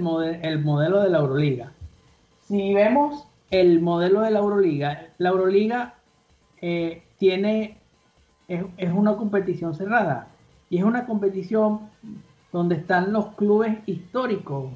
el 0.42 0.58
modelo 0.64 1.02
de 1.02 1.10
la 1.10 1.18
Euroliga. 1.18 1.72
Si 2.42 2.72
vemos 2.72 3.26
el 3.50 3.80
modelo 3.80 4.20
de 4.20 4.30
la 4.30 4.40
Euroliga, 4.40 5.06
la 5.18 5.30
Euroliga 5.30 5.94
eh, 6.60 7.02
tiene, 7.18 7.78
es, 8.48 8.92
una 8.92 9.16
competición 9.16 9.74
cerrada 9.74 10.28
y 10.70 10.78
es 10.78 10.84
una 10.84 11.06
competición 11.06 11.88
donde 12.52 12.76
están 12.76 13.12
los 13.12 13.28
clubes 13.34 13.78
históricos. 13.86 14.70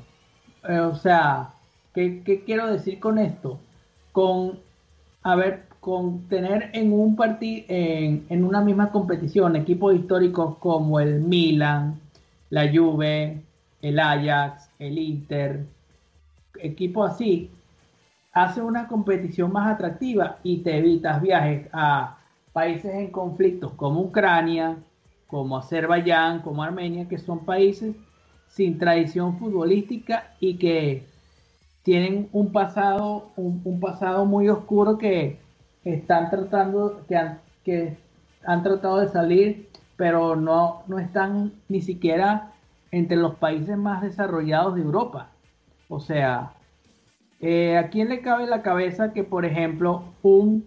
Eh, 0.68 0.78
o 0.78 0.94
sea, 0.94 1.54
¿qué, 1.94 2.42
quiero 2.46 2.70
decir 2.70 3.00
con 3.00 3.18
esto? 3.18 3.58
Con, 4.12 4.60
a 5.22 5.34
ver, 5.36 5.66
con 5.82 6.28
tener 6.28 6.70
en 6.74 6.92
un 6.92 7.16
partido, 7.16 7.64
en, 7.66 8.24
en, 8.28 8.44
una 8.44 8.60
misma 8.60 8.92
competición, 8.92 9.56
equipos 9.56 9.92
históricos 9.96 10.56
como 10.58 11.00
el 11.00 11.22
Milan, 11.22 12.00
la 12.50 12.70
Juve, 12.72 13.42
el 13.80 13.98
Ajax, 13.98 14.70
el 14.78 14.96
Inter, 14.96 15.66
equipos 16.60 17.10
así, 17.10 17.50
hace 18.32 18.62
una 18.62 18.86
competición 18.86 19.52
más 19.52 19.74
atractiva 19.74 20.38
y 20.44 20.58
te 20.58 20.78
evitas 20.78 21.20
viajes 21.20 21.68
a 21.72 22.16
países 22.52 22.94
en 22.94 23.10
conflictos 23.10 23.72
como 23.72 24.02
Ucrania, 24.02 24.76
como 25.26 25.56
Azerbaiyán, 25.56 26.42
como 26.42 26.62
Armenia, 26.62 27.08
que 27.08 27.18
son 27.18 27.44
países 27.44 27.96
sin 28.46 28.78
tradición 28.78 29.36
futbolística 29.36 30.34
y 30.38 30.58
que 30.58 31.06
tienen 31.82 32.28
un 32.30 32.52
pasado, 32.52 33.32
un, 33.34 33.80
pasado 33.80 34.26
muy 34.26 34.48
oscuro 34.48 34.96
que 34.96 35.41
están 35.84 36.30
tratando, 36.30 37.04
que 37.08 37.16
han, 37.16 37.40
que 37.64 37.96
han 38.44 38.62
tratado 38.62 39.00
de 39.00 39.08
salir, 39.08 39.68
pero 39.96 40.36
no, 40.36 40.82
no 40.86 40.98
están 40.98 41.52
ni 41.68 41.80
siquiera 41.80 42.52
entre 42.90 43.16
los 43.16 43.36
países 43.36 43.76
más 43.76 44.02
desarrollados 44.02 44.74
de 44.74 44.82
Europa. 44.82 45.30
O 45.88 46.00
sea, 46.00 46.52
eh, 47.42 47.76
¿A 47.76 47.90
quién 47.90 48.08
le 48.08 48.20
cabe 48.20 48.46
la 48.46 48.62
cabeza 48.62 49.12
que, 49.12 49.24
por 49.24 49.44
ejemplo, 49.44 50.04
un, 50.22 50.64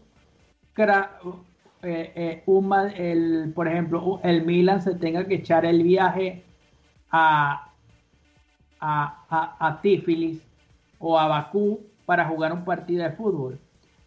eh, 0.77 2.43
eh, 2.43 2.43
el, 2.97 3.53
por 3.55 3.67
ejemplo, 3.69 4.19
el 4.23 4.45
Milan 4.45 4.81
se 4.81 4.93
tenga 4.95 5.25
que 5.25 5.35
echar 5.35 5.65
el 5.65 5.83
viaje 5.83 6.43
a, 7.09 7.71
a, 8.81 9.55
a, 9.57 9.81
Tiflis 9.81 10.41
o 10.99 11.17
a 11.17 11.27
Bakú 11.27 11.79
para 12.05 12.25
jugar 12.25 12.51
un 12.51 12.65
partido 12.65 13.03
de 13.03 13.11
fútbol? 13.11 13.57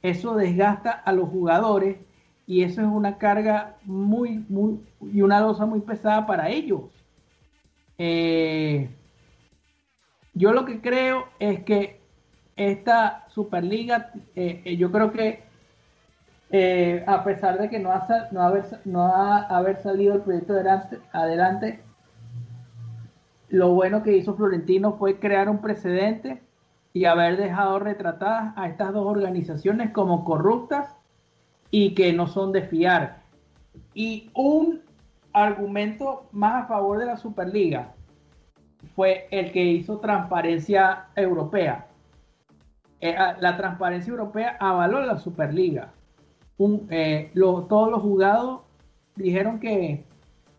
Eso 0.02 0.34
desgasta 0.34 0.90
a 0.90 1.12
los 1.12 1.28
jugadores 1.28 1.98
y 2.46 2.62
eso 2.62 2.80
es 2.80 2.86
una 2.86 3.18
carga 3.18 3.76
muy, 3.84 4.44
muy 4.48 4.80
y 5.12 5.22
una 5.22 5.40
losa 5.40 5.66
muy 5.66 5.80
pesada 5.80 6.26
para 6.26 6.48
ellos. 6.48 6.82
yo 10.34 10.52
lo 10.52 10.64
que 10.64 10.80
creo 10.80 11.26
es 11.40 11.64
que 11.64 11.98
esta 12.58 13.24
Superliga, 13.28 14.10
eh, 14.34 14.62
eh, 14.64 14.76
yo 14.76 14.90
creo 14.90 15.12
que 15.12 15.44
eh, 16.50 17.04
a 17.06 17.22
pesar 17.24 17.58
de 17.58 17.70
que 17.70 17.78
no 17.78 17.92
ha, 17.92 18.06
no 18.32 18.42
haber, 18.42 18.64
no 18.84 19.06
ha 19.06 19.42
haber 19.42 19.80
salido 19.80 20.14
el 20.14 20.22
proyecto 20.22 20.54
adelante, 20.54 20.98
adelante, 21.12 21.80
lo 23.48 23.70
bueno 23.70 24.02
que 24.02 24.16
hizo 24.16 24.34
Florentino 24.34 24.94
fue 24.94 25.18
crear 25.18 25.48
un 25.48 25.60
precedente 25.60 26.42
y 26.92 27.04
haber 27.04 27.36
dejado 27.36 27.78
retratadas 27.78 28.52
a 28.56 28.68
estas 28.68 28.92
dos 28.92 29.06
organizaciones 29.06 29.90
como 29.90 30.24
corruptas 30.24 30.96
y 31.70 31.94
que 31.94 32.12
no 32.12 32.26
son 32.26 32.52
de 32.52 32.62
fiar. 32.62 33.22
Y 33.94 34.30
un 34.34 34.80
argumento 35.32 36.28
más 36.32 36.64
a 36.64 36.66
favor 36.66 36.98
de 36.98 37.06
la 37.06 37.16
Superliga 37.16 37.94
fue 38.94 39.28
el 39.30 39.52
que 39.52 39.64
hizo 39.64 39.98
transparencia 39.98 41.06
europea. 41.14 41.86
Eh, 43.00 43.14
la 43.40 43.56
transparencia 43.56 44.10
europea 44.10 44.56
avaló 44.58 45.00
la 45.00 45.18
Superliga. 45.18 45.92
Eh, 46.90 47.30
todos 47.34 47.90
los 47.90 48.02
jugados 48.02 48.62
dijeron 49.14 49.60
que, 49.60 50.04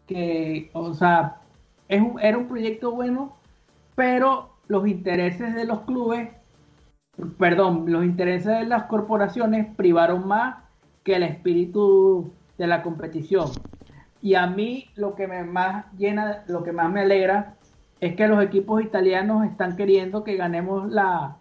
que 0.07 0.69
o 0.73 0.93
sea, 0.93 1.37
es 1.89 2.01
era 2.21 2.37
un 2.37 2.47
proyecto 2.47 2.91
bueno, 2.91 3.35
pero 3.95 4.58
los 4.69 4.87
intereses 4.87 5.55
de 5.55 5.65
los 5.65 5.81
clubes, 5.81 6.29
perdón, 7.37 7.91
los 7.91 8.05
intereses 8.05 8.59
de 8.59 8.65
las 8.65 8.83
corporaciones 8.83 9.67
privaron 9.75 10.25
más 10.27 10.63
que 11.03 11.15
el 11.15 11.23
espíritu 11.23 12.31
de 12.57 12.67
la 12.67 12.83
competición. 12.83 13.49
Y 14.21 14.35
a 14.35 14.45
mí 14.47 14.85
lo 14.95 15.15
que 15.15 15.27
me 15.27 15.43
más 15.43 15.85
llena, 15.97 16.43
lo 16.47 16.63
que 16.63 16.71
más 16.71 16.91
me 16.91 17.01
alegra 17.01 17.55
es 17.99 18.15
que 18.15 18.27
los 18.27 18.41
equipos 18.43 18.83
italianos 18.83 19.45
están 19.45 19.75
queriendo 19.75 20.23
que 20.23 20.35
ganemos 20.35 20.89
la, 20.89 21.37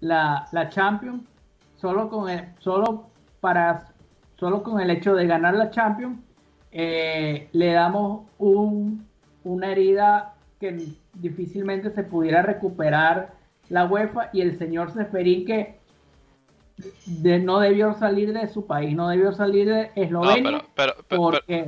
la, 0.00 0.46
la 0.52 0.68
Champions 0.68 1.24
solo 1.76 2.08
con 2.08 2.30
el, 2.30 2.54
solo 2.60 3.10
para 3.40 3.88
solo 4.36 4.62
con 4.62 4.80
el 4.80 4.90
hecho 4.90 5.14
de 5.14 5.26
ganar 5.26 5.54
la 5.54 5.70
Champions 5.70 6.18
eh, 6.70 7.48
le 7.52 7.72
damos 7.72 8.28
un, 8.38 9.06
una 9.44 9.72
herida 9.72 10.31
que 10.62 10.86
difícilmente 11.14 11.90
se 11.90 12.04
pudiera 12.04 12.40
recuperar 12.40 13.34
la 13.68 13.84
UEFA 13.84 14.30
y 14.32 14.42
el 14.42 14.58
señor 14.58 14.92
Seferín 14.92 15.44
que 15.44 15.80
de, 17.06 17.40
no 17.40 17.58
debió 17.58 17.94
salir 17.94 18.32
de 18.32 18.46
su 18.48 18.64
país, 18.64 18.94
no 18.94 19.08
debió 19.08 19.32
salir 19.32 19.66
de 19.66 19.90
Eslovenia. 19.96 20.64
pero, 20.76 20.94
porque 21.08 21.66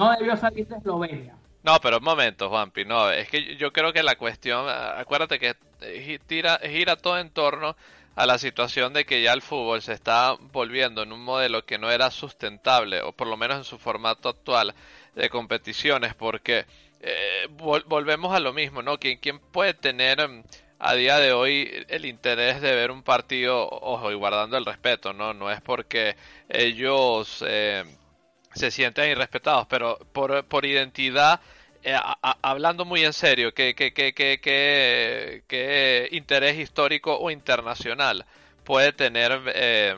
no, 0.00 0.12
debió 0.18 0.36
salir 0.38 0.66
de 0.66 0.76
Eslovenia. 0.76 1.36
No, 1.62 1.78
pero 1.80 1.98
un 1.98 2.04
momento, 2.04 2.48
Juanpi, 2.48 2.86
no, 2.86 3.10
es 3.10 3.28
que 3.28 3.56
yo 3.56 3.70
creo 3.70 3.92
que 3.92 4.02
la 4.02 4.16
cuestión, 4.16 4.66
acuérdate 4.68 5.38
que 5.38 5.54
gira, 6.26 6.58
gira 6.64 6.96
todo 6.96 7.18
en 7.18 7.28
torno 7.28 7.76
a 8.16 8.26
la 8.26 8.38
situación 8.38 8.94
de 8.94 9.04
que 9.04 9.22
ya 9.22 9.34
el 9.34 9.42
fútbol 9.42 9.82
se 9.82 9.92
está 9.92 10.36
volviendo 10.52 11.02
en 11.02 11.12
un 11.12 11.22
modelo 11.22 11.66
que 11.66 11.78
no 11.78 11.90
era 11.90 12.10
sustentable, 12.10 13.02
o 13.02 13.12
por 13.12 13.26
lo 13.26 13.36
menos 13.36 13.58
en 13.58 13.64
su 13.64 13.78
formato 13.78 14.30
actual 14.30 14.74
de 15.14 15.28
competiciones, 15.28 16.14
porque 16.14 16.64
eh, 17.02 17.48
volvemos 17.58 18.34
a 18.34 18.40
lo 18.40 18.52
mismo, 18.52 18.80
¿no? 18.80 18.98
¿Quién, 18.98 19.40
puede 19.50 19.74
tener 19.74 20.20
em, 20.20 20.44
a 20.78 20.94
día 20.94 21.18
de 21.18 21.32
hoy 21.32 21.84
el 21.88 22.04
interés 22.06 22.60
de 22.60 22.74
ver 22.74 22.90
un 22.90 23.02
partido, 23.02 23.68
ojo, 23.68 24.10
y 24.12 24.14
guardando 24.14 24.56
el 24.56 24.64
respeto, 24.64 25.12
¿no? 25.12 25.34
No 25.34 25.50
es 25.50 25.60
porque 25.60 26.16
ellos 26.48 27.44
eh, 27.46 27.84
se 28.54 28.70
sienten 28.70 29.10
irrespetados, 29.10 29.66
pero 29.68 29.98
por, 30.12 30.64
identidad, 30.64 31.40
eh, 31.82 31.96
hablando 32.42 32.84
muy 32.84 33.04
en 33.04 33.12
serio, 33.12 33.52
¿qué, 33.52 33.74
interés 36.12 36.58
histórico 36.58 37.18
o 37.18 37.30
internacional 37.30 38.24
puede 38.64 38.92
tener 38.92 39.40
eh, 39.54 39.96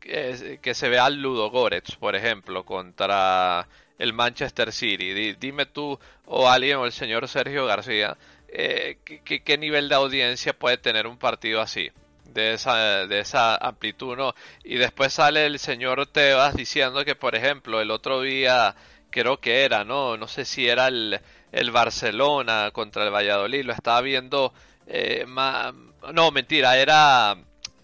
que, 0.00 0.74
se 0.74 0.88
vea 0.88 1.06
al 1.06 1.20
Ludo 1.20 1.50
Goretz, 1.50 1.96
por 1.96 2.14
ejemplo, 2.16 2.64
contra 2.64 3.66
el 3.98 4.12
Manchester 4.12 4.72
City? 4.72 5.34
Dime 5.34 5.66
tú 5.66 5.98
o 6.26 6.48
alguien 6.48 6.76
o 6.78 6.86
el 6.86 6.92
señor 6.92 7.28
Sergio 7.28 7.66
García 7.66 8.16
eh, 8.56 8.98
¿qué, 9.04 9.58
nivel 9.58 9.88
de 9.88 9.96
audiencia 9.96 10.52
puede 10.56 10.76
tener 10.78 11.08
un 11.08 11.18
partido 11.18 11.60
así, 11.60 11.90
de 12.24 12.54
esa, 12.54 13.04
de 13.04 13.18
esa 13.18 13.56
amplitud, 13.56 14.16
¿no? 14.16 14.32
Y 14.62 14.76
después 14.76 15.12
sale 15.12 15.44
el 15.46 15.58
señor 15.58 16.06
Tebas 16.06 16.54
diciendo 16.54 17.04
que, 17.04 17.16
por 17.16 17.34
ejemplo, 17.34 17.80
el 17.80 17.90
otro 17.90 18.20
día, 18.20 18.76
creo 19.10 19.40
que 19.40 19.64
era, 19.64 19.82
¿no? 19.82 20.16
No 20.16 20.28
sé 20.28 20.44
si 20.44 20.68
era 20.68 20.86
el, 20.86 21.20
el 21.50 21.70
Barcelona 21.72 22.70
contra 22.72 23.02
el 23.02 23.12
Valladolid, 23.12 23.64
lo 23.64 23.72
estaba 23.72 24.00
viendo, 24.02 24.54
eh, 24.86 25.26
no, 25.26 26.30
mentira, 26.30 26.78
era, 26.78 27.36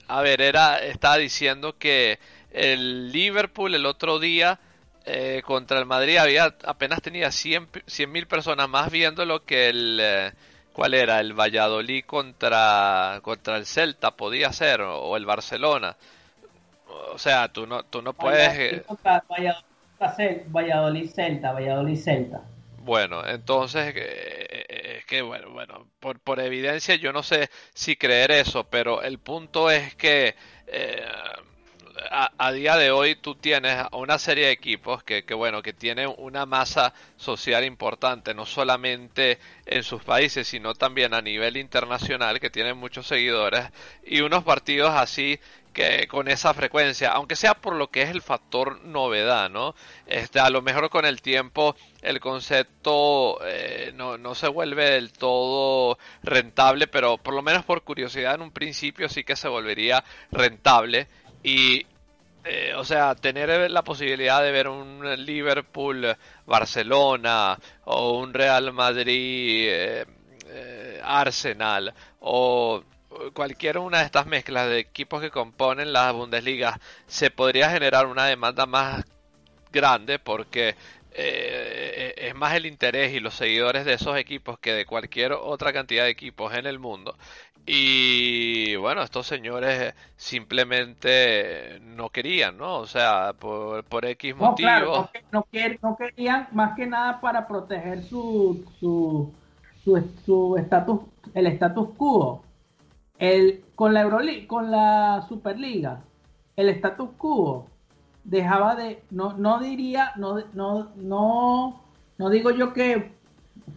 a 0.06 0.22
ver, 0.22 0.40
era, 0.40 0.78
estaba 0.78 1.16
diciendo 1.16 1.78
que 1.78 2.20
el 2.52 3.10
Liverpool 3.10 3.74
el 3.74 3.86
otro 3.86 4.20
día 4.20 4.60
eh, 5.04 5.42
contra 5.44 5.78
el 5.78 5.86
Madrid 5.86 6.18
había 6.18 6.54
apenas 6.64 7.02
tenía 7.02 7.30
100 7.30 7.68
mil 8.08 8.26
personas 8.26 8.68
más 8.68 8.90
viendo 8.90 9.24
lo 9.24 9.44
que 9.44 9.68
el 9.68 9.98
eh, 10.00 10.32
¿Cuál 10.72 10.94
era? 10.94 11.20
¿El 11.20 11.34
Valladolid 11.34 12.04
contra, 12.04 13.18
contra 13.22 13.56
el 13.56 13.66
Celta? 13.66 14.12
¿Podía 14.12 14.52
ser? 14.52 14.82
¿O 14.82 15.16
el 15.16 15.26
Barcelona? 15.26 15.96
O 17.12 17.18
sea, 17.18 17.48
tú 17.48 17.66
no, 17.66 17.82
tú 17.84 18.02
no 18.02 18.12
puedes... 18.12 18.82
Valladolid, 20.48 21.10
Celta, 21.10 21.52
Valladolid 21.52 21.98
Celta. 21.98 22.40
Bueno, 22.78 23.26
entonces, 23.26 23.92
eh, 23.94 24.96
es 24.98 25.04
que, 25.04 25.20
bueno, 25.20 25.50
bueno, 25.50 25.86
por, 25.98 26.18
por 26.20 26.40
evidencia 26.40 26.94
yo 26.94 27.12
no 27.12 27.22
sé 27.22 27.50
si 27.74 27.96
creer 27.96 28.30
eso, 28.30 28.64
pero 28.64 29.02
el 29.02 29.18
punto 29.18 29.70
es 29.70 29.94
que 29.96 30.34
eh, 30.66 31.04
a, 32.10 32.52
día 32.52 32.76
de 32.76 32.90
hoy 32.90 33.16
tú 33.16 33.34
tienes 33.34 33.84
una 33.92 34.18
serie 34.18 34.46
de 34.46 34.52
equipos 34.52 35.02
que, 35.02 35.24
que, 35.24 35.34
bueno 35.34 35.62
que 35.62 35.72
tienen 35.72 36.12
una 36.18 36.46
masa 36.46 36.94
social 37.16 37.64
importante 37.64 38.34
no 38.34 38.46
solamente 38.46 39.38
en 39.66 39.82
sus 39.82 40.02
países 40.02 40.46
sino 40.46 40.74
también 40.74 41.14
a 41.14 41.20
nivel 41.20 41.56
internacional 41.56 42.40
que 42.40 42.50
tienen 42.50 42.76
muchos 42.76 43.06
seguidores 43.06 43.66
y 44.04 44.20
unos 44.20 44.44
partidos 44.44 44.90
así 44.94 45.38
que 45.72 46.08
con 46.08 46.28
esa 46.28 46.52
frecuencia 46.54 47.12
aunque 47.12 47.36
sea 47.36 47.54
por 47.54 47.76
lo 47.76 47.90
que 47.90 48.02
es 48.02 48.10
el 48.10 48.22
factor 48.22 48.82
novedad 48.84 49.50
no 49.50 49.74
este 50.06 50.40
a 50.40 50.50
lo 50.50 50.62
mejor 50.62 50.90
con 50.90 51.04
el 51.04 51.22
tiempo 51.22 51.76
el 52.02 52.18
concepto 52.18 53.38
eh, 53.44 53.92
no, 53.94 54.18
no 54.18 54.34
se 54.34 54.48
vuelve 54.48 54.90
del 54.90 55.12
todo 55.12 55.98
rentable 56.22 56.86
pero 56.88 57.18
por 57.18 57.34
lo 57.34 57.42
menos 57.42 57.64
por 57.64 57.82
curiosidad 57.82 58.34
en 58.34 58.42
un 58.42 58.50
principio 58.50 59.08
sí 59.08 59.22
que 59.22 59.36
se 59.36 59.48
volvería 59.48 60.02
rentable 60.32 61.08
y, 61.42 61.86
eh, 62.44 62.72
o 62.76 62.84
sea, 62.84 63.14
tener 63.14 63.70
la 63.70 63.82
posibilidad 63.82 64.42
de 64.42 64.52
ver 64.52 64.68
un 64.68 65.02
Liverpool 65.24 66.16
Barcelona 66.46 67.58
o 67.84 68.18
un 68.18 68.34
Real 68.34 68.72
Madrid 68.72 69.66
eh, 69.68 70.06
eh, 70.46 71.00
Arsenal 71.02 71.94
o 72.20 72.82
cualquier 73.34 73.78
una 73.78 73.98
de 73.98 74.04
estas 74.04 74.26
mezclas 74.26 74.68
de 74.68 74.78
equipos 74.78 75.20
que 75.20 75.30
componen 75.30 75.92
la 75.92 76.12
Bundesliga 76.12 76.78
se 77.06 77.30
podría 77.30 77.70
generar 77.70 78.06
una 78.06 78.26
demanda 78.26 78.66
más 78.66 79.04
grande 79.72 80.18
porque 80.18 80.76
es 81.12 82.34
más 82.36 82.54
el 82.54 82.66
interés 82.66 83.12
y 83.12 83.20
los 83.20 83.34
seguidores 83.34 83.84
de 83.84 83.94
esos 83.94 84.16
equipos 84.16 84.58
que 84.60 84.72
de 84.72 84.86
cualquier 84.86 85.32
otra 85.32 85.72
cantidad 85.72 86.04
de 86.04 86.10
equipos 86.10 86.54
en 86.54 86.66
el 86.66 86.78
mundo 86.78 87.16
y 87.66 88.76
bueno, 88.76 89.02
estos 89.02 89.26
señores 89.26 89.94
simplemente 90.16 91.80
no 91.82 92.10
querían, 92.10 92.56
¿no? 92.56 92.78
O 92.78 92.86
sea, 92.86 93.34
por, 93.38 93.84
por 93.84 94.04
X 94.04 94.34
no, 94.36 94.50
motivo. 94.50 95.10
no, 95.30 95.46
querían 95.96 96.48
más 96.52 96.74
que 96.76 96.86
nada 96.86 97.20
para 97.20 97.46
proteger 97.46 98.02
su 98.02 98.64
su 98.78 99.32
su 100.24 100.56
estatus, 100.56 101.00
el 101.34 101.46
status 101.46 101.88
quo. 101.96 102.42
El, 103.18 103.64
con 103.74 103.92
la 103.92 104.02
Euroliga, 104.02 104.46
con 104.46 104.70
la 104.70 105.26
Superliga, 105.28 106.00
el 106.56 106.70
status 106.70 107.10
quo 107.18 107.66
dejaba 108.24 108.74
de, 108.76 109.02
no, 109.10 109.34
no 109.34 109.60
diría, 109.60 110.12
no, 110.16 110.38
no, 110.54 110.90
no, 110.96 111.82
no 112.18 112.30
digo 112.30 112.50
yo 112.50 112.72
que 112.72 113.12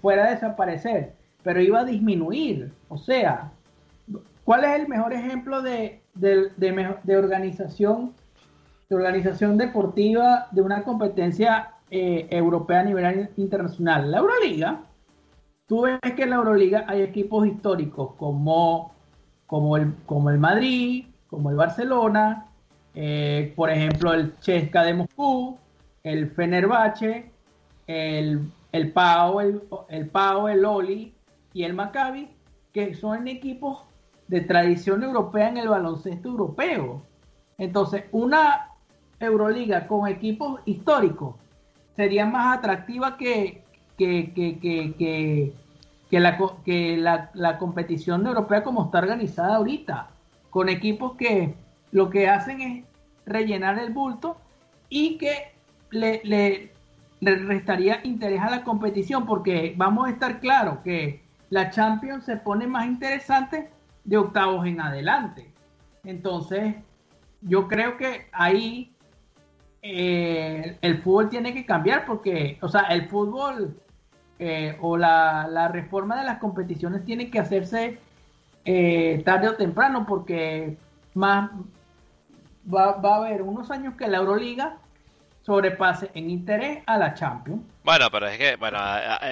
fuera 0.01 0.25
a 0.25 0.31
desaparecer, 0.31 1.13
pero 1.43 1.61
iba 1.61 1.81
a 1.81 1.86
disminuir. 1.86 2.71
O 2.88 2.97
sea, 2.97 3.51
¿Cuál 4.43 4.65
es 4.65 4.81
el 4.81 4.87
mejor 4.89 5.13
ejemplo 5.13 5.61
de, 5.61 6.01
organización, 7.17 8.13
de 8.89 8.95
organización 8.95 9.57
deportiva 9.57 10.47
de 10.51 10.61
una 10.61 10.83
competencia 10.83 11.75
eh, 11.89 12.27
europea 12.29 12.81
a 12.81 12.83
nivel 12.83 13.29
internacional? 13.37 14.11
La 14.11 14.17
Euroliga. 14.17 14.81
Tú 15.65 15.83
ves 15.83 15.99
que 16.15 16.23
en 16.23 16.31
la 16.31 16.35
Euroliga 16.35 16.83
hay 16.87 17.01
equipos 17.01 17.47
históricos 17.47 18.15
como, 18.17 18.93
como, 19.47 19.77
el, 19.77 19.93
como 20.05 20.29
el 20.29 20.39
Madrid, 20.39 21.05
como 21.29 21.49
el 21.49 21.55
Barcelona, 21.55 22.47
eh, 22.95 23.53
por 23.55 23.69
ejemplo 23.69 24.13
el 24.13 24.37
Chesca 24.39 24.83
de 24.83 24.93
Moscú, 24.93 25.57
el 26.03 26.29
Fenerbahce, 26.31 27.31
el, 27.87 28.41
el 28.73 28.91
Pau, 28.91 29.39
el, 29.39 29.61
el 29.87 30.09
Pau, 30.09 30.49
el 30.49 30.65
Oli 30.65 31.15
y 31.53 31.63
el 31.63 31.73
Maccabi, 31.73 32.27
que 32.73 32.93
son 32.93 33.29
equipos 33.29 33.85
de 34.28 34.41
tradición 34.41 35.03
europea 35.03 35.49
en 35.49 35.57
el 35.57 35.67
baloncesto 35.67 36.30
europeo. 36.30 37.03
Entonces, 37.57 38.05
una 38.11 38.69
Euroliga 39.19 39.88
con 39.88 40.07
equipos 40.07 40.59
históricos 40.65 41.36
sería 41.95 42.26
más 42.26 42.57
atractiva 42.57 43.17
que, 43.17 43.63
que, 43.97 44.34
que 44.34 46.19
la, 46.19 46.38
que 46.65 46.97
la, 46.97 47.32
la 47.34 47.57
competición 47.57 48.26
europea 48.28 48.63
como 48.63 48.86
está 48.86 48.99
organizada 48.99 49.55
ahorita, 49.55 50.09
con 50.49 50.69
equipos 50.69 51.15
que 51.15 51.55
lo 51.91 52.09
que 52.09 52.28
hacen 52.28 52.61
es 52.61 52.86
rellenar 53.26 53.80
el 53.80 53.93
bulto 53.93 54.38
y 54.89 55.17
que 55.17 55.53
le, 55.91 56.21
le, 56.24 56.71
le 57.19 57.36
restaría 57.36 57.99
interés 58.03 58.41
a 58.41 58.49
la 58.49 58.63
competición, 58.63 59.26
porque 59.26 59.74
vamos 59.78 60.07
a 60.07 60.11
estar 60.11 60.39
claros 60.39 60.80
que 60.84 61.24
la 61.49 61.69
Champions 61.69 62.26
se 62.26 62.38
pone 62.38 62.67
más 62.67 62.86
interesante 62.88 63.69
de 64.04 64.18
octavos 64.18 64.66
en 64.66 64.82
adelante. 64.82 65.51
Entonces, 66.04 66.76
yo 67.41 67.68
creo 67.68 67.97
que 67.97 68.28
ahí 68.32 68.93
eh, 69.82 70.78
el 70.82 71.01
fútbol 71.01 71.30
tiene 71.30 71.54
que 71.54 71.66
cambiar 71.66 72.06
porque, 72.06 72.58
o 72.62 72.70
sea, 72.70 72.84
el 72.84 73.10
fútbol 73.10 73.78
eh, 74.39 74.78
o 74.82 74.97
la, 74.97 75.47
la, 75.49 75.68
reforma 75.68 76.18
de 76.18 76.26
las 76.26 76.39
competiciones 76.39 77.06
tiene 77.06 77.30
que 77.30 77.39
hacerse 77.39 77.99
eh, 78.66 79.22
tarde 79.26 79.49
o 79.49 79.56
temprano 79.56 80.06
porque 80.06 80.78
más 81.14 81.51
va, 82.74 82.93
va, 82.93 83.16
a 83.16 83.18
haber 83.18 83.41
unos 83.41 83.72
años 83.72 83.95
que 83.95 84.08
la 84.08 84.18
Euroliga 84.18 84.78
sobrepase 85.43 86.09
en 86.13 86.29
interés 86.29 86.83
a 86.85 86.97
la 86.97 87.13
Champions. 87.13 87.61
Bueno, 87.83 88.09
pero 88.09 88.27
es 88.27 88.37
que, 88.37 88.55
bueno, 88.55 88.79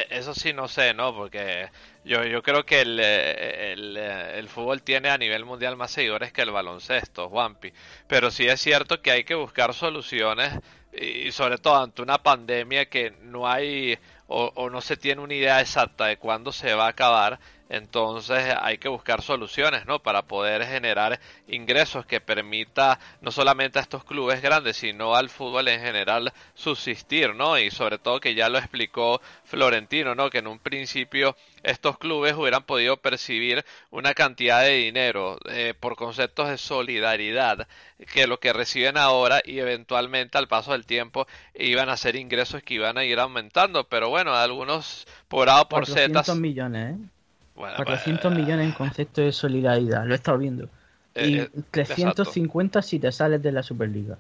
eso 0.10 0.34
sí 0.34 0.52
no 0.52 0.68
sé, 0.68 0.94
¿no? 0.94 1.16
Porque 1.16 1.70
yo, 2.04 2.24
yo 2.26 2.44
creo 2.44 2.66
que 2.66 2.82
el, 2.82 3.00
el, 3.00 4.48
fútbol 4.50 4.82
tiene 4.84 5.10
a 5.10 5.18
nivel 5.18 5.46
mundial 5.46 5.78
más 5.78 5.92
seguidores 5.92 6.34
que 6.34 6.42
el 6.42 6.52
baloncesto, 6.52 7.30
Juanpi. 7.30 7.72
Pero 8.08 8.30
sí 8.30 8.46
es 8.46 8.60
cierto 8.60 9.02
que 9.02 9.12
hay 9.12 9.24
que 9.24 9.36
buscar 9.36 9.74
soluciones 9.74 10.52
y 10.94 11.32
sobre 11.32 11.58
todo 11.58 11.82
ante 11.82 12.02
una 12.02 12.18
pandemia 12.18 12.90
que 12.90 13.12
no 13.22 13.48
hay 13.48 13.98
o 14.28 14.70
no 14.70 14.80
se 14.80 14.96
tiene 14.96 15.22
una 15.22 15.34
idea 15.34 15.60
exacta 15.60 16.06
de 16.06 16.18
cuándo 16.18 16.54
se 16.54 16.74
va 16.74 16.86
a 16.86 16.90
acabar 16.90 17.40
entonces 17.72 18.54
hay 18.60 18.78
que 18.80 18.90
buscar 18.90 19.22
soluciones, 19.22 19.86
¿no? 19.86 20.00
Para 20.00 20.24
poder 20.24 20.66
generar 20.66 21.22
ingresos 21.48 22.06
que 22.06 22.20
permita 22.20 23.00
no 23.22 23.32
solamente 23.32 23.80
a 23.80 23.82
estos 23.82 24.04
clubes 24.04 24.42
grandes, 24.42 24.76
sino 24.76 25.16
al 25.16 25.30
fútbol 25.30 25.70
en 25.70 25.80
general 25.80 26.34
subsistir, 26.54 27.34
¿no? 27.34 27.58
Y 27.58 27.72
sobre 27.72 27.98
todo 27.98 28.20
que 28.20 28.36
ya 28.36 28.50
lo 28.50 28.58
explicó 28.58 29.22
Florentino, 29.46 30.16
¿no? 30.16 30.30
Que 30.30 30.40
en 30.40 30.48
un 30.48 30.60
principio 30.60 31.38
estos 31.64 31.98
clubes 31.98 32.34
hubieran 32.34 32.64
podido 32.64 32.98
percibir 32.98 33.64
una 33.90 34.14
cantidad 34.14 34.64
de 34.64 34.74
dinero 34.74 35.38
eh, 35.50 35.74
por 35.80 35.96
conceptos 35.96 36.50
de 36.50 36.58
solidaridad 36.58 37.70
que 38.12 38.28
lo 38.28 38.42
que 38.42 38.52
reciben 38.52 38.98
ahora 38.98 39.40
y 39.46 39.60
eventualmente 39.60 40.38
al 40.38 40.50
paso 40.50 40.74
del 40.74 40.86
tiempo 40.86 41.26
iban 41.56 41.88
a 41.88 41.96
ser 41.96 42.18
ingresos 42.18 42.64
que 42.64 42.74
iban 42.74 42.98
a 42.98 43.06
ir 43.06 43.18
aumentando, 43.18 43.86
pero 43.86 44.10
bueno, 44.10 44.34
algunos 44.34 45.08
por 45.30 45.50
A 45.50 45.70
por 45.70 45.86
Z. 45.86 46.36
millones, 46.36 46.98
¿eh? 46.98 47.21
Bueno, 47.56 47.76
400 47.76 48.22
pues, 48.22 48.36
millones 48.36 48.66
en 48.66 48.72
concepto 48.74 49.22
de 49.22 49.32
solidaridad, 49.32 50.06
lo 50.06 50.14
he 50.14 50.16
estado 50.16 50.38
viendo. 50.38 50.70
Eh, 51.16 51.28
y 51.28 51.40
eh, 51.40 51.50
350 51.72 52.82
si 52.82 53.00
te 53.00 53.12
sales 53.12 53.42
de 53.42 53.52
la 53.52 53.64
Superliga. 53.64 54.18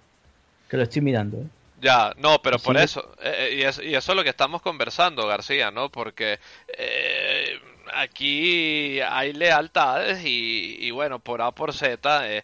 Que 0.69 0.77
lo 0.77 0.84
estoy 0.84 1.01
mirando, 1.01 1.38
¿eh? 1.38 1.45
Ya, 1.82 2.13
no, 2.17 2.39
pero 2.43 2.59
por 2.59 2.77
eso, 2.77 3.15
eh, 3.23 3.55
y, 3.57 3.61
es, 3.63 3.79
y, 3.79 3.95
eso 3.95 4.11
es 4.11 4.15
lo 4.15 4.23
que 4.23 4.29
estamos 4.29 4.61
conversando, 4.61 5.25
García, 5.25 5.71
¿no? 5.71 5.89
Porque 5.89 6.39
eh, 6.77 7.59
aquí 7.95 8.99
hay 9.01 9.34
lealtades 9.34 10.23
y, 10.23 10.77
y, 10.79 10.91
bueno, 10.91 11.17
por 11.17 11.41
A 11.41 11.51
por 11.51 11.73
Z 11.73 12.43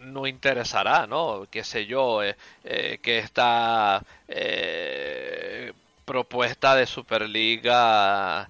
no 0.00 0.26
interesará, 0.26 1.06
¿no? 1.06 1.46
Qué 1.50 1.62
sé 1.62 1.84
yo, 1.84 2.20
que 2.62 3.18
esta 3.18 4.02
propuesta 6.06 6.74
de 6.74 6.86
Superliga 6.86 8.48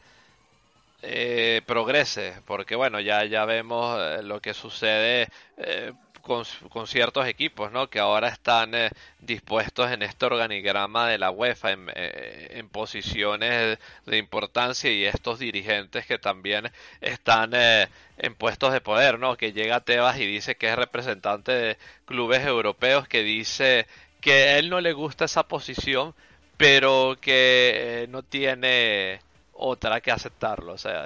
eh, 1.02 1.62
progrese, 1.66 2.34
porque 2.46 2.76
bueno, 2.76 3.00
ya, 3.00 3.24
ya 3.24 3.44
vemos 3.44 3.98
eh, 4.00 4.22
lo 4.22 4.40
que 4.40 4.54
sucede 4.54 5.28
eh, 5.56 5.92
con, 6.22 6.44
con, 6.70 6.86
ciertos 6.86 7.26
equipos, 7.26 7.72
¿no? 7.72 7.90
Que 7.90 7.98
ahora 7.98 8.28
están 8.28 8.74
eh, 8.74 8.90
dispuestos 9.18 9.90
en 9.90 10.02
este 10.02 10.26
organigrama 10.26 11.08
de 11.08 11.18
la 11.18 11.32
UEFA 11.32 11.72
en, 11.72 11.90
en, 11.96 12.68
posiciones 12.68 13.78
de 14.06 14.18
importancia 14.18 14.92
y 14.92 15.04
estos 15.04 15.40
dirigentes 15.40 16.06
que 16.06 16.18
también 16.18 16.70
están 17.00 17.52
en 17.54 18.34
puestos 18.36 18.72
de 18.72 18.80
poder, 18.80 19.18
¿no? 19.18 19.36
Que 19.36 19.52
llega 19.52 19.80
Tebas 19.80 20.18
y 20.20 20.26
dice 20.26 20.54
que 20.54 20.68
es 20.68 20.76
representante 20.76 21.50
de 21.52 21.78
clubes 22.06 22.46
europeos, 22.46 23.08
que 23.08 23.24
dice 23.24 23.86
que 24.20 24.32
a 24.32 24.58
él 24.58 24.70
no 24.70 24.80
le 24.80 24.92
gusta 24.92 25.24
esa 25.24 25.48
posición, 25.48 26.14
pero 26.56 27.16
que 27.20 28.06
no 28.10 28.22
tiene 28.22 29.20
otra 29.52 30.00
que 30.00 30.10
aceptarlo, 30.10 30.72
o 30.72 30.78
sea. 30.78 31.04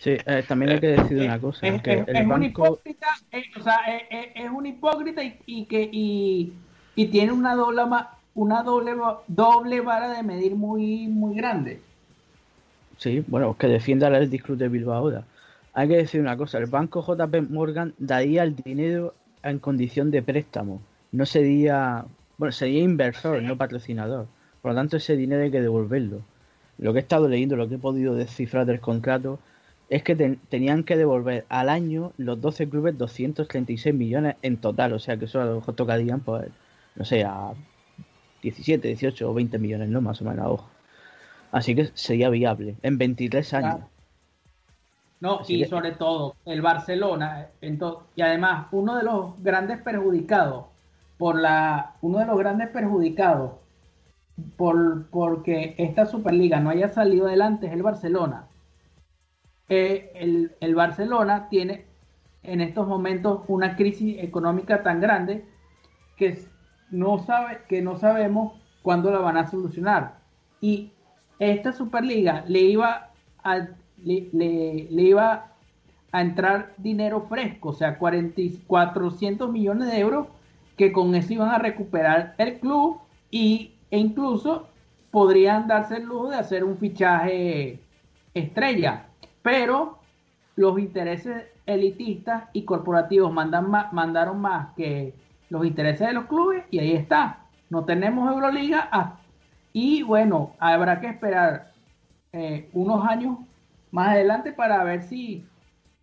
Sí, 0.00 0.16
eh, 0.26 0.42
también 0.48 0.72
hay 0.72 0.80
que 0.80 0.86
decir 0.88 1.18
una 1.18 1.38
cosa. 1.38 1.64
Es, 1.66 1.80
que 1.80 1.92
es, 1.92 2.08
el 2.08 2.16
es 2.16 2.26
banco... 2.26 2.34
un 2.34 2.42
hipócrita, 2.42 3.06
eh, 3.30 3.44
o 3.56 3.62
sea, 3.62 3.80
es, 4.34 4.50
un 4.50 4.66
hipócrita 4.66 5.22
y, 5.22 5.38
y 5.46 5.64
que 5.66 5.88
y, 5.92 6.52
y, 6.96 7.06
tiene 7.06 7.30
una 7.30 7.54
doble 7.54 7.82
una 8.34 8.62
doble 8.64 8.94
doble 9.28 9.80
vara 9.80 10.10
de 10.10 10.24
medir 10.24 10.56
muy 10.56 11.06
muy 11.06 11.36
grande. 11.36 11.80
Sí, 12.98 13.22
bueno, 13.28 13.56
que 13.56 13.68
defienda 13.68 14.08
el 14.08 14.42
Club 14.42 14.58
de 14.58 14.68
Bilbao 14.68 14.94
ahora. 14.94 15.24
Hay 15.74 15.88
que 15.88 15.96
decir 15.98 16.20
una 16.20 16.36
cosa, 16.36 16.58
el 16.58 16.66
banco 16.66 17.04
JP 17.06 17.50
Morgan 17.50 17.94
daría 17.98 18.42
el 18.42 18.56
dinero 18.56 19.14
en 19.42 19.58
condición 19.58 20.10
de 20.10 20.22
préstamo, 20.22 20.82
no 21.12 21.26
sería, 21.26 22.04
bueno, 22.38 22.52
sería 22.52 22.82
inversor, 22.82 23.42
no 23.42 23.56
patrocinador. 23.56 24.26
Por 24.60 24.72
lo 24.72 24.76
tanto, 24.76 24.96
ese 24.96 25.16
dinero 25.16 25.42
hay 25.42 25.50
que 25.50 25.60
devolverlo 25.60 26.22
lo 26.82 26.92
que 26.92 26.98
he 26.98 27.02
estado 27.02 27.28
leyendo, 27.28 27.54
lo 27.54 27.68
que 27.68 27.76
he 27.76 27.78
podido 27.78 28.16
descifrar 28.16 28.66
del 28.66 28.80
contrato, 28.80 29.38
es 29.88 30.02
que 30.02 30.16
ten, 30.16 30.40
tenían 30.48 30.82
que 30.82 30.96
devolver 30.96 31.46
al 31.48 31.68
año 31.68 32.12
los 32.16 32.40
12 32.40 32.68
clubes 32.68 32.98
236 32.98 33.94
millones 33.94 34.34
en 34.42 34.56
total. 34.56 34.92
O 34.92 34.98
sea 34.98 35.16
que 35.16 35.26
eso 35.26 35.40
a 35.40 35.44
lo 35.44 35.56
mejor 35.56 35.76
tocarían, 35.76 36.20
pues, 36.20 36.48
no 36.96 37.04
sé, 37.04 37.22
a 37.22 37.52
17, 38.42 38.88
18 38.88 39.30
o 39.30 39.32
20 39.32 39.58
millones, 39.60 39.90
¿no? 39.90 40.00
Más 40.00 40.20
o 40.22 40.24
menos, 40.24 40.44
ojo. 40.44 40.70
Así 41.52 41.76
que 41.76 41.90
sería 41.94 42.30
viable 42.30 42.74
en 42.82 42.98
23 42.98 43.54
años. 43.54 43.74
Claro. 43.76 43.88
No, 45.20 45.38
Así 45.40 45.54
y 45.54 45.62
que... 45.62 45.68
sobre 45.68 45.92
todo 45.92 46.34
el 46.46 46.62
Barcelona, 46.62 47.46
entonces, 47.60 48.02
y 48.16 48.22
además 48.22 48.66
uno 48.72 48.96
de 48.96 49.04
los 49.04 49.40
grandes 49.40 49.80
perjudicados 49.82 50.64
por 51.16 51.38
la, 51.38 51.94
uno 52.00 52.18
de 52.18 52.26
los 52.26 52.36
grandes 52.36 52.70
perjudicados 52.70 53.52
por, 54.56 55.06
porque 55.08 55.74
esta 55.78 56.06
Superliga 56.06 56.60
no 56.60 56.70
haya 56.70 56.88
salido 56.88 57.26
adelante 57.26 57.66
es 57.66 57.72
el 57.72 57.82
Barcelona. 57.82 58.46
Eh, 59.68 60.10
el, 60.14 60.52
el, 60.60 60.74
Barcelona 60.74 61.48
tiene 61.48 61.86
en 62.42 62.60
estos 62.60 62.86
momentos 62.88 63.42
una 63.48 63.76
crisis 63.76 64.16
económica 64.18 64.82
tan 64.82 65.00
grande 65.00 65.44
que 66.16 66.38
no, 66.90 67.18
sabe, 67.18 67.60
que 67.68 67.80
no 67.82 67.96
sabemos 67.96 68.60
cuándo 68.82 69.10
la 69.10 69.18
van 69.18 69.36
a 69.36 69.46
solucionar. 69.46 70.18
Y 70.60 70.92
esta 71.38 71.72
Superliga 71.72 72.44
le 72.46 72.60
iba 72.60 73.10
a, 73.42 73.68
le, 74.04 74.28
le, 74.32 75.02
iba 75.02 75.52
a 76.12 76.20
entrar 76.20 76.74
dinero 76.76 77.22
fresco, 77.28 77.70
o 77.70 77.72
sea, 77.72 77.98
40, 77.98 78.42
400 78.66 79.50
millones 79.50 79.90
de 79.90 79.98
euros 79.98 80.26
que 80.76 80.92
con 80.92 81.14
eso 81.14 81.32
iban 81.32 81.50
a 81.50 81.58
recuperar 81.58 82.34
el 82.38 82.58
club 82.58 82.98
y 83.30 83.72
e 83.92 83.98
incluso 83.98 84.66
podrían 85.10 85.68
darse 85.68 85.98
el 85.98 86.04
lujo 86.04 86.30
de 86.30 86.36
hacer 86.36 86.64
un 86.64 86.78
fichaje 86.78 87.78
estrella, 88.32 89.04
pero 89.42 89.98
los 90.56 90.78
intereses 90.78 91.44
elitistas 91.66 92.44
y 92.54 92.64
corporativos 92.64 93.30
mandan 93.30 93.70
más, 93.70 93.92
mandaron 93.92 94.40
más 94.40 94.74
que 94.74 95.14
los 95.50 95.66
intereses 95.66 96.08
de 96.08 96.14
los 96.14 96.24
clubes 96.24 96.64
y 96.70 96.78
ahí 96.78 96.92
está. 96.92 97.40
No 97.68 97.84
tenemos 97.84 98.32
Euroliga 98.32 99.18
y 99.74 100.02
bueno, 100.02 100.54
habrá 100.58 100.98
que 100.98 101.08
esperar 101.08 101.72
eh, 102.32 102.70
unos 102.72 103.06
años 103.06 103.38
más 103.90 104.08
adelante 104.08 104.52
para 104.52 104.82
ver 104.84 105.02
si, 105.02 105.44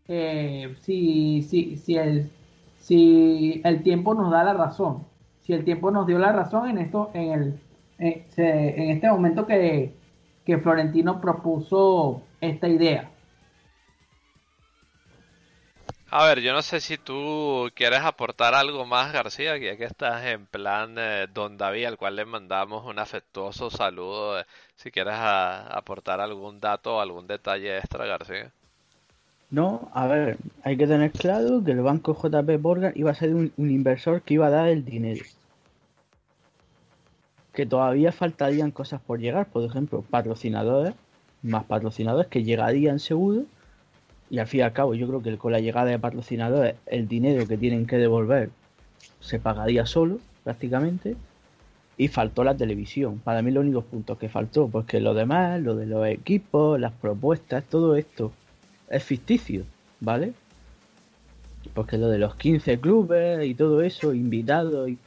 eh, 0.07 0.75
si, 0.81 1.41
si, 1.41 1.75
si, 1.77 1.97
el, 1.97 2.29
si 2.77 3.61
el 3.63 3.81
tiempo 3.81 4.13
nos 4.13 4.29
da 4.29 4.43
la 4.43 4.53
razón. 4.53 5.05
Si 5.41 5.53
el 5.53 5.63
tiempo 5.63 5.89
nos 5.89 6.05
dio 6.05 6.19
la 6.19 6.31
razón 6.31 6.69
en 6.69 6.77
esto, 6.77 7.09
en 7.15 7.31
el 7.31 7.59
eh, 8.00 8.26
en 8.38 8.91
este 8.91 9.10
momento 9.10 9.45
que, 9.45 9.93
que 10.45 10.58
Florentino 10.58 11.20
propuso 11.20 12.24
esta 12.41 12.68
idea. 12.68 13.12
A 16.12 16.26
ver, 16.26 16.39
yo 16.39 16.54
no 16.54 16.64
sé 16.64 16.80
si 16.80 16.97
tú 16.97 17.70
quieres 17.76 18.00
aportar 18.00 18.56
algo 18.56 18.84
más, 18.84 19.14
García, 19.14 19.58
ya 19.58 19.78
que 19.78 19.84
estás 19.84 20.26
en 20.26 20.47
plan 20.47 20.95
eh, 20.97 21.28
Don 21.32 21.56
David, 21.56 21.86
al 21.86 21.97
cual 21.97 22.16
le 22.16 22.26
mandamos 22.26 22.84
un 22.86 22.97
afectuoso 22.97 23.70
saludo. 23.70 24.39
Eh, 24.39 24.45
si 24.76 24.89
quieres 24.89 25.14
a, 25.14 25.68
aportar 25.68 26.20
algún 26.20 26.60
dato 26.60 26.95
o 26.95 27.00
algún 27.00 27.28
detalle 27.28 27.78
extra, 27.78 28.08
García. 28.08 28.52
No, 29.52 29.91
a 29.93 30.08
ver, 30.08 30.38
hay 30.64 30.78
que 30.78 30.88
tener 30.88 31.12
claro 31.12 31.64
que 31.64 31.72
el 31.74 31.82
banco 31.82 32.16
JP 32.16 32.60
Morgan 32.60 32.93
iba 32.95 33.12
a 33.12 33.16
ser 33.16 33.36
un, 33.36 33.52
un 33.58 33.70
inversor 33.70 34.24
que 34.24 34.36
iba 34.36 34.47
a 34.47 34.52
dar 34.52 34.68
el 34.70 34.84
dinero 34.86 35.24
que 37.60 37.66
todavía 37.66 38.14
faltarían 38.14 38.72
cosas 38.72 39.01
por 39.01 39.20
llegar, 39.20 39.47
por 39.47 39.66
ejemplo, 39.66 40.01
patrocinadores, 40.10 40.93
más 41.43 41.66
patrocinadores 41.66 42.28
que 42.28 42.41
llegarían 42.41 42.99
seguro 42.99 43.43
y 44.30 44.39
al 44.39 44.47
fin 44.47 44.62
y 44.62 44.64
al 44.64 44.72
cabo 44.72 44.93
yo 44.95 45.05
creo 45.10 45.22
que 45.22 45.38
con 45.38 45.51
la 45.51 45.60
llegada 45.60 45.88
de 45.88 45.99
patrocinadores 45.99 46.76
el 46.86 47.10
dinero 47.10 47.45
que 47.45 47.57
tienen 47.57 47.86
que 47.86 47.97
devolver 47.97 48.49
se 49.20 49.39
pagaría 49.39 49.86
solo 49.86 50.20
prácticamente 50.45 51.18
y 51.97 52.07
faltó 52.07 52.45
la 52.45 52.55
televisión. 52.55 53.20
Para 53.20 53.41
mí 53.41 53.51
los 53.51 53.64
únicos 53.64 53.84
puntos 53.84 54.18
que 54.18 54.30
faltó, 54.30 54.70
porque 54.70 55.01
lo 55.01 55.14
demás, 55.14 55.60
lo 55.60 55.76
de 55.76 55.86
los 55.86 56.07
equipos, 56.07 56.80
las 56.80 56.93
propuestas, 56.93 57.66
todo 57.66 57.97
esto 57.97 58.32
es 58.89 59.03
ficticio, 59.03 59.66
¿vale? 59.99 60.32
Porque 61.74 61.97
lo 61.97 62.07
de 62.07 62.20
los 62.20 62.36
15 62.36 62.80
clubes 62.80 63.45
y 63.45 63.53
todo 63.53 63.82
eso, 63.82 64.14
invitados 64.14 64.88
y 64.88 64.97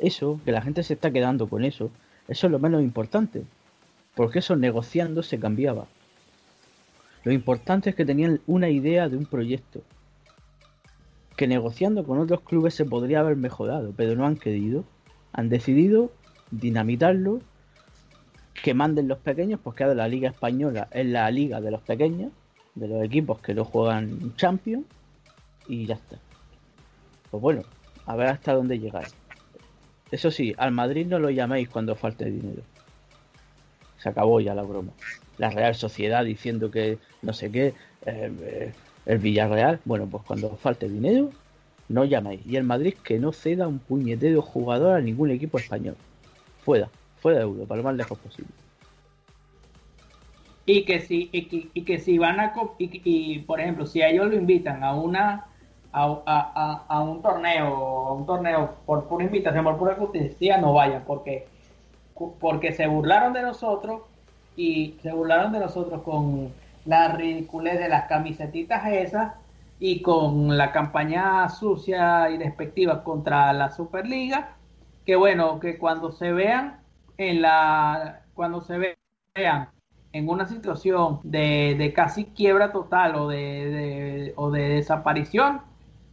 eso, 0.00 0.40
que 0.44 0.52
la 0.52 0.62
gente 0.62 0.82
se 0.82 0.94
está 0.94 1.10
quedando 1.10 1.48
con 1.48 1.64
eso, 1.64 1.90
eso 2.28 2.46
es 2.46 2.50
lo 2.50 2.58
menos 2.58 2.82
importante. 2.82 3.44
Porque 4.14 4.40
eso 4.40 4.56
negociando 4.56 5.22
se 5.22 5.38
cambiaba. 5.38 5.86
Lo 7.22 7.32
importante 7.32 7.90
es 7.90 7.96
que 7.96 8.04
tenían 8.04 8.40
una 8.46 8.68
idea 8.68 9.08
de 9.08 9.16
un 9.16 9.26
proyecto. 9.26 9.82
Que 11.36 11.46
negociando 11.46 12.04
con 12.04 12.18
otros 12.18 12.40
clubes 12.40 12.74
se 12.74 12.84
podría 12.84 13.20
haber 13.20 13.36
mejorado, 13.36 13.92
pero 13.96 14.16
no 14.16 14.26
han 14.26 14.36
querido. 14.36 14.84
Han 15.32 15.48
decidido 15.48 16.10
dinamitarlo, 16.50 17.40
que 18.62 18.74
manden 18.74 19.08
los 19.08 19.18
pequeños, 19.18 19.60
porque 19.62 19.84
ahora 19.84 19.94
la 19.94 20.08
Liga 20.08 20.28
Española 20.28 20.88
es 20.90 21.06
la 21.06 21.30
liga 21.30 21.60
de 21.60 21.70
los 21.70 21.80
pequeños, 21.82 22.32
de 22.74 22.88
los 22.88 23.02
equipos 23.02 23.40
que 23.40 23.54
no 23.54 23.64
juegan 23.64 24.34
Champions, 24.36 24.84
y 25.68 25.86
ya 25.86 25.94
está. 25.94 26.18
Pues 27.30 27.40
bueno, 27.40 27.62
a 28.06 28.16
ver 28.16 28.28
hasta 28.28 28.54
dónde 28.54 28.78
llegáis. 28.78 29.14
Eso 30.10 30.30
sí, 30.30 30.54
al 30.56 30.72
Madrid 30.72 31.06
no 31.06 31.18
lo 31.18 31.30
llaméis 31.30 31.68
cuando 31.68 31.94
falte 31.94 32.24
dinero. 32.26 32.62
Se 33.98 34.08
acabó 34.08 34.40
ya 34.40 34.54
la 34.54 34.62
broma. 34.62 34.92
La 35.38 35.50
Real 35.50 35.74
Sociedad 35.74 36.24
diciendo 36.24 36.70
que 36.70 36.98
no 37.22 37.32
sé 37.32 37.50
qué, 37.50 37.74
eh, 38.06 38.32
eh, 38.40 38.72
el 39.06 39.18
Villarreal, 39.18 39.80
bueno, 39.84 40.06
pues 40.06 40.24
cuando 40.24 40.56
falte 40.56 40.88
dinero, 40.88 41.30
no 41.88 42.04
llaméis. 42.04 42.40
Y 42.46 42.56
el 42.56 42.64
Madrid 42.64 42.94
que 43.04 43.18
no 43.18 43.32
ceda 43.32 43.68
un 43.68 43.78
puñetero 43.78 44.42
jugador 44.42 44.96
a 44.96 45.00
ningún 45.00 45.30
equipo 45.30 45.58
español 45.58 45.96
fuera, 46.64 46.88
fuera 47.20 47.38
de 47.38 47.44
Europa, 47.44 47.76
lo 47.76 47.82
más 47.82 47.96
lejos 47.96 48.18
posible. 48.18 48.52
Y 50.66 50.84
que 50.84 51.00
si, 51.00 51.28
y 51.32 51.82
que, 51.82 51.98
si 51.98 52.18
van 52.18 52.38
a, 52.38 52.52
y, 52.78 53.38
por 53.40 53.60
ejemplo, 53.60 53.86
si 53.86 54.02
ellos 54.02 54.28
lo 54.28 54.36
invitan 54.36 54.84
a 54.84 54.94
una 54.94 55.46
a, 55.92 56.84
a, 56.88 57.00
un 57.00 57.22
torneo, 57.22 57.66
a 57.66 58.12
un 58.14 58.26
torneo 58.26 58.76
por 58.86 59.08
pura 59.08 59.24
invitación, 59.24 59.64
por 59.64 59.78
pura 59.78 59.94
justicia, 59.94 60.58
no 60.58 60.72
vayan, 60.72 61.04
porque, 61.06 61.46
porque 62.38 62.72
se 62.72 62.86
burlaron 62.86 63.32
de 63.32 63.42
nosotros 63.42 64.02
y 64.56 64.96
se 65.02 65.12
burlaron 65.12 65.52
de 65.52 65.60
nosotros 65.60 66.02
con 66.02 66.52
la 66.84 67.08
ridiculez 67.08 67.78
de 67.78 67.88
las 67.88 68.06
camisetitas 68.06 68.86
esas 68.86 69.34
y 69.78 70.02
con 70.02 70.56
la 70.56 70.72
campaña 70.72 71.48
sucia 71.48 72.30
y 72.30 72.38
despectiva 72.38 73.02
contra 73.02 73.52
la 73.52 73.70
Superliga 73.70 74.56
que 75.10 75.16
bueno, 75.16 75.60
que 75.60 75.78
cuando 75.78 76.12
se 76.12 76.32
vean 76.32 76.80
en 77.18 77.42
la, 77.42 78.22
cuando 78.34 78.60
se 78.60 78.96
vean 79.34 79.68
en 80.12 80.28
una 80.28 80.46
situación 80.46 81.20
de, 81.22 81.92
casi 81.96 82.26
quiebra 82.26 82.72
total 82.72 83.16
o 83.16 83.28
de, 83.28 84.32
o 84.36 84.50
de 84.50 84.68
desaparición, 84.68 85.62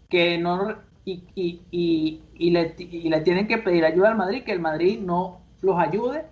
que 0.09 0.37
no 0.37 0.75
y, 1.05 1.23
y, 1.35 2.21
y, 2.33 2.49
le, 2.51 2.75
y, 2.77 3.09
le, 3.09 3.21
tienen 3.21 3.47
que 3.47 3.57
pedir 3.57 3.85
ayuda 3.85 4.09
al 4.09 4.17
Madrid, 4.17 4.43
que 4.43 4.51
el 4.51 4.59
Madrid 4.59 4.99
no 4.99 5.41
los 5.61 5.79
ayude 5.79 6.25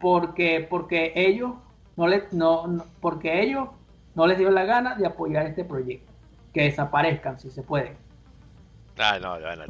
porque 0.00 0.66
porque 0.68 1.12
ellos 1.14 1.52
no 1.96 2.06
les 2.08 2.32
no, 2.32 2.84
porque 3.00 3.42
ellos 3.42 3.68
no 4.14 4.26
les 4.26 4.38
dio 4.38 4.50
la 4.50 4.64
gana 4.64 4.94
de 4.94 5.06
apoyar 5.06 5.46
este 5.46 5.64
proyecto, 5.64 6.10
que 6.54 6.62
desaparezcan 6.62 7.38
si 7.38 7.50
se 7.50 7.62
puede. 7.62 7.96
Ah, 8.98 9.18
no, 9.18 9.38
bueno, 9.40 9.64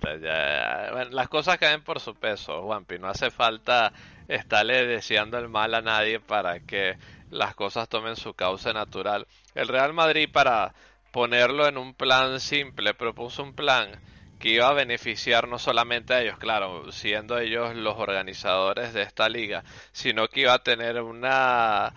las 1.11 1.29
cosas 1.29 1.59
caen 1.59 1.83
por 1.85 2.01
su 2.01 2.15
peso, 2.17 2.63
Juanpi. 2.63 2.99
No 2.99 3.09
hace 3.09 3.31
falta 3.31 3.93
estarle 4.27 4.87
deseando 4.87 5.39
el 5.39 5.49
mal 5.49 5.75
a 5.75 5.83
nadie 5.83 6.19
para 6.19 6.59
que 6.61 6.97
las 7.31 7.55
cosas 7.55 7.89
tomen 7.89 8.17
su 8.17 8.35
cauce 8.35 8.73
natural. 8.73 9.27
El 9.55 9.69
Real 9.69 9.93
Madrid, 9.93 10.29
para 10.33 10.75
ponerlo 11.13 11.67
en 11.67 11.79
un 11.79 11.95
plan 11.95 12.41
simple, 12.41 12.95
propuso 12.95 13.43
un 13.43 13.55
plan 13.55 14.01
que 14.39 14.51
iba 14.51 14.69
a 14.69 14.73
beneficiar 14.73 15.49
no 15.49 15.59
solamente 15.59 16.15
a 16.15 16.23
ellos, 16.23 16.39
claro, 16.39 16.91
siendo 16.93 17.39
ellos 17.39 17.75
los 17.77 17.97
organizadores 17.99 18.95
de 18.95 19.03
esta 19.03 19.29
liga, 19.29 19.65
sino 19.93 20.29
que 20.29 20.41
iba 20.41 20.55
a 20.55 20.63
tener 20.63 21.01
una 21.03 21.93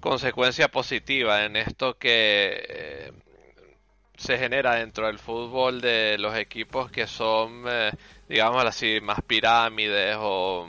consecuencia 0.00 0.68
positiva 0.68 1.44
en 1.44 1.56
esto 1.56 1.98
que 1.98 2.64
eh, 2.68 3.12
se 4.16 4.38
genera 4.38 4.76
dentro 4.76 5.06
del 5.06 5.18
fútbol 5.18 5.80
de 5.80 6.16
los 6.18 6.36
equipos 6.36 6.90
que 6.90 7.06
son, 7.06 7.64
eh, 7.68 7.90
digamos 8.28 8.64
así, 8.64 9.00
más 9.02 9.20
pirámides 9.22 10.16
o 10.18 10.66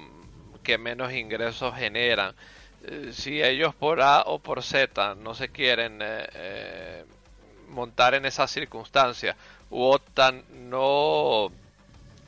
que 0.64 0.78
menos 0.78 1.14
ingresos 1.14 1.76
generan. 1.76 2.36
Eh, 2.84 3.10
si 3.14 3.42
ellos 3.42 3.74
por 3.76 4.02
A 4.02 4.24
o 4.26 4.40
por 4.40 4.64
Z 4.64 5.16
no 5.16 5.34
se 5.34 5.50
quieren 5.50 6.00
eh, 6.02 7.06
montar 7.68 8.14
en 8.16 8.26
esas 8.26 8.52
circunstancias 8.52 9.36
u 9.70 9.84
optan 9.84 10.44
no, 10.70 11.52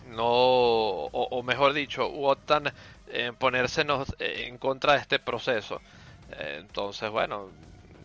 no 0.07 0.25
o, 0.25 1.43
mejor 1.43 1.73
dicho, 1.73 2.09
u 2.09 2.25
optan 2.25 2.71
en 3.11 3.35
ponerse 3.35 3.85
en 4.19 4.57
contra 4.57 4.93
de 4.93 4.99
este 4.99 5.19
proceso. 5.19 5.81
entonces, 6.37 7.09
bueno, 7.09 7.49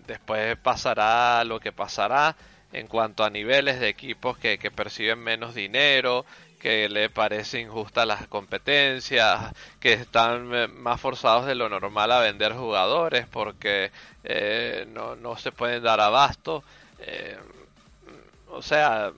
después 0.06 0.56
pasará 0.58 1.44
lo 1.44 1.60
que 1.60 1.72
pasará 1.72 2.36
en 2.74 2.88
cuanto 2.88 3.24
a 3.24 3.30
niveles 3.30 3.80
de 3.80 3.88
equipos 3.88 4.36
que, 4.36 4.58
perciben 4.74 5.20
menos 5.20 5.54
dinero, 5.54 6.26
que 6.58 6.88
le 6.88 7.08
parece 7.08 7.60
injusta 7.60 8.04
las 8.04 8.26
competencias, 8.26 9.52
que 9.78 9.92
están 9.92 10.52
eh, 10.54 10.66
más 10.68 11.00
forzados 11.00 11.46
de 11.46 11.54
lo 11.54 11.68
normal 11.68 12.10
a 12.10 12.20
vender 12.20 12.52
jugadores 12.52 13.26
porque 13.28 13.92
eh, 14.24 14.86
no, 14.88 15.36
se 15.36 15.52
pueden 15.52 15.82
dar 15.82 16.00
abasto. 16.00 16.64
Eh, 17.06 17.36
o 18.50 18.62
sea, 18.62 19.12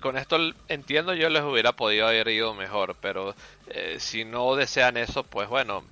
con 0.00 0.16
esto 0.16 0.38
entiendo 0.68 1.14
yo 1.14 1.28
les 1.28 1.42
hubiera 1.42 1.72
podido 1.72 2.06
haber 2.08 2.28
ido 2.28 2.54
mejor, 2.54 2.96
pero 3.00 3.34
si 3.98 4.24
no 4.24 4.56
desean 4.56 4.96
eso, 4.96 5.24
pues 5.24 5.48
bueno, 5.48 5.84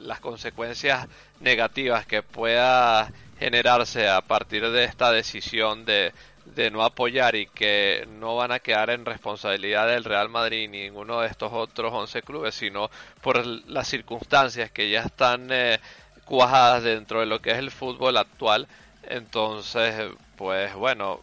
las 0.00 0.20
consecuencias 0.20 1.08
negativas 1.40 2.06
que 2.06 2.22
pueda 2.22 3.10
generarse 3.38 4.08
a 4.08 4.20
partir 4.20 4.70
de 4.70 4.84
esta 4.84 5.10
decisión 5.10 5.84
de, 5.84 6.12
de 6.44 6.70
no 6.70 6.82
apoyar 6.82 7.34
y 7.34 7.46
que 7.46 8.06
no 8.18 8.36
van 8.36 8.52
a 8.52 8.60
quedar 8.60 8.90
en 8.90 9.04
responsabilidad 9.04 9.88
del 9.88 10.04
Real 10.04 10.28
Madrid 10.28 10.68
ni 10.68 10.82
ninguno 10.82 11.20
de 11.20 11.28
estos 11.28 11.52
otros 11.52 11.92
11 11.92 12.22
clubes, 12.22 12.54
sino 12.54 12.90
por 13.20 13.44
las 13.46 13.88
circunstancias 13.88 14.70
que 14.70 14.90
ya 14.90 15.02
están 15.02 15.48
eh, 15.50 15.80
cuajadas 16.24 16.82
dentro 16.82 17.20
de 17.20 17.26
lo 17.26 17.40
que 17.40 17.52
es 17.52 17.58
el 17.58 17.70
fútbol 17.70 18.16
actual. 18.16 18.66
Entonces, 19.04 20.10
pues 20.36 20.74
bueno, 20.74 21.20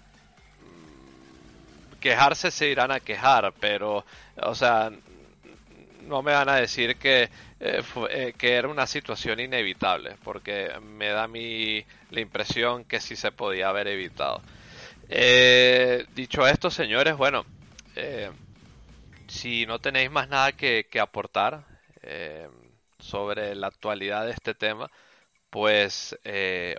quejarse 1.99 2.51
se 2.51 2.69
irán 2.69 2.91
a 2.91 2.99
quejar, 2.99 3.53
pero, 3.59 4.05
o 4.37 4.55
sea, 4.55 4.91
no 6.01 6.21
me 6.23 6.33
van 6.33 6.49
a 6.49 6.55
decir 6.55 6.95
que, 6.97 7.29
eh, 7.59 7.83
eh, 8.09 8.33
que 8.37 8.53
era 8.53 8.67
una 8.67 8.87
situación 8.87 9.39
inevitable, 9.39 10.15
porque 10.23 10.71
me 10.81 11.09
da 11.09 11.27
mí 11.27 11.85
la 12.09 12.21
impresión 12.21 12.85
que 12.85 12.99
sí 12.99 13.15
se 13.15 13.31
podía 13.31 13.69
haber 13.69 13.87
evitado. 13.87 14.41
Eh, 15.09 16.05
dicho 16.15 16.47
esto, 16.47 16.69
señores, 16.69 17.15
bueno, 17.15 17.45
si 19.27 19.65
no 19.65 19.79
tenéis 19.79 20.09
más 20.09 20.29
nada 20.29 20.53
que 20.53 20.85
aportar 20.99 21.63
sobre 22.99 23.55
la 23.55 23.67
actualidad 23.67 24.25
de 24.25 24.31
este 24.31 24.53
tema, 24.53 24.89
pues 25.49 26.17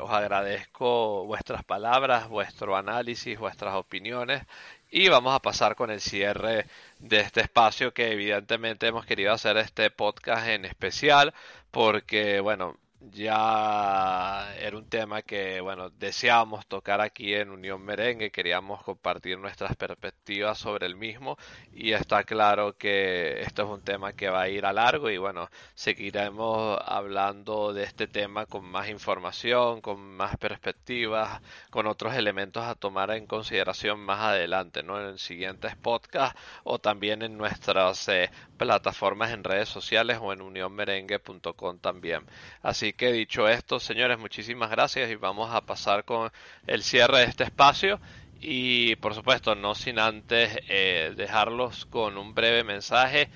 os 0.00 0.10
agradezco 0.10 1.24
vuestras 1.26 1.64
palabras, 1.64 2.28
vuestro 2.28 2.76
análisis, 2.76 3.38
vuestras 3.38 3.74
opiniones 3.74 4.42
y 4.90 5.08
vamos 5.08 5.34
a 5.34 5.40
pasar 5.40 5.76
con 5.76 5.90
el 5.90 6.00
cierre 6.00 6.66
de 6.98 7.20
este 7.20 7.40
espacio 7.40 7.94
que 7.94 8.12
evidentemente 8.12 8.88
hemos 8.88 9.06
querido 9.06 9.32
hacer 9.32 9.56
este 9.56 9.90
podcast 9.90 10.48
en 10.48 10.64
especial 10.64 11.32
porque, 11.70 12.40
bueno, 12.40 12.76
ya 13.00 14.54
era 14.58 14.76
un 14.76 14.88
tema 14.88 15.22
que, 15.22 15.60
bueno, 15.60 15.90
deseábamos 15.90 16.66
tocar 16.66 17.00
aquí 17.00 17.34
en 17.34 17.50
Unión 17.50 17.82
Merengue, 17.82 18.30
queríamos 18.30 18.82
compartir 18.82 19.38
nuestras 19.38 19.74
perspectivas 19.76 20.58
sobre 20.58 20.86
el 20.86 20.96
mismo 20.96 21.38
y 21.72 21.92
está 21.92 22.24
claro 22.24 22.76
que 22.76 23.40
esto 23.40 23.62
es 23.62 23.68
un 23.70 23.82
tema 23.82 24.12
que 24.12 24.28
va 24.28 24.42
a 24.42 24.48
ir 24.48 24.66
a 24.66 24.72
largo 24.72 25.08
y, 25.10 25.16
bueno, 25.16 25.48
seguiremos 25.74 26.78
hablando 26.84 27.72
de 27.72 27.84
este 27.84 28.06
tema 28.06 28.46
con 28.46 28.64
más 28.66 28.88
información, 28.90 29.80
con 29.80 30.00
más 30.16 30.36
perspectivas, 30.36 31.40
con 31.70 31.86
otros 31.86 32.14
elementos 32.14 32.64
a 32.64 32.74
tomar 32.74 33.10
en 33.12 33.26
consideración 33.26 34.00
más 34.00 34.20
adelante, 34.20 34.82
¿no? 34.82 35.00
En 35.08 35.18
siguientes 35.18 35.74
podcasts 35.76 36.38
o 36.64 36.78
también 36.78 37.22
en 37.22 37.38
nuestras 37.38 38.08
eh, 38.08 38.30
plataformas 38.58 39.32
en 39.32 39.44
redes 39.44 39.68
sociales 39.68 40.18
o 40.20 40.32
en 40.32 40.42
unionmerengue.com 40.42 41.78
también. 41.78 42.22
Así 42.62 42.89
Que 42.96 43.12
dicho 43.12 43.48
esto, 43.48 43.80
señores, 43.80 44.18
muchísimas 44.18 44.70
gracias 44.70 45.10
y 45.10 45.14
vamos 45.14 45.54
a 45.54 45.60
pasar 45.60 46.04
con 46.04 46.30
el 46.66 46.82
cierre 46.82 47.20
de 47.20 47.24
este 47.24 47.44
espacio. 47.44 48.00
Y 48.40 48.96
por 48.96 49.14
supuesto, 49.14 49.54
no 49.54 49.74
sin 49.74 49.98
antes 49.98 50.58
eh, 50.68 51.12
dejarlos 51.16 51.86
con 51.86 52.16
un 52.16 52.34
breve 52.34 52.64
mensaje. 52.64 53.28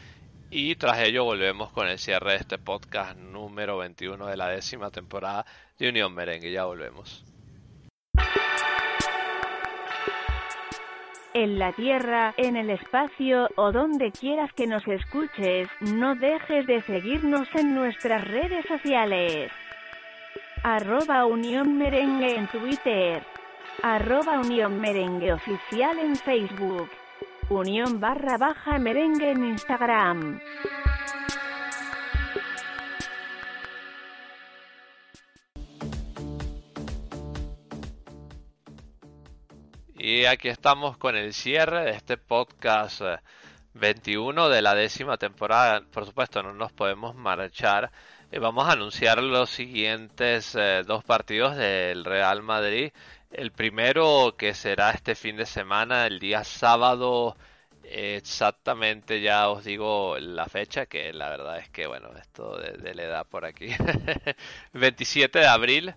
Y 0.50 0.76
tras 0.76 1.00
ello 1.00 1.24
volvemos 1.24 1.72
con 1.72 1.88
el 1.88 1.98
cierre 1.98 2.32
de 2.32 2.38
este 2.38 2.59
podcast 2.59 3.16
número 3.18 3.78
21 3.78 4.26
de 4.26 4.36
la 4.36 4.48
décima 4.48 4.90
temporada 4.90 5.44
de 5.78 5.88
Unión 5.88 6.14
Merengue. 6.14 6.52
Ya 6.52 6.64
volvemos. 6.64 7.24
En 11.35 11.59
la 11.59 11.72
Tierra, 11.72 12.32
en 12.37 12.57
el 12.57 12.70
espacio 12.70 13.49
o 13.57 13.72
donde 13.72 14.12
quieras 14.12 14.53
que 14.55 14.66
nos 14.66 14.87
escuches, 14.87 15.68
no 15.80 16.14
dejes 16.14 16.66
de 16.66 16.80
seguirnos 16.82 17.49
en 17.55 17.74
nuestras 17.74 18.26
redes 18.26 18.64
sociales. 18.66 19.51
Arroba 20.62 21.26
Unión 21.26 21.76
Merengue 21.76 22.37
en 22.37 22.47
Twitter. 22.47 23.22
Arroba 23.82 24.39
Unión 24.39 24.80
Merengue 24.80 25.32
Oficial 25.32 25.99
en 25.99 26.16
Facebook. 26.16 26.89
Unión 27.51 28.01
barra 28.01 28.39
baja 28.39 28.78
merengue 28.78 29.32
en 29.32 29.45
Instagram. 29.45 30.41
Y 40.07 40.26
aquí 40.26 40.48
estamos 40.48 40.98
con 40.98 41.16
el 41.16 41.32
cierre 41.32 41.86
de 41.86 41.92
este 41.92 42.18
podcast 42.18 43.00
21 43.72 44.48
eh, 44.48 44.55
de 44.55 44.61
la 44.61 44.74
décima 44.74 45.16
temporada. 45.16 45.80
Por 45.80 46.05
supuesto, 46.05 46.42
no 46.42 46.52
nos 46.52 46.72
podemos 46.72 47.14
marchar. 47.14 47.90
Eh, 48.30 48.38
vamos 48.38 48.68
a 48.68 48.72
anunciar 48.72 49.22
los 49.22 49.48
siguientes 49.48 50.55
eh, 50.57 50.82
dos 50.86 51.05
partidos 51.05 51.57
del 51.57 52.05
Real 52.05 52.42
Madrid. 52.42 52.92
El 53.30 53.50
primero 53.52 54.34
que 54.36 54.52
será 54.52 54.90
este 54.90 55.14
fin 55.14 55.38
de 55.38 55.46
semana, 55.46 56.07
el 56.07 56.18
día 56.18 56.44
sábado, 56.44 57.38
exactamente 57.84 59.22
ya 59.22 59.48
os 59.48 59.64
digo 59.64 60.18
la 60.18 60.44
fecha, 60.48 60.84
que 60.84 61.14
la 61.14 61.30
verdad 61.30 61.61
es 61.61 61.70
que, 61.70 61.86
bueno, 61.86 62.11
esto 62.18 62.59
de, 62.59 62.72
de 62.72 62.94
la 62.94 63.05
edad 63.05 63.26
por 63.26 63.46
aquí. 63.46 63.68
27 64.74 65.38
de 65.38 65.46
abril 65.46 65.94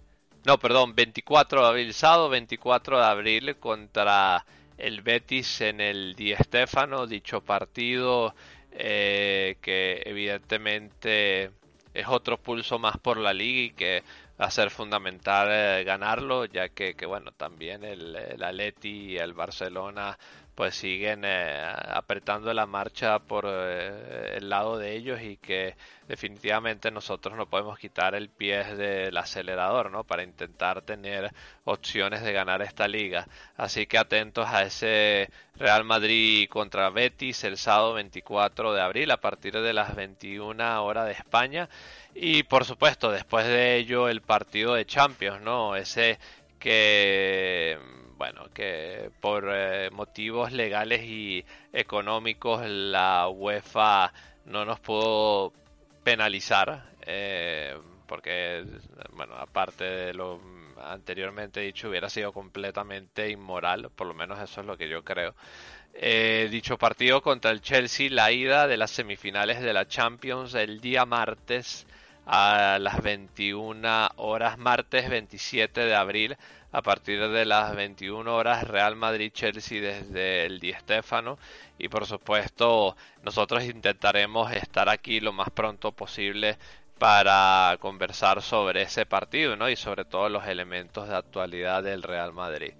no, 0.47 0.57
perdón, 0.57 0.95
24 0.95 1.61
de 1.61 1.67
abril, 1.67 1.93
sábado 1.93 2.29
24 2.29 2.99
de 2.99 3.05
abril 3.05 3.57
contra 3.57 4.45
el 4.77 5.01
Betis 5.01 5.59
en 5.59 5.81
el 5.81 6.15
Di 6.15 6.33
Stéfano, 6.35 7.05
dicho 7.05 7.41
partido 7.41 8.33
eh, 8.71 9.57
que 9.61 10.01
evidentemente 10.05 11.51
es 11.93 12.07
otro 12.07 12.37
pulso 12.37 12.79
más 12.79 12.97
por 12.97 13.17
la 13.17 13.33
liga 13.33 13.59
y 13.59 13.71
que 13.71 14.03
va 14.39 14.45
a 14.45 14.51
ser 14.51 14.69
fundamental 14.69 15.49
eh, 15.51 15.83
ganarlo, 15.83 16.45
ya 16.45 16.69
que, 16.69 16.95
que, 16.95 17.05
bueno, 17.05 17.33
también 17.33 17.83
el, 17.83 18.15
el 18.15 18.73
y 18.83 19.17
el 19.17 19.33
Barcelona 19.33 20.17
pues 20.57 20.73
siguen 20.73 21.21
eh, 21.23 21.71
apretando 21.89 22.51
la 22.51 22.65
marcha 22.65 23.19
por 23.19 23.45
eh, 23.47 24.37
el 24.37 24.49
lado 24.49 24.79
de 24.79 24.95
ellos 24.95 25.21
y 25.21 25.37
que 25.37 25.75
definitivamente 26.07 26.89
nosotros 26.89 27.37
no 27.37 27.45
podemos 27.47 27.77
quitar 27.77 28.15
el 28.15 28.29
pie 28.29 28.63
del 28.75 29.15
acelerador, 29.17 29.91
¿no? 29.91 30.03
Para 30.03 30.23
intentar 30.23 30.81
tener 30.81 31.31
opciones 31.63 32.23
de 32.23 32.33
ganar 32.33 32.63
esta 32.63 32.87
liga. 32.87 33.27
Así 33.55 33.85
que 33.85 33.99
atentos 33.99 34.47
a 34.47 34.63
ese 34.63 35.29
Real 35.57 35.83
Madrid 35.83 36.49
contra 36.49 36.89
Betis 36.89 37.43
el 37.43 37.57
sábado 37.59 37.93
24 37.93 38.73
de 38.73 38.81
abril 38.81 39.11
a 39.11 39.21
partir 39.21 39.53
de 39.61 39.73
las 39.73 39.95
21 39.95 40.83
horas 40.83 41.05
de 41.05 41.11
España. 41.11 41.69
Y 42.15 42.41
por 42.41 42.65
supuesto, 42.65 43.11
después 43.11 43.45
de 43.45 43.75
ello 43.75 44.09
el 44.09 44.21
partido 44.21 44.73
de 44.73 44.87
Champions, 44.87 45.39
¿no? 45.39 45.75
Ese 45.75 46.17
que 46.57 47.77
bueno, 48.17 48.47
que 48.53 49.11
por 49.21 49.49
eh, 49.51 49.89
motivos 49.91 50.51
legales 50.51 51.03
y 51.03 51.45
económicos 51.71 52.65
la 52.65 53.27
UEFA 53.29 54.11
no 54.45 54.65
nos 54.65 54.79
pudo 54.79 55.53
penalizar, 56.03 56.83
eh, 57.05 57.77
porque, 58.07 58.65
bueno, 59.13 59.35
aparte 59.35 59.83
de 59.83 60.13
lo 60.13 60.39
anteriormente 60.81 61.59
dicho, 61.61 61.89
hubiera 61.89 62.09
sido 62.09 62.31
completamente 62.31 63.29
inmoral, 63.29 63.89
por 63.95 64.07
lo 64.07 64.13
menos 64.13 64.39
eso 64.39 64.61
es 64.61 64.67
lo 64.67 64.77
que 64.77 64.89
yo 64.89 65.03
creo. 65.03 65.35
Eh, 65.93 66.47
dicho 66.51 66.77
partido 66.77 67.21
contra 67.21 67.51
el 67.51 67.61
Chelsea, 67.61 68.09
la 68.11 68.31
ida 68.31 68.67
de 68.67 68.77
las 68.77 68.91
semifinales 68.91 69.61
de 69.61 69.73
la 69.73 69.87
Champions 69.87 70.53
el 70.53 70.79
día 70.79 71.05
martes 71.05 71.87
a 72.25 72.77
las 72.79 73.01
21 73.01 74.09
horas, 74.17 74.57
martes 74.57 75.09
27 75.09 75.81
de 75.81 75.95
abril 75.95 76.37
a 76.77 76.83
partir 76.83 77.27
de 77.29 77.43
las 77.43 77.75
21 77.75 78.35
horas 78.35 78.63
Real 78.67 78.95
Madrid-Chelsea 78.95 79.81
desde 79.81 80.45
el 80.45 80.59
Di 80.59 80.73
Stéfano 80.73 81.39
y 81.79 81.89
por 81.89 82.05
supuesto 82.05 82.95
nosotros 83.23 83.63
intentaremos 83.63 84.51
estar 84.51 84.87
aquí 84.87 85.19
lo 85.19 85.33
más 85.33 85.49
pronto 85.49 85.91
posible 85.91 86.59
para 86.99 87.75
conversar 87.79 88.43
sobre 88.43 88.83
ese 88.83 89.07
partido 89.07 89.55
¿no? 89.55 89.71
y 89.71 89.75
sobre 89.75 90.05
todos 90.05 90.29
los 90.29 90.45
elementos 90.45 91.09
de 91.09 91.15
actualidad 91.15 91.81
del 91.81 92.03
Real 92.03 92.31
Madrid. 92.31 92.73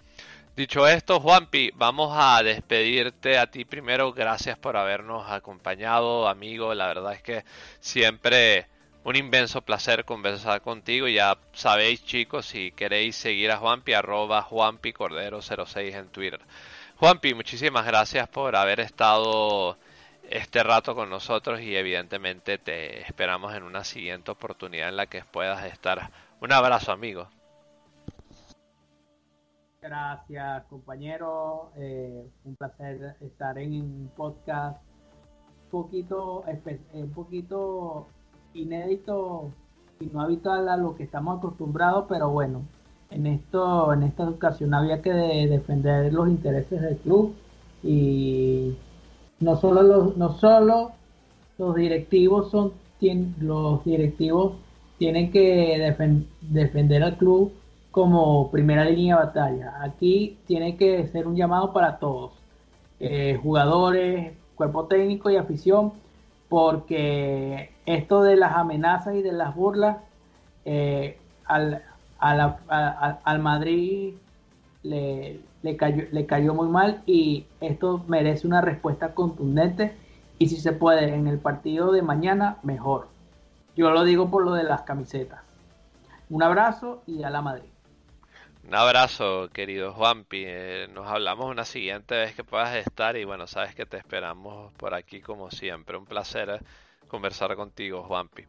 Dicho 0.56 0.88
esto, 0.88 1.20
Juanpi, 1.20 1.72
vamos 1.74 2.14
a 2.16 2.44
despedirte 2.44 3.40
a 3.40 3.50
ti 3.50 3.66
primero. 3.66 4.14
Gracias 4.14 4.60
por 4.60 4.78
habernos 4.78 5.28
acompañado, 5.28 6.28
amigo. 6.28 6.76
La 6.76 6.86
verdad 6.86 7.14
es 7.14 7.24
que 7.24 7.44
siempre 7.80 8.68
un 9.08 9.16
inmenso 9.16 9.62
placer 9.62 10.04
conversar 10.04 10.62
contigo. 10.62 11.08
Ya 11.08 11.38
sabéis, 11.54 12.04
chicos, 12.04 12.46
si 12.46 12.74
queréis 12.74 13.16
seguir 13.16 13.52
a 13.52 13.58
Juanpi, 13.58 13.94
arroba 13.94 14.42
Juanpi 14.42 14.92
Cordero 14.92 15.42
06 15.42 15.96
en 15.96 16.10
Twitter. 16.10 16.42
Juanpi, 16.98 17.34
muchísimas 17.34 17.86
gracias 17.86 18.28
por 18.28 18.58
haber 18.58 18.82
estado 18.82 19.78
este 20.30 20.62
rato 20.62 20.94
con 20.94 21.10
nosotros 21.10 21.62
y 21.62 21.74
evidentemente 21.74 22.58
te 22.58 23.02
esperamos 23.04 23.56
en 23.56 23.64
una 23.64 23.86
siguiente 23.86 24.32
oportunidad 24.32 24.90
en 24.90 24.98
la 24.98 25.06
que 25.06 25.24
puedas 25.24 25.64
estar. 25.64 26.12
Un 26.42 26.52
abrazo, 26.52 26.92
amigo. 26.92 27.30
Gracias, 29.82 30.66
compañero. 30.66 31.72
Eh, 31.78 32.30
un 32.44 32.56
placer 32.58 33.16
estar 33.22 33.58
en 33.58 33.72
un 33.72 34.12
podcast 34.18 34.82
poquito, 35.72 36.44
un 36.92 37.12
poquito 37.14 38.10
inédito 38.54 39.52
y 40.00 40.06
no 40.08 40.22
habitual 40.22 40.70
a 40.70 40.78
lo 40.78 40.96
que 40.96 41.04
estamos 41.04 41.38
acostumbrados, 41.38 42.06
pero 42.08 42.30
bueno, 42.30 42.62
en 43.10 43.28
esto, 43.28 43.94
en 43.94 44.04
esta 44.04 44.30
ocasión 44.30 44.74
había 44.74 45.02
que 45.02 45.12
defender 45.12 46.14
los 46.14 46.28
intereses 46.28 46.82
del 46.82 46.98
club 46.98 47.34
y 47.84 48.76
no 49.40 49.56
solo 49.56 49.84
los, 49.84 50.18
no 50.18 50.38
solo 50.38 50.92
los 51.58 51.76
directivos 51.76 52.52
son 52.52 52.74
los 53.40 53.84
directivos 53.84 54.54
tienen 54.98 55.32
que 55.32 55.94
defender 56.42 57.04
al 57.04 57.18
club 57.18 57.52
como 57.92 58.50
primera 58.52 58.86
línea 58.86 59.18
de 59.18 59.26
batalla. 59.26 59.74
Aquí 59.82 60.38
tiene 60.48 60.76
que 60.78 61.08
ser 61.08 61.28
un 61.28 61.36
llamado 61.36 61.74
para 61.74 62.00
todos, 62.00 62.32
eh, 63.00 63.40
jugadores, 63.42 64.34
cuerpo 64.56 64.86
técnico 64.86 65.30
y 65.30 65.36
afición, 65.36 65.94
porque 66.50 67.70
esto 67.88 68.22
de 68.22 68.36
las 68.36 68.54
amenazas 68.54 69.16
y 69.16 69.24
de 69.24 69.32
las 69.32 69.56
burlas 69.56 69.98
eh, 70.66 71.18
al, 71.46 71.82
al, 72.20 73.40
Madrid 73.40 74.14
le, 74.84 75.40
le, 75.64 75.78
cayó, 75.78 76.04
le 76.12 76.26
cayó 76.26 76.54
muy 76.54 76.68
mal 76.68 77.02
y 77.06 77.46
esto 77.62 78.04
merece 78.08 78.46
una 78.46 78.62
respuesta 78.62 79.16
contundente 79.16 79.96
y 80.38 80.50
si 80.50 80.58
se 80.58 80.74
puede 80.74 81.16
en 81.16 81.28
el 81.28 81.40
partido 81.40 81.92
de 81.92 82.02
mañana, 82.02 82.58
mejor. 82.62 83.08
Yo 83.76 83.90
lo 83.90 84.04
digo 84.04 84.30
por 84.30 84.44
lo 84.44 84.54
de 84.54 84.64
las 84.64 84.82
camisetas. 84.82 85.40
Un 86.30 86.44
abrazo 86.44 87.02
y 87.08 87.24
a 87.24 87.30
la 87.30 87.42
Madrid. 87.42 87.70
Un 88.68 88.76
abrazo, 88.76 89.48
querido 89.54 89.94
Juanpi. 89.94 90.44
Eh, 90.46 90.90
nos 90.94 91.08
hablamos 91.08 91.50
una 91.50 91.64
siguiente 91.64 92.16
vez 92.16 92.36
que 92.36 92.44
puedas 92.44 92.76
estar 92.76 93.16
y 93.16 93.24
bueno, 93.24 93.48
sabes 93.48 93.74
que 93.74 93.86
te 93.86 93.96
esperamos 93.96 94.74
por 94.74 94.94
aquí 94.94 95.22
como 95.22 95.50
siempre. 95.52 95.96
Un 95.96 96.06
placer 96.06 96.50
eh, 96.50 96.60
conversar 97.08 97.56
contigo, 97.56 98.04
Juanpi. 98.04 98.46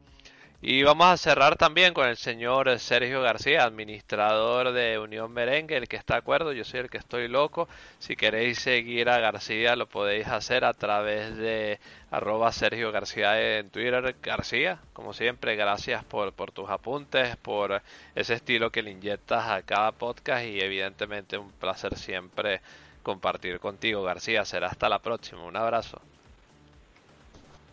Y 0.60 0.82
vamos 0.82 1.06
a 1.06 1.16
cerrar 1.16 1.54
también 1.54 1.94
con 1.94 2.08
el 2.08 2.16
señor 2.16 2.80
Sergio 2.80 3.22
García, 3.22 3.62
administrador 3.62 4.72
de 4.72 4.98
Unión 4.98 5.32
Merengue, 5.32 5.76
el 5.76 5.86
que 5.86 5.94
está 5.94 6.14
de 6.14 6.18
acuerdo, 6.18 6.52
yo 6.52 6.64
soy 6.64 6.80
el 6.80 6.90
que 6.90 6.98
estoy 6.98 7.28
loco. 7.28 7.68
Si 8.00 8.16
queréis 8.16 8.58
seguir 8.58 9.08
a 9.08 9.20
García 9.20 9.76
lo 9.76 9.86
podéis 9.86 10.26
hacer 10.26 10.64
a 10.64 10.74
través 10.74 11.36
de 11.36 11.78
arroba 12.10 12.50
Sergio 12.50 12.90
García 12.90 13.58
en 13.58 13.70
Twitter. 13.70 14.16
García, 14.20 14.80
como 14.94 15.12
siempre, 15.12 15.54
gracias 15.54 16.02
por, 16.02 16.32
por 16.32 16.50
tus 16.50 16.68
apuntes, 16.68 17.36
por 17.36 17.80
ese 18.16 18.34
estilo 18.34 18.72
que 18.72 18.82
le 18.82 18.90
inyectas 18.90 19.46
a 19.46 19.62
cada 19.62 19.92
podcast 19.92 20.44
y 20.44 20.60
evidentemente 20.60 21.38
un 21.38 21.52
placer 21.52 21.96
siempre 21.96 22.62
compartir 23.04 23.60
contigo, 23.60 24.02
García. 24.02 24.44
Será 24.44 24.66
hasta 24.66 24.88
la 24.88 24.98
próxima. 24.98 25.44
Un 25.44 25.56
abrazo. 25.56 26.02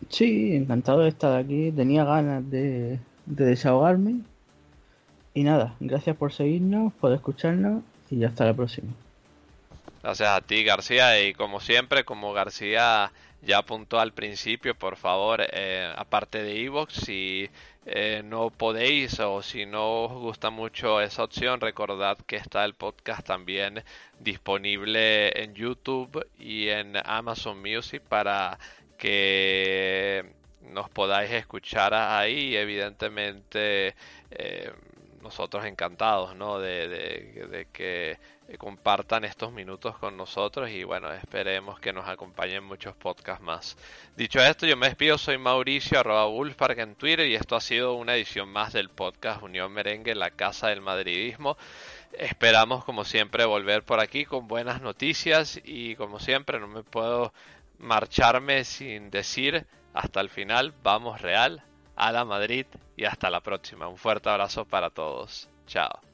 Sí, 0.08 0.54
encantado 0.54 1.00
de 1.00 1.08
estar 1.08 1.36
aquí. 1.38 1.72
Tenía 1.72 2.04
ganas 2.04 2.48
de, 2.50 2.98
desahogarme 3.26 4.20
Y 5.34 5.42
nada, 5.42 5.74
gracias 5.80 6.16
por 6.16 6.32
seguirnos, 6.32 6.92
por 6.94 7.12
escucharnos 7.12 7.82
y 8.10 8.24
hasta 8.24 8.44
la 8.44 8.54
próxima. 8.54 8.92
Gracias 10.02 10.28
a 10.28 10.40
ti, 10.40 10.62
García. 10.62 11.20
Y 11.26 11.34
como 11.34 11.60
siempre, 11.60 12.04
como 12.04 12.32
García 12.32 13.10
ya 13.42 13.58
apuntó 13.58 13.98
al 14.00 14.12
principio, 14.12 14.74
por 14.74 14.96
favor, 14.96 15.46
eh, 15.52 15.92
aparte 15.96 16.42
de 16.42 16.64
Evox, 16.64 16.94
si 16.94 17.48
eh, 17.84 18.22
no 18.24 18.50
podéis 18.50 19.20
o 19.20 19.42
si 19.42 19.66
no 19.66 20.04
os 20.04 20.12
gusta 20.12 20.50
mucho 20.50 21.00
esa 21.00 21.22
opción, 21.22 21.60
recordad 21.60 22.18
que 22.26 22.36
está 22.36 22.64
el 22.64 22.74
podcast 22.74 23.26
también 23.26 23.84
disponible 24.18 25.42
en 25.42 25.54
YouTube 25.54 26.26
y 26.38 26.68
en 26.68 26.94
Amazon 27.04 27.60
Music 27.60 28.02
para 28.02 28.58
que 28.96 30.32
nos 30.62 30.90
podáis 30.90 31.30
escuchar 31.30 31.94
ahí. 31.94 32.56
Evidentemente, 32.56 33.94
eh, 34.30 34.72
nosotros 35.22 35.64
encantados 35.64 36.36
¿no? 36.36 36.58
de, 36.58 36.88
de 36.88 37.66
que 37.72 38.18
compartan 38.58 39.24
estos 39.24 39.52
minutos 39.52 39.98
con 39.98 40.16
nosotros 40.16 40.70
y 40.70 40.84
bueno, 40.84 41.12
esperemos 41.12 41.80
que 41.80 41.92
nos 41.92 42.08
acompañen 42.08 42.62
muchos 42.62 42.94
podcasts 42.94 43.42
más. 43.42 43.76
Dicho 44.16 44.40
esto, 44.40 44.66
yo 44.66 44.76
me 44.76 44.86
despido, 44.86 45.18
soy 45.18 45.36
Mauricio 45.36 45.98
arroba 45.98 46.26
Wolfpark 46.26 46.78
en 46.78 46.94
Twitter 46.94 47.26
y 47.26 47.34
esto 47.34 47.56
ha 47.56 47.60
sido 47.60 47.94
una 47.94 48.14
edición 48.14 48.48
más 48.48 48.72
del 48.72 48.88
podcast 48.88 49.42
Unión 49.42 49.72
Merengue, 49.72 50.14
la 50.14 50.30
casa 50.30 50.68
del 50.68 50.80
madridismo. 50.80 51.56
Esperamos 52.12 52.84
como 52.84 53.04
siempre 53.04 53.44
volver 53.44 53.82
por 53.82 54.00
aquí 54.00 54.24
con 54.24 54.46
buenas 54.46 54.80
noticias 54.80 55.60
y 55.64 55.96
como 55.96 56.20
siempre 56.20 56.60
no 56.60 56.68
me 56.68 56.84
puedo 56.84 57.34
marcharme 57.78 58.64
sin 58.64 59.10
decir 59.10 59.66
hasta 59.94 60.20
el 60.20 60.28
final, 60.28 60.74
vamos 60.82 61.22
Real, 61.22 61.62
a 61.96 62.12
la 62.12 62.24
Madrid 62.24 62.66
y 62.96 63.04
hasta 63.04 63.30
la 63.30 63.40
próxima. 63.40 63.88
Un 63.88 63.96
fuerte 63.96 64.28
abrazo 64.28 64.64
para 64.64 64.90
todos. 64.90 65.48
Chao. 65.66 66.05